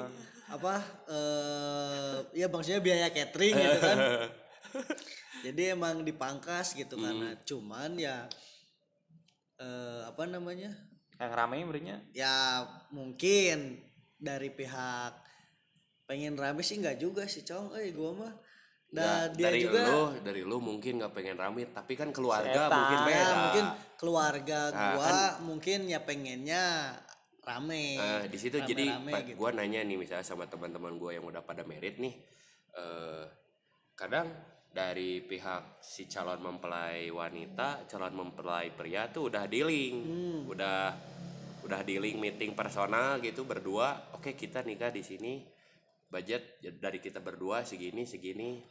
apa 0.47 0.75
eh 1.11 2.17
ya 2.39 2.47
maksudnya 2.47 2.79
biaya 2.79 3.11
catering 3.11 3.55
gitu 3.59 3.79
kan. 3.83 3.97
Jadi 5.45 5.61
emang 5.75 6.07
dipangkas 6.07 6.71
gitu 6.71 6.95
karena 6.95 7.35
cuman 7.43 7.99
ya 7.99 8.31
eh 9.59 10.01
apa 10.07 10.23
namanya? 10.23 10.71
yang 11.19 11.33
rame 11.35 11.67
berinya 11.67 11.97
Ya 12.15 12.63
mungkin 12.95 13.83
dari 14.15 14.55
pihak 14.55 15.11
pengen 16.07 16.39
rame 16.39 16.63
sih 16.63 16.79
nggak 16.79 16.95
juga 16.95 17.27
sih, 17.27 17.43
Cong. 17.43 17.75
Eh 17.75 17.91
gua 17.91 18.15
mah 18.15 18.33
dan 18.87 19.03
Nggak, 19.27 19.35
dia 19.35 19.45
dari 19.45 19.59
juga 19.61 19.79
lu 19.83 20.01
dari 20.21 20.41
lu 20.41 20.57
mungkin 20.57 20.93
nggak 20.97 21.11
pengen 21.11 21.35
rame 21.35 21.67
tapi 21.69 21.93
kan 21.93 22.09
keluarga 22.09 22.61
Setan. 22.65 22.71
mungkin 22.73 22.99
beda 23.03 23.19
ya 23.19 23.35
mungkin 23.37 23.65
keluarga 23.95 24.59
Nah, 24.69 24.91
gua 24.93 25.11
mungkin 25.43 25.79
ya 25.85 25.99
pengennya 26.01 26.63
rame. 27.41 27.85
Nah, 27.95 28.23
di 28.25 28.37
situ 28.37 28.57
jadi 28.57 28.85
Rame-rame 28.89 29.11
pa- 29.11 29.23
gitu. 29.23 29.35
gua 29.35 29.49
nanya 29.51 29.81
nih 29.81 29.97
misalnya 29.97 30.23
sama 30.23 30.45
teman-teman 30.45 30.95
gua 30.95 31.11
yang 31.11 31.23
udah 31.23 31.41
pada 31.41 31.63
merit 31.63 31.95
nih 31.97 32.15
eh 32.73 33.25
kadang 33.93 34.29
dari 34.69 35.19
pihak 35.21 35.81
si 35.81 36.05
calon 36.05 36.37
mempelai 36.39 37.09
wanita, 37.09 37.87
calon 37.87 38.13
mempelai 38.13 38.69
pria 38.69 39.09
tuh 39.09 39.27
udah 39.27 39.47
dealing, 39.47 39.95
Hmm. 39.97 40.39
udah 40.45 40.93
udah 41.63 41.81
dealing 41.81 42.15
meeting 42.15 42.53
personal 42.53 43.17
gitu 43.17 43.43
berdua. 43.43 44.13
Oke, 44.13 44.31
kita 44.33 44.61
nikah 44.61 44.87
di 44.89 45.01
sini. 45.01 45.33
Budget 46.07 46.61
ya 46.61 46.71
dari 46.71 47.01
kita 47.01 47.19
berdua 47.19 47.65
segini 47.65 48.05
segini 48.05 48.63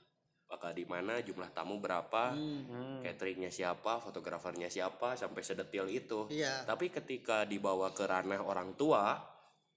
bakal 0.47 0.70
di 0.70 0.86
mana 0.86 1.18
jumlah 1.20 1.51
tamu 1.51 1.82
berapa 1.82 2.30
Hmm. 2.30 3.03
cateringnya 3.03 3.51
siapa 3.51 3.99
fotografernya 3.99 4.70
siapa 4.70 5.14
sampai 5.14 5.42
sedetil 5.42 5.90
itu. 5.90 6.30
Iya. 6.30 6.62
tapi 6.62 6.88
ketika 6.88 7.42
dibawa 7.42 7.90
ke 7.90 8.07
ranah 8.07 8.38
orang 8.40 8.78
tua 8.78 9.18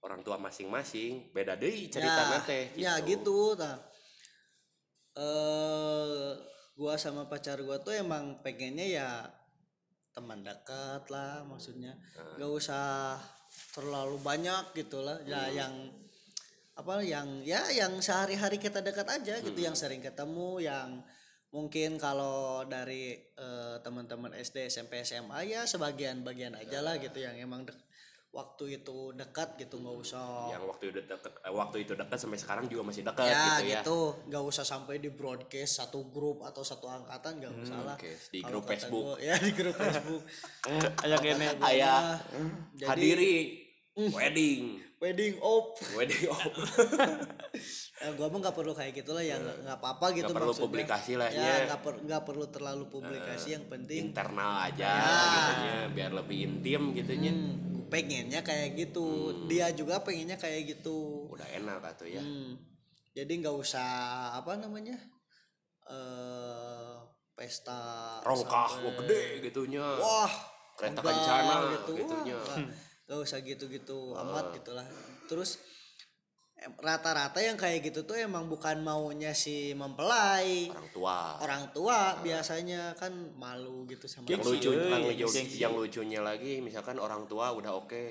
orang 0.00 0.22
tua 0.22 0.38
masing-masing 0.38 1.34
beda 1.34 1.58
deh 1.58 1.90
cerita 1.90 2.40
teh 2.46 2.72
ya 2.78 2.96
gitu. 3.02 3.58
nah 3.58 3.76
eh 5.18 6.30
gua 6.78 6.94
sama 6.96 7.26
pacar 7.26 7.60
gua 7.60 7.82
tuh 7.82 7.92
emang 7.92 8.40
pengennya 8.40 8.86
ya 8.86 9.08
teman 10.10 10.42
dekat 10.42 11.06
lah 11.06 11.46
maksudnya. 11.46 11.94
Gak 12.38 12.50
usah 12.50 13.14
terlalu 13.74 14.18
banyak 14.18 14.74
gitu 14.74 15.02
lah 15.02 15.22
ya 15.22 15.46
yang 15.50 15.70
apa 16.78 17.04
yang 17.04 17.44
ya 17.44 17.66
yang 17.74 17.98
sehari-hari 18.00 18.56
kita 18.56 18.80
dekat 18.80 19.04
aja 19.08 19.42
gitu 19.42 19.58
yang 19.58 19.76
sering 19.76 20.00
ketemu 20.00 20.64
yang 20.64 21.02
mungkin 21.50 21.98
kalau 21.98 22.62
dari 22.64 23.18
eh, 23.18 23.76
teman-teman 23.82 24.30
SD 24.38 24.70
SMP 24.70 25.02
SMA 25.02 25.50
ya 25.50 25.66
sebagian-bagian 25.66 26.54
aja 26.54 26.78
lah 26.80 26.96
gitu 27.02 27.18
yang 27.18 27.34
emang 27.34 27.66
dek- 27.66 27.90
waktu 28.30 28.78
itu 28.78 29.10
dekat 29.18 29.58
gitu 29.58 29.82
nggak 29.82 29.96
usah 30.06 30.54
yang 30.54 30.62
waktu 30.62 30.94
itu 30.94 31.02
deket 31.02 31.34
eh, 31.42 31.50
waktu 31.50 31.76
itu 31.82 31.92
dekat 31.98 32.18
sampai 32.22 32.38
sekarang 32.38 32.64
juga 32.70 32.82
masih 32.86 33.02
dekat 33.02 33.26
ya 33.26 33.34
gitu 33.42 33.62
ya. 33.66 33.82
gitu. 33.82 34.00
Nggak 34.30 34.44
usah 34.46 34.62
sampai 34.64 35.02
di 35.02 35.10
broadcast 35.10 35.82
satu 35.82 36.06
grup 36.06 36.46
atau 36.46 36.62
satu 36.62 36.86
angkatan 36.86 37.42
nggak 37.42 37.54
usah 37.66 37.78
lah. 37.82 37.96
oke. 37.98 38.10
Di 38.30 38.38
Kalau 38.38 38.62
grup 38.62 38.64
Facebook. 38.70 39.02
gua, 39.02 39.14
ya 39.26 39.34
di 39.34 39.50
grup 39.50 39.74
Facebook. 39.74 40.22
Aya 41.02 41.16
kene 41.18 41.48
ayah 41.66 42.22
jadi 42.78 42.86
hadiri 42.86 43.34
wedding 44.14 44.89
wedding 45.00 45.40
op 45.40 45.80
wedding 45.94 46.28
oh 46.28 46.44
ya, 47.98 48.12
gua 48.12 48.28
mah 48.28 48.38
nggak 48.38 48.52
perlu 48.52 48.72
kayak 48.72 48.92
gitulah 48.94 49.20
ya 49.20 49.34
nggak 49.34 49.56
nggak 49.62 49.76
apa-apa 49.76 50.06
gitu 50.12 50.28
Nggak 50.28 50.36
perlu 50.36 50.48
maksudnya. 50.50 50.66
publikasi 50.68 51.12
lah, 51.16 51.28
ya 51.28 51.40
ya. 51.40 51.54
nggak 51.66 51.80
per- 51.80 52.00
nggak 52.02 52.22
perlu 52.22 52.44
terlalu 52.46 52.84
publikasi 52.86 53.48
yang 53.50 53.64
penting 53.66 54.00
internal 54.06 54.60
aja 54.62 54.88
Ya. 54.90 55.16
gitunya 55.26 55.74
biar 55.90 56.10
lebih 56.14 56.38
intim 56.42 56.92
gitunya 56.92 57.32
hmm, 57.32 57.48
gua 57.74 57.88
pengennya 57.90 58.40
kayak 58.40 58.68
gitu 58.78 59.06
dia 59.46 59.72
juga 59.72 59.98
pengennya 59.98 60.36
kayak 60.36 60.62
gitu 60.70 61.26
udah 61.28 61.48
enak 61.50 61.80
atau 61.86 62.04
ya 62.04 62.20
Hmm. 62.20 62.60
Jadi 63.10 63.42
nggak 63.42 63.56
usah 63.56 63.88
apa 64.34 64.54
namanya 64.54 64.94
eh 65.84 66.94
pesta 67.32 67.80
rongkah 68.20 68.68
sampai- 68.70 68.94
gede 69.00 69.22
gitunya 69.42 69.80
Wah, 69.82 70.30
kereta 70.76 71.00
kencana 71.00 71.54
gitu. 71.74 71.90
gitunya 71.98 72.36
Nggak 73.10 73.26
usah 73.26 73.42
gitu-gitu 73.42 74.14
amat 74.14 74.54
gitulah. 74.54 74.86
Terus 75.26 75.58
rata-rata 76.78 77.40
yang 77.40 77.56
kayak 77.56 77.88
gitu 77.88 78.04
tuh 78.04 78.20
emang 78.20 78.44
bukan 78.46 78.84
maunya 78.84 79.32
si 79.32 79.72
mempelai. 79.72 80.68
orang 80.70 80.88
tua. 80.92 81.18
Orang 81.40 81.64
tua 81.72 81.98
biasanya 82.20 82.92
kan 82.94 83.10
malu 83.34 83.88
gitu 83.88 84.04
sama 84.04 84.28
yang 84.28 84.44
lucu 84.44 84.70
yang, 84.70 85.02
lucu- 85.08 85.56
yang 85.56 85.72
lucunya 85.74 86.20
lagi 86.20 86.60
misalkan 86.60 87.00
orang 87.00 87.24
tua 87.24 87.50
udah 87.56 87.72
oke. 87.74 88.04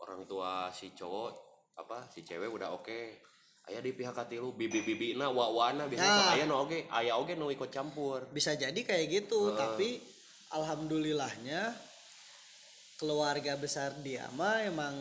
Orang 0.00 0.24
tua 0.24 0.72
si 0.72 0.90
cowok 0.90 1.30
apa 1.76 2.08
si 2.08 2.24
cewek 2.24 2.48
udah 2.48 2.72
oke. 2.72 3.22
Ayah 3.68 3.82
di 3.82 3.92
pihak 3.92 4.14
katilu 4.14 4.54
bibi 4.56 4.80
bibi 4.80 5.18
na 5.18 5.28
wa 5.28 5.50
wana 5.52 5.84
biasanya 5.90 6.22
Nah. 6.22 6.34
ayah 6.38 6.46
no 6.48 6.64
oke 6.64 6.86
ayah 6.86 7.14
oke 7.20 7.36
no 7.36 7.52
ikut 7.52 7.68
campur. 7.68 8.24
Bisa 8.32 8.56
jadi 8.56 8.78
kayak 8.78 9.06
gitu 9.06 9.52
tapi 9.52 10.00
alhamdulillahnya 10.54 11.74
keluarga 12.96 13.56
besar 13.60 13.92
dia 14.00 14.24
mah 14.34 14.64
emang 14.64 14.96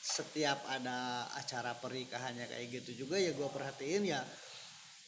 setiap 0.00 0.62
ada 0.70 1.26
acara 1.34 1.74
pernikahannya 1.76 2.46
kayak 2.46 2.82
gitu 2.82 3.04
juga 3.06 3.18
ya 3.18 3.34
gua 3.34 3.50
perhatiin 3.50 4.06
ya 4.06 4.22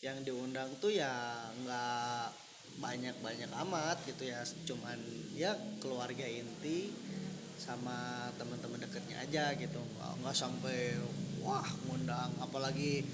yang 0.03 0.19
diundang 0.27 0.67
tuh 0.83 0.91
ya 0.91 1.11
nggak 1.63 2.27
banyak 2.83 3.17
banyak 3.23 3.51
amat 3.67 4.03
gitu 4.09 4.27
ya. 4.27 4.43
Cuman 4.67 4.99
ya 5.39 5.55
keluarga 5.79 6.25
inti 6.25 6.91
sama 7.55 8.27
teman-teman 8.35 8.83
deketnya 8.83 9.23
aja 9.23 9.55
gitu. 9.55 9.79
Nggak 9.79 10.13
nggak 10.23 10.37
sampai 10.37 10.99
wah 11.39 11.67
ngundang 11.87 12.35
apalagi 12.43 13.07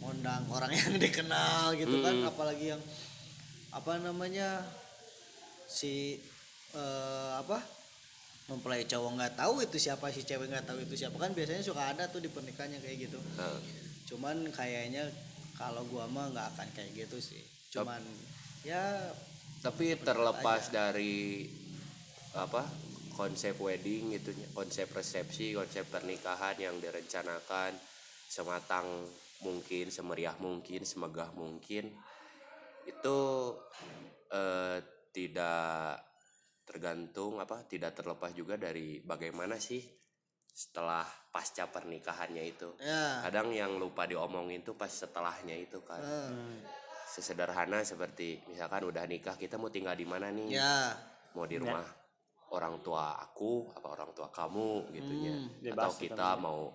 ngundang 0.00 0.48
orang 0.48 0.72
yang 0.72 0.96
dikenal 1.04 1.76
gitu 1.76 1.96
kan. 2.00 2.16
Apalagi 2.24 2.72
yang 2.76 2.82
apa 3.70 4.00
namanya 4.02 4.64
si 5.68 6.18
eh, 6.72 7.32
apa 7.36 7.60
mempelai 8.50 8.82
cowok 8.82 9.10
nggak 9.14 9.34
tahu 9.38 9.62
itu 9.62 9.78
siapa 9.78 10.10
si 10.10 10.26
cewek 10.26 10.50
nggak 10.50 10.66
tahu 10.66 10.82
itu 10.82 10.98
siapa. 10.98 11.14
Kan 11.22 11.30
biasanya 11.32 11.62
suka 11.62 11.94
ada 11.94 12.10
tuh 12.10 12.18
di 12.18 12.26
pernikahannya 12.26 12.82
kayak 12.82 13.06
gitu. 13.06 13.18
Nah, 13.38 13.54
cuman 14.10 14.50
kayaknya 14.50 15.06
kalau 15.54 15.86
gua 15.86 16.10
mah 16.10 16.34
nggak 16.34 16.46
akan 16.58 16.68
kayak 16.74 17.06
gitu 17.06 17.22
sih. 17.22 17.40
Cuman 17.70 18.02
ya 18.66 19.14
tapi 19.62 19.94
terlepas 20.02 20.74
dari 20.74 21.46
apa 22.34 22.66
konsep 23.14 23.58
wedding 23.60 24.16
gitu 24.16 24.32
konsep 24.56 24.88
resepsi 24.88 25.52
konsep 25.52 25.84
pernikahan 25.92 26.56
yang 26.56 26.76
direncanakan 26.80 27.76
sematang 28.30 28.86
mungkin 29.44 29.92
semeriah 29.92 30.32
mungkin 30.40 30.84
semegah 30.84 31.28
mungkin 31.36 31.92
itu 32.88 33.18
eh, 34.32 34.78
tidak 35.12 36.09
tergantung 36.70 37.42
apa 37.42 37.66
tidak 37.66 37.98
terlepas 37.98 38.30
juga 38.30 38.54
dari 38.54 39.02
bagaimana 39.02 39.58
sih 39.58 39.82
setelah 40.54 41.02
pasca 41.34 41.66
pernikahannya 41.66 42.44
itu. 42.46 42.78
Ya. 42.78 43.26
Kadang 43.26 43.50
yang 43.50 43.74
lupa 43.74 44.06
diomongin 44.06 44.62
tuh 44.62 44.78
pas 44.78 44.86
setelahnya 44.86 45.58
itu 45.58 45.82
kan. 45.82 45.98
Eh, 45.98 46.30
sesederhana 47.10 47.82
seperti 47.82 48.46
misalkan 48.46 48.86
udah 48.86 49.02
nikah 49.10 49.34
kita 49.34 49.58
mau 49.58 49.66
tinggal 49.66 49.98
di 49.98 50.06
mana 50.06 50.30
nih? 50.30 50.48
Ya. 50.54 50.94
Mau 51.34 51.42
di 51.42 51.58
rumah 51.58 51.82
orang 52.54 52.78
tua 52.86 53.18
aku 53.18 53.74
apa 53.74 53.90
orang 53.90 54.10
tua 54.14 54.30
kamu 54.30 54.94
gitunya. 54.94 55.34
Hmm, 55.34 55.74
atau 55.74 55.90
bebas 55.90 55.94
kita 55.98 56.38
mau 56.38 56.70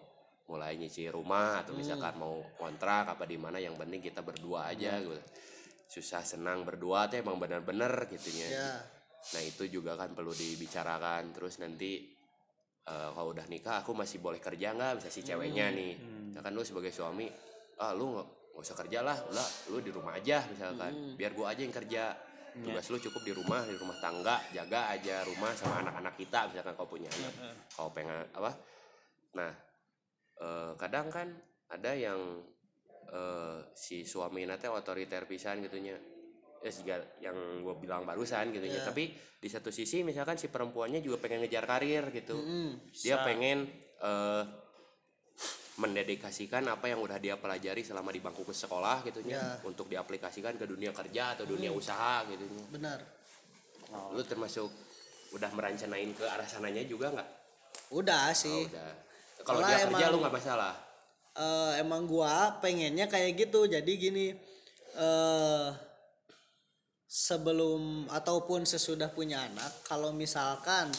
mulai 0.45 0.75
nyicil 0.75 1.15
rumah 1.15 1.63
atau 1.63 1.71
misalkan 1.71 2.19
mau 2.19 2.43
kontrak 2.59 3.15
apa 3.15 3.23
di 3.23 3.39
mana 3.39 3.63
yang 3.63 3.79
penting 3.79 4.03
kita 4.03 4.19
berdua 4.19 4.75
aja 4.75 4.99
gitu. 4.99 5.15
Susah 5.87 6.19
senang 6.25 6.67
berdua 6.67 7.07
tuh 7.07 7.23
emang 7.23 7.39
bener-bener 7.39 8.11
gitunya. 8.11 8.49
Ya 8.51 8.94
nah 9.34 9.41
itu 9.41 9.65
juga 9.65 9.97
kan 9.97 10.13
perlu 10.13 10.36
dibicarakan. 10.36 11.34
Terus 11.34 11.57
nanti 11.57 12.05
eh, 12.86 13.09
kalau 13.15 13.34
udah 13.34 13.45
nikah 13.49 13.82
aku 13.82 13.97
masih 13.97 14.21
boleh 14.21 14.38
kerja 14.38 14.76
nggak? 14.78 15.01
Bisa 15.01 15.09
si 15.09 15.26
ceweknya 15.26 15.73
nih. 15.73 15.93
misalkan 16.30 16.51
lu 16.51 16.67
sebagai 16.67 16.91
suami 16.91 17.32
ah 17.80 17.95
lu 17.95 18.11
nggak 18.11 18.28
nggak 18.53 18.63
usah 18.63 18.78
kerja 18.86 18.99
lah. 19.01 19.17
Lah 19.34 19.49
lu 19.71 19.82
di 19.82 19.89
rumah 19.89 20.13
aja 20.13 20.45
misalkan. 20.51 21.17
Biar 21.17 21.32
gua 21.34 21.55
aja 21.55 21.61
yang 21.65 21.73
kerja. 21.73 22.13
Tugas 22.55 22.88
lu 22.88 22.97
cukup 23.03 23.21
di 23.28 23.34
rumah 23.36 23.61
di 23.67 23.76
rumah 23.76 23.97
tangga. 23.99 24.39
Jaga 24.53 24.93
aja 24.95 25.28
rumah 25.28 25.51
sama 25.57 25.84
anak-anak 25.84 26.15
kita 26.15 26.39
misalkan 26.51 26.73
kau 26.78 26.88
punya 26.88 27.09
anak. 27.09 27.34
Kau 27.73 27.89
pengen 27.91 28.30
apa? 28.32 28.51
Nah 29.36 29.51
eh, 30.39 30.71
kadang 30.78 31.07
kan 31.09 31.28
ada 31.71 31.91
yang 31.97 32.19
eh, 33.11 33.59
si 33.76 34.07
suami 34.07 34.47
nanti 34.47 34.69
otoriter 34.69 35.28
pisan 35.28 35.59
gitunya 35.65 36.14
ya 36.66 36.72
juga 36.74 36.95
yang 37.22 37.38
gue 37.61 37.76
bilang 37.78 38.01
barusan 38.03 38.49
gitu 38.49 38.66
ya. 38.66 38.82
Tapi 38.82 39.13
di 39.38 39.45
satu 39.45 39.70
sisi 39.70 40.01
misalkan 40.01 40.36
si 40.36 40.49
perempuannya 40.49 40.97
juga 40.99 41.22
pengen 41.22 41.45
ngejar 41.45 41.70
karir 41.70 42.09
gitu. 42.09 42.41
Dia 42.97 43.22
pengen 43.22 43.70
eh, 44.01 44.43
mendedikasikan 45.76 46.63
apa 46.66 46.88
yang 46.88 47.03
udah 47.03 47.20
dia 47.20 47.36
pelajari 47.36 47.84
selama 47.84 48.09
di 48.09 48.24
bangku 48.24 48.47
sekolah 48.47 49.05
gitu 49.05 49.22
ya. 49.28 49.59
Untuk 49.61 49.86
diaplikasikan 49.86 50.57
ke 50.57 50.66
dunia 50.66 50.89
kerja 50.89 51.38
atau 51.38 51.45
dunia 51.45 51.70
usaha 51.70 52.26
gitu 52.26 52.47
benar. 52.72 52.97
Lu 54.16 54.24
termasuk 54.26 54.72
udah 55.36 55.51
merencanain 55.51 56.16
ke 56.16 56.24
arah 56.26 56.47
sananya 56.47 56.82
juga 56.82 57.11
nggak? 57.11 57.30
Udah 57.91 58.32
Oh, 58.32 58.34
sih 58.34 58.66
udah. 58.66 58.91
Kalau 59.45 59.59
dia 59.61 59.78
kerja 59.84 59.86
emang- 59.91 60.11
lu 60.16 60.18
nggak 60.24 60.36
masalah? 60.41 60.74
Eh, 61.36 61.72
emang 61.84 62.07
gua 62.07 62.55
pengennya 62.63 63.11
kayak 63.11 63.36
gitu. 63.36 63.68
Jadi 63.68 63.91
gini 63.99 64.26
eh 64.95 65.68
sebelum 67.16 68.11
ataupun 68.11 68.68
sesudah 68.68 69.07
punya 69.07 69.47
anak 69.47 69.88
kalau 69.88 70.11
misalkan 70.11 70.91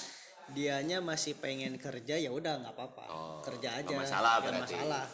dianya 0.49 1.05
masih 1.05 1.37
pengen 1.37 1.77
kerja 1.77 2.17
ya 2.17 2.33
udah 2.33 2.57
nggak 2.57 2.73
apa-apa. 2.73 3.05
Oh, 3.07 3.39
kerja 3.45 3.77
nggak 3.77 3.85
aja 3.85 3.95
masalah 3.99 4.33
nggak 4.33 4.45
berarti. 4.49 4.73
masalah. 4.73 5.07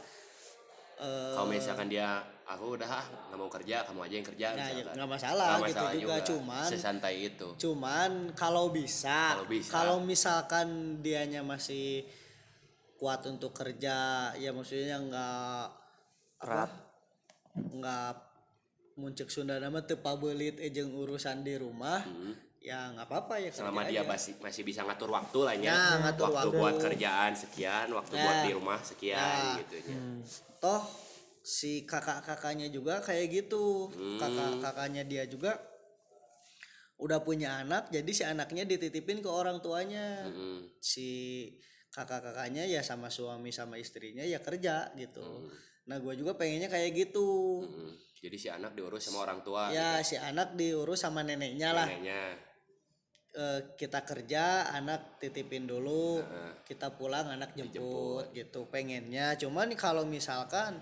Eh, 1.02 1.34
kalau 1.34 1.48
misalkan 1.50 1.88
dia 1.90 2.08
aku 2.44 2.78
udah 2.78 2.86
ah, 2.86 3.02
nggak 3.26 3.38
mau 3.40 3.50
kerja 3.50 3.76
kamu 3.82 4.00
aja 4.00 4.14
yang 4.14 4.28
kerja 4.28 4.46
Nah, 4.52 4.68
ya, 4.70 4.82
nggak 4.94 5.10
masalah 5.10 5.46
Nggak 5.58 5.68
gitu 5.72 5.86
juga, 5.98 6.16
cuman- 6.22 6.70
sesantai 6.70 7.14
itu. 7.24 7.48
cuman 7.58 8.10
kalau 8.38 8.70
bisa 8.70 9.34
Kalau 9.34 9.46
bisa. 9.50 9.70
kalau 9.72 9.96
misalkan 9.98 10.68
dianya 11.02 11.42
masih 11.42 12.06
kuat 12.94 13.26
untuk 13.26 13.50
kerja 13.50 14.30
ya 14.36 14.50
maksudnya 14.54 15.02
nggak 15.02 15.62
apa 16.38 16.70
nggak 17.56 18.14
muncul 18.94 19.26
Sunda 19.26 19.56
nama 19.56 19.80
tepabelit 19.80 20.58
ejeng 20.58 20.90
urusan 20.90 21.40
di 21.40 21.56
rumah 21.56 22.04
ya 22.58 22.94
nggak 22.94 23.06
apa-apa 23.06 23.42
ya 23.42 23.50
Hmm. 23.50 23.58
selama 23.58 23.80
dia 23.84 24.00
aja. 24.00 24.08
masih 24.08 24.32
masih 24.38 24.62
bisa 24.62 24.80
ngatur 24.82 25.10
waktu 25.10 25.38
lah 25.40 25.54
ya, 25.56 25.98
ngatur 25.98 26.30
waktu 26.30 26.38
waktu. 26.46 26.58
buat 26.58 26.74
kerjaan 26.78 27.32
sekian 27.34 27.86
waktu 27.90 28.14
Ya. 28.14 28.22
buat 28.22 28.38
di 28.40 28.50
rumah 28.52 28.78
sekian 28.80 29.18
Ya. 29.18 29.58
gitu 29.58 29.74
ya. 29.82 29.96
toh 30.58 30.82
si 31.42 31.82
kakak-kakaknya 31.82 32.70
juga 32.70 33.02
kayak 33.02 33.26
gitu 33.32 33.90
Hmm. 33.90 34.14
kakak-kakaknya 34.16 35.02
dia 35.02 35.26
juga 35.26 35.58
udah 36.96 37.18
punya 37.18 37.58
anak 37.58 37.90
jadi 37.90 38.10
si 38.10 38.22
anaknya 38.22 38.62
dititipin 38.62 39.18
ke 39.18 39.26
orang 39.26 39.58
tuanya 39.58 40.22
Mm. 40.22 40.70
si 40.78 41.50
kakak-kakaknya 41.90 42.62
ya 42.64 42.78
sama 42.80 43.10
suami 43.10 43.50
sama 43.50 43.74
istrinya 43.74 44.22
ya 44.22 44.38
kerja 44.38 44.94
gitu 44.94 45.50
nah 45.82 45.98
gue 45.98 46.14
juga 46.14 46.38
pengennya 46.38 46.70
kayak 46.70 46.94
gitu 46.94 47.66
Mm. 47.66 47.92
Jadi 48.22 48.36
si 48.38 48.48
anak 48.48 48.78
diurus 48.78 49.02
sama 49.10 49.26
orang 49.26 49.42
tua 49.42 49.74
ya 49.74 49.98
si 50.06 50.14
anak 50.14 50.54
diurus 50.54 51.02
sama 51.02 51.26
neneknya 51.26 51.74
lah. 51.74 51.90
Neneknya. 51.90 52.38
Eh, 53.32 53.60
kita 53.80 54.04
kerja 54.04 54.68
anak 54.76 55.16
titipin 55.16 55.64
dulu. 55.64 56.20
Kita 56.62 56.94
pulang 56.94 57.32
anak 57.32 57.56
jemput, 57.56 58.28
gitu 58.36 58.68
pengennya. 58.68 59.34
Cuman 59.40 59.72
kalau 59.74 60.04
misalkan 60.04 60.78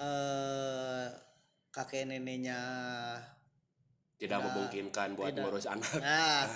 eh 0.00 1.06
kakek 1.68 2.08
neneknya 2.08 2.58
tidak 4.22 4.38
memungkinkan 4.38 5.18
buat 5.18 5.34
ngurus 5.34 5.66
anak. 5.66 5.98
Nah 5.98 6.46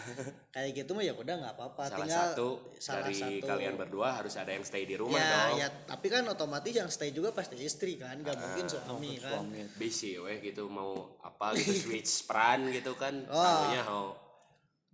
kayak 0.54 0.70
gitu 0.70 0.94
mah 0.94 1.02
ya 1.02 1.18
udah 1.18 1.34
nggak 1.34 1.54
apa-apa. 1.58 1.82
Salah 1.90 1.98
tinggal 1.98 2.26
satu 2.30 2.48
salah 2.78 3.02
dari 3.02 3.14
satu. 3.18 3.46
kalian 3.50 3.74
berdua 3.74 4.08
harus 4.22 4.34
ada 4.38 4.54
yang 4.54 4.62
stay 4.62 4.86
di 4.86 4.94
rumah 4.94 5.18
ya 5.18 5.26
dong. 5.26 5.58
ya 5.58 5.68
tapi 5.90 6.06
kan 6.06 6.22
otomatis 6.30 6.70
yang 6.70 6.86
stay 6.86 7.10
juga 7.10 7.34
pasti 7.34 7.58
istri 7.58 7.98
kan 7.98 8.22
nggak 8.22 8.38
mungkin 8.38 8.64
suami 8.70 9.18
kan. 9.18 9.42
busy 9.74 10.14
weh 10.22 10.38
gitu 10.38 10.70
mau 10.70 11.18
apa 11.26 11.58
gitu 11.58 11.74
switch 11.90 12.30
peran 12.30 12.70
gitu 12.70 12.94
kan 12.94 13.26
Oh. 13.26 13.66
mau 13.82 14.06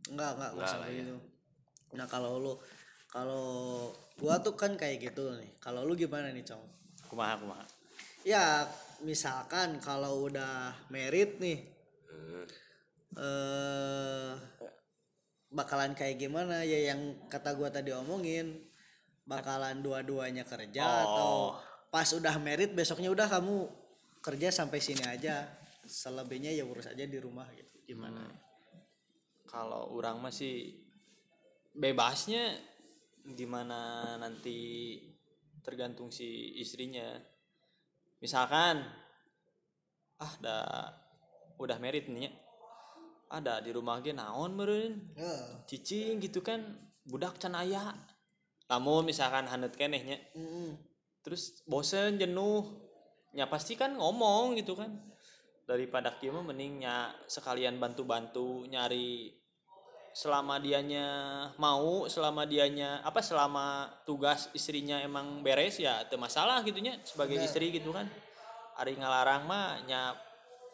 nggak 0.09 0.31
nggak 0.35 0.51
sampai 0.64 0.81
lah 0.81 0.89
ya. 0.89 0.99
gitu. 1.05 1.16
Nah 1.93 2.07
kalau 2.09 2.41
lu 2.41 2.53
kalau 3.12 3.45
gua 4.16 4.41
tuh 4.41 4.57
kan 4.57 4.73
kayak 4.81 5.12
gitu 5.12 5.29
nih. 5.37 5.53
Kalau 5.61 5.85
lu 5.85 5.93
gimana 5.93 6.33
nih 6.33 6.41
cong? 6.49 6.64
Kumaha 7.12 7.37
kumaha? 7.37 7.64
Ya 8.25 8.64
misalkan 9.05 9.77
kalau 9.85 10.25
udah 10.25 10.73
merit 10.89 11.37
nih. 11.37 11.68
Eh 13.17 14.33
bakalan 15.53 15.93
kayak 15.93 16.17
gimana 16.17 16.65
ya 16.65 16.93
yang 16.93 17.29
kata 17.29 17.53
gua 17.57 17.69
tadi 17.69 17.93
omongin? 17.93 18.69
Bakalan 19.23 19.85
dua-duanya 19.85 20.43
kerja 20.43 20.83
Oh. 20.83 20.99
atau 21.05 21.35
pas 21.93 22.09
udah 22.11 22.35
merit 22.43 22.73
besoknya 22.75 23.13
udah 23.13 23.29
kamu 23.29 23.69
kerja 24.25 24.49
sampai 24.51 24.81
sini 24.81 25.05
aja. 25.07 25.47
Selebihnya 25.87 26.51
ya 26.55 26.65
urus 26.65 26.89
aja 26.89 27.05
di 27.05 27.19
rumah 27.21 27.47
gitu. 27.55 27.95
Gimana? 27.95 28.23
Kalau 29.47 29.93
orang 29.93 30.19
masih 30.25 30.81
bebasnya 31.77 32.57
gimana 33.23 34.15
nanti 34.19 34.99
tergantung 35.63 36.11
si 36.11 36.59
istrinya. 36.59 37.21
Misalkan 38.19 38.83
ah 40.19 40.35
da 40.43 40.59
udah 41.59 41.79
merit 41.79 42.11
nih 42.11 42.27
ya. 42.27 42.33
Ada 43.33 43.64
di 43.64 43.72
rumah 43.72 44.05
ge 44.05 44.12
naon 44.12 44.53
meureun? 44.53 45.01
Ya 45.16 45.33
cicing 45.64 46.20
gitu 46.20 46.45
kan 46.45 46.61
budak 47.09 47.41
can 47.41 47.57
aya. 47.57 47.97
Lamun 48.68 49.09
misalkan 49.09 49.49
hanet 49.49 49.72
kenehnya 49.76 50.20
mm-mm. 50.37 50.76
terus 51.24 51.64
bosen 51.64 52.20
jenuh. 52.20 52.68
Ya 53.33 53.49
pasti 53.49 53.72
kan 53.72 53.97
ngomong 53.97 54.61
gitu 54.61 54.76
kan. 54.76 54.93
Daripada 55.64 56.12
kieu 56.20 56.37
mah 56.37 56.45
mending 56.45 56.85
nya 56.85 57.16
sekalian 57.24 57.80
bantu-bantu 57.80 58.68
nyari 58.68 59.33
selama 60.12 60.61
dianya 60.61 61.09
mau 61.57 62.05
selama 62.05 62.45
dianya 62.45 63.01
apa 63.01 63.24
selama 63.24 63.89
tugas 64.05 64.53
istrinya 64.53 65.01
emang 65.01 65.41
beres 65.41 65.80
ya 65.80 66.05
teu 66.05 66.20
masalah 66.20 66.61
gitunya 66.61 67.01
sebagai 67.09 67.41
istri 67.41 67.72
gitu 67.72 67.97
kan. 67.97 68.05
Ari 68.76 69.01
ngalarang 69.01 69.49
mah 69.49 69.80
nya 69.89 70.12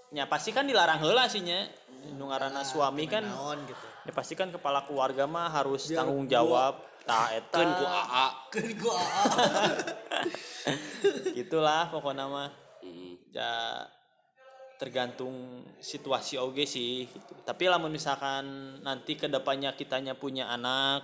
nya 0.09 0.25
pasti 0.25 0.57
kan 0.57 0.65
dilarang 0.65 1.05
heula 1.05 1.29
sih 1.29 1.45
nya 1.45 1.69
nu 2.17 2.31
ngaranna 2.31 2.65
suami 2.65 3.05
kan 3.05 3.27
naon 3.27 3.61
gitu. 3.69 3.87
Ya 4.09 4.13
pasti 4.17 4.33
kan 4.33 4.49
kepala 4.49 4.89
keluarga 4.89 5.29
mah 5.29 5.53
harus 5.53 5.93
tanggung 5.93 6.25
jawab. 6.25 6.81
Tah 7.05 7.29
eta. 7.37 7.61
Ku 7.61 7.85
AA. 7.85 8.27
Kan 8.49 8.67
gua 8.81 8.97
gitulah 11.37 11.93
pokoknya 11.93 12.25
mah. 12.29 12.49
Mm. 12.79 13.35
ya 13.35 13.85
tergantung 14.79 15.67
situasi 15.83 16.39
oge 16.39 16.63
sih 16.63 17.11
gitu. 17.11 17.35
tapi 17.43 17.67
lamun 17.67 17.91
misalkan 17.91 18.79
nanti 18.87 19.19
ke 19.19 19.27
depannya 19.27 19.75
kitanya 19.75 20.15
punya 20.15 20.47
anak 20.47 21.03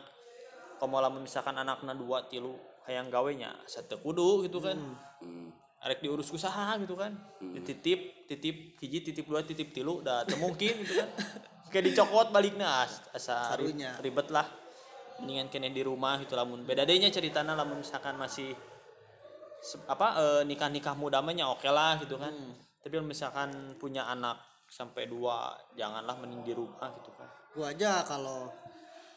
kamu 0.78 1.02
lamun 1.02 1.26
misalkan 1.26 1.58
anaknya 1.58 1.90
dua 1.98 2.30
tilu 2.30 2.54
hayang 2.86 3.10
gawenya 3.10 3.50
satu 3.66 3.98
kudu 4.00 4.46
gitu 4.46 4.62
kan. 4.62 4.78
Mm. 5.20 5.63
Arek 5.84 6.00
diurus 6.00 6.32
usaha 6.32 6.80
gitu 6.80 6.96
kan 6.96 7.12
dititip 7.40 8.24
titip 8.24 8.80
hiji 8.80 9.04
titip 9.04 9.24
dua 9.28 9.44
titip 9.44 9.70
tilu 9.70 10.00
udah 10.00 10.24
mungkin 10.40 10.80
gitu 10.80 10.96
kan 10.96 11.08
kayak 11.68 11.92
dicokot 11.92 12.32
baliknya 12.32 12.88
as, 12.88 13.04
asa 13.12 13.52
Karunya. 13.52 14.00
ribet 14.00 14.32
lah 14.32 14.48
mendingan 15.20 15.52
kene 15.52 15.70
di 15.70 15.84
rumah 15.84 16.18
gitu 16.24 16.34
lamun 16.34 16.64
beda 16.64 16.88
deh 16.88 16.96
nya 16.96 17.12
ceritana 17.12 17.52
lamun 17.52 17.84
misalkan 17.84 18.16
masih 18.16 18.56
apa 19.88 20.08
eh, 20.20 20.42
nikah-nikah 20.44 20.92
muda 20.92 21.24
mah 21.24 21.32
nya 21.32 21.48
oke 21.48 21.64
lah 21.72 21.96
gitu 21.96 22.20
kan. 22.20 22.34
Tapi 22.84 22.92
kalau 23.00 23.08
misalkan 23.08 23.50
punya 23.80 24.04
anak 24.04 24.36
sampai 24.68 25.08
dua 25.08 25.56
janganlah 25.72 26.20
mending 26.20 26.44
di 26.44 26.52
rumah 26.52 26.92
gitu 27.00 27.10
kan. 27.16 27.28
gua 27.54 27.70
aja 27.70 28.02
kalau 28.04 28.50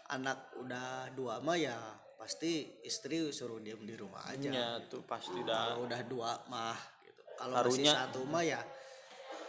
anak 0.08 0.54
udah 0.56 1.12
dua 1.18 1.44
mah 1.44 1.58
ya 1.60 1.76
pasti 2.18 2.82
istri 2.84 3.30
suruh 3.30 3.62
diem 3.62 3.80
di 3.86 3.94
rumah 3.94 4.26
aja. 4.28 4.50
Ya 4.50 4.70
tuh 4.90 5.06
pasti 5.06 5.38
udah 5.38 5.78
kalau 5.78 5.86
udah 5.86 6.02
dua 6.10 6.32
mah 6.50 6.78
gitu. 7.06 7.22
Kalau 7.38 7.56
masih 7.64 7.86
satu 7.86 8.22
mah 8.26 8.44
ya 8.44 8.62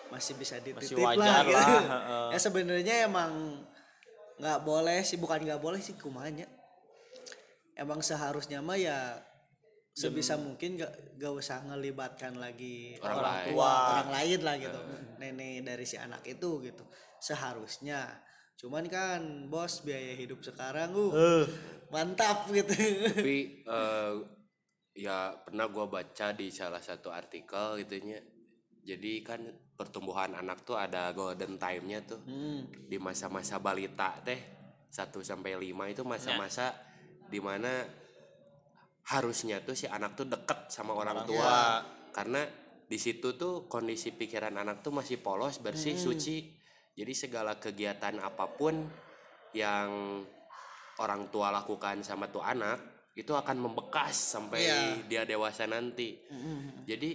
masih 0.09 0.41
bisa 0.41 0.57
dititip 0.61 0.97
wajar 1.05 1.45
lah, 1.45 1.45
gitu. 1.45 1.53
lah, 1.53 2.29
ya 2.33 2.39
sebenarnya 2.41 2.95
emang 3.05 3.61
nggak 4.41 4.61
boleh 4.65 5.05
sih 5.05 5.21
bukan 5.21 5.45
nggak 5.45 5.61
boleh 5.61 5.81
sih 5.81 5.97
kumanya. 5.97 6.47
Emang 7.77 8.05
seharusnya 8.05 8.61
mah 8.61 8.79
ya 8.79 9.17
sebisa 9.99 10.39
mungkin 10.39 10.79
gak, 10.79 11.19
gak 11.19 11.35
usah 11.35 11.59
ngelibatkan 11.67 12.39
lagi 12.39 12.95
Orang 13.03 13.19
orang, 13.19 13.35
lain. 13.35 13.47
tua 13.51 13.73
orang 13.99 14.11
lain 14.15 14.41
lah 14.47 14.55
gitu. 14.63 14.81
Nenek 15.19 15.67
dari 15.67 15.85
si 15.87 15.97
anak 15.99 16.23
itu 16.23 16.63
gitu. 16.63 16.85
Seharusnya 17.19 18.07
cuman 18.59 18.85
kan 18.91 19.47
bos 19.47 19.87
biaya 19.87 20.19
hidup 20.19 20.43
sekarang 20.43 20.91
uh 20.91 21.47
mantap 21.89 22.49
gitu. 22.53 22.73
Tapi 23.13 23.39
eh, 23.77 24.13
ya 24.97 25.33
pernah 25.41 25.67
gua 25.69 25.89
baca 25.89 26.33
di 26.37 26.53
salah 26.53 26.81
satu 26.81 27.09
artikel 27.13 27.81
gitunya. 27.85 28.21
Jadi 28.85 29.21
kan 29.21 29.45
pertumbuhan 29.77 30.33
anak 30.33 30.65
tuh 30.65 30.81
ada 30.81 31.13
golden 31.13 31.61
time-nya 31.61 32.05
tuh. 32.09 32.21
Hmm. 32.25 32.65
di 32.89 32.97
masa-masa 32.97 33.61
balita 33.61 34.17
teh 34.25 34.41
1 34.89 35.13
sampai 35.21 35.53
5 35.61 35.93
itu 35.93 36.03
masa-masa 36.09 36.73
di 37.29 37.37
mana 37.37 37.85
harusnya 39.13 39.61
tuh 39.61 39.77
si 39.77 39.85
anak 39.85 40.17
tuh 40.17 40.25
deket 40.25 40.73
sama 40.73 40.97
orang, 40.97 41.29
tua. 41.29 41.37
tua. 41.37 41.61
karena 42.17 42.49
di 42.89 42.97
situ 42.97 43.37
tuh 43.37 43.69
kondisi 43.69 44.17
pikiran 44.17 44.57
anak 44.57 44.81
tuh 44.81 44.97
masih 44.97 45.21
polos 45.21 45.61
bersih 45.61 46.01
suci 46.01 46.58
jadi 46.99 47.13
segala 47.15 47.55
kegiatan 47.57 48.19
apa 48.19 48.51
pun 48.51 48.75
yang 49.55 50.19
orang 50.99 51.31
tua 51.31 51.55
lakukan 51.55 52.03
sama 52.03 52.27
tuh 52.27 52.43
anak 52.43 52.83
itu 53.15 53.31
akan 53.31 53.57
membekas 53.63 54.35
sampai 54.35 54.61
Iya. 54.61 54.79
dia 55.07 55.23
dewasa 55.25 55.67
nanti 55.67 56.19
jadi 56.83 57.11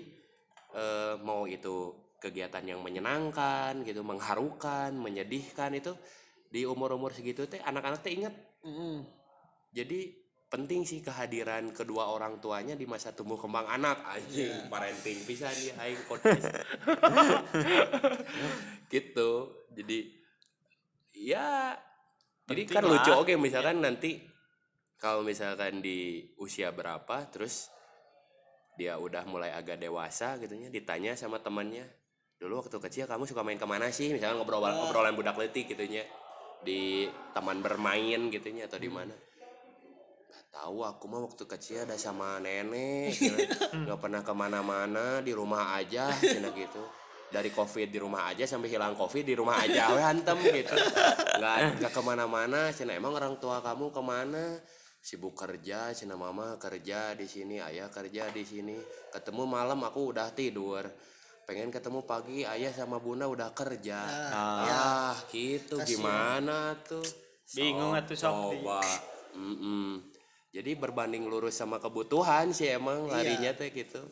eh, 0.72 1.16
mau 1.20 1.44
itu 1.44 1.92
kegiatan 2.18 2.64
yang 2.64 2.80
menyenangkan 2.80 3.84
gitu 3.84 4.00
mengharukan 4.02 4.96
menyedihkan 4.96 5.76
itu 5.76 5.92
di 6.48 6.64
umur-umur 6.64 7.12
segitu 7.12 7.44
teh 7.44 7.60
anak-anak 7.60 8.00
teh 8.00 8.16
ingat 8.16 8.32
Mm-mm. 8.64 9.04
jadi 9.70 10.23
penting 10.54 10.86
sih 10.86 11.02
kehadiran 11.02 11.74
kedua 11.74 12.14
orang 12.14 12.38
tuanya 12.38 12.78
di 12.78 12.86
masa 12.86 13.10
tumbuh 13.10 13.42
kembang 13.42 13.66
anak. 13.66 14.06
Anjing 14.06 14.70
parenting 14.70 15.26
pisan 15.26 15.50
ya 15.58 15.74
aing 15.82 16.06
podcast 16.06 16.46
gitu. 18.94 19.50
Jadi 19.74 20.14
ya 21.18 21.74
jadi 22.46 22.62
Penting 22.70 22.78
kan 22.78 22.86
lucu. 22.86 23.10
lah. 23.10 23.26
oke 23.26 23.34
misalkan 23.42 23.82
nanti 23.82 24.22
kalau 25.02 25.26
misalkan 25.26 25.82
di 25.82 26.22
usia 26.38 26.70
berapa 26.70 27.26
terus 27.34 27.74
dia 28.78 29.02
udah 29.02 29.26
mulai 29.26 29.58
agak 29.58 29.82
dewasa 29.82 30.38
gitu 30.38 30.54
ya 30.54 30.70
ditanya 30.70 31.18
sama 31.18 31.42
temannya 31.42 31.86
dulu 32.38 32.62
waktu 32.62 32.78
kecil 32.78 33.10
kamu 33.10 33.26
suka 33.26 33.42
main 33.42 33.58
ke 33.58 33.66
mana 33.66 33.90
sih? 33.90 34.14
Misalkan 34.14 34.38
ngobrol 34.38 34.62
obrolan 34.62 35.18
budak 35.18 35.40
letik 35.40 35.74
gitu 35.74 35.90
nya 35.90 36.06
di 36.62 37.10
taman 37.34 37.64
bermain 37.64 38.30
gitu 38.30 38.54
nya 38.54 38.70
atau 38.70 38.78
di 38.78 38.92
mana. 38.92 39.16
nggak 39.16 39.33
tahu 40.54 40.86
aku 40.86 41.10
mah 41.10 41.26
waktu 41.26 41.44
kecil 41.50 41.90
ada 41.90 41.98
sama 41.98 42.38
nenek 42.38 43.18
nggak 43.84 43.98
pernah 43.98 44.22
ke 44.22 44.34
mana-mana 44.38 45.18
di 45.26 45.34
rumah 45.34 45.74
aja 45.74 46.14
cina 46.22 46.54
gitu. 46.54 46.84
Dari 47.34 47.50
covid 47.50 47.90
di 47.90 47.98
rumah 47.98 48.30
aja 48.30 48.46
sampai 48.46 48.70
hilang 48.70 48.94
covid 48.94 49.26
di 49.26 49.34
rumah 49.34 49.58
aja 49.58 49.90
we 49.98 50.02
hantem 50.06 50.38
gitu. 50.46 50.78
Nggak 51.42 51.82
nggak 51.82 51.92
ke 51.92 52.02
mana-mana 52.06 52.70
cina 52.70 52.94
emang 52.94 53.18
orang 53.18 53.42
tua 53.42 53.66
kamu 53.66 53.90
ke 53.90 54.02
mana? 54.06 54.46
Sibuk 55.02 55.34
kerja 55.34 55.90
cina 55.98 56.14
mama 56.14 56.62
kerja 56.62 57.18
di 57.18 57.26
sini 57.26 57.58
ayah 57.58 57.90
kerja 57.90 58.30
di 58.30 58.46
sini. 58.46 58.78
Ketemu 59.10 59.50
malam 59.50 59.82
aku 59.82 60.14
udah 60.14 60.30
tidur. 60.38 60.86
Pengen 61.50 61.74
ketemu 61.74 62.06
pagi 62.06 62.46
ayah 62.46 62.72
sama 62.72 63.02
bunda 63.02 63.26
udah 63.26 63.52
kerja. 63.52 64.00
Ah. 64.32 65.18
Gitu. 65.28 65.76
Gimana 65.82 66.78
tuh? 66.88 67.04
Bingung 67.52 67.92
atuh, 67.92 68.16
sok. 68.16 68.32
coba. 68.32 68.80
Mm-mm. 69.36 70.13
Jadi 70.54 70.78
berbanding 70.78 71.26
lurus 71.26 71.58
sama 71.58 71.82
kebutuhan 71.82 72.54
sih 72.54 72.70
emang 72.70 73.10
larinya 73.10 73.50
teh 73.58 73.74
gitu. 73.74 74.06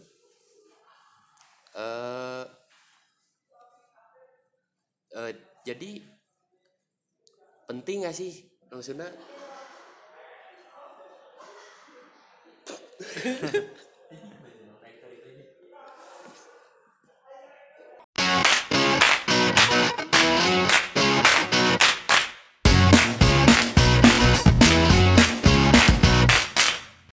Eh 1.78 2.46
eh, 5.22 5.32
jadi 5.62 6.02
penting 7.70 8.10
gak 8.10 8.18
sih 8.18 8.50
maksudnya 8.74 9.08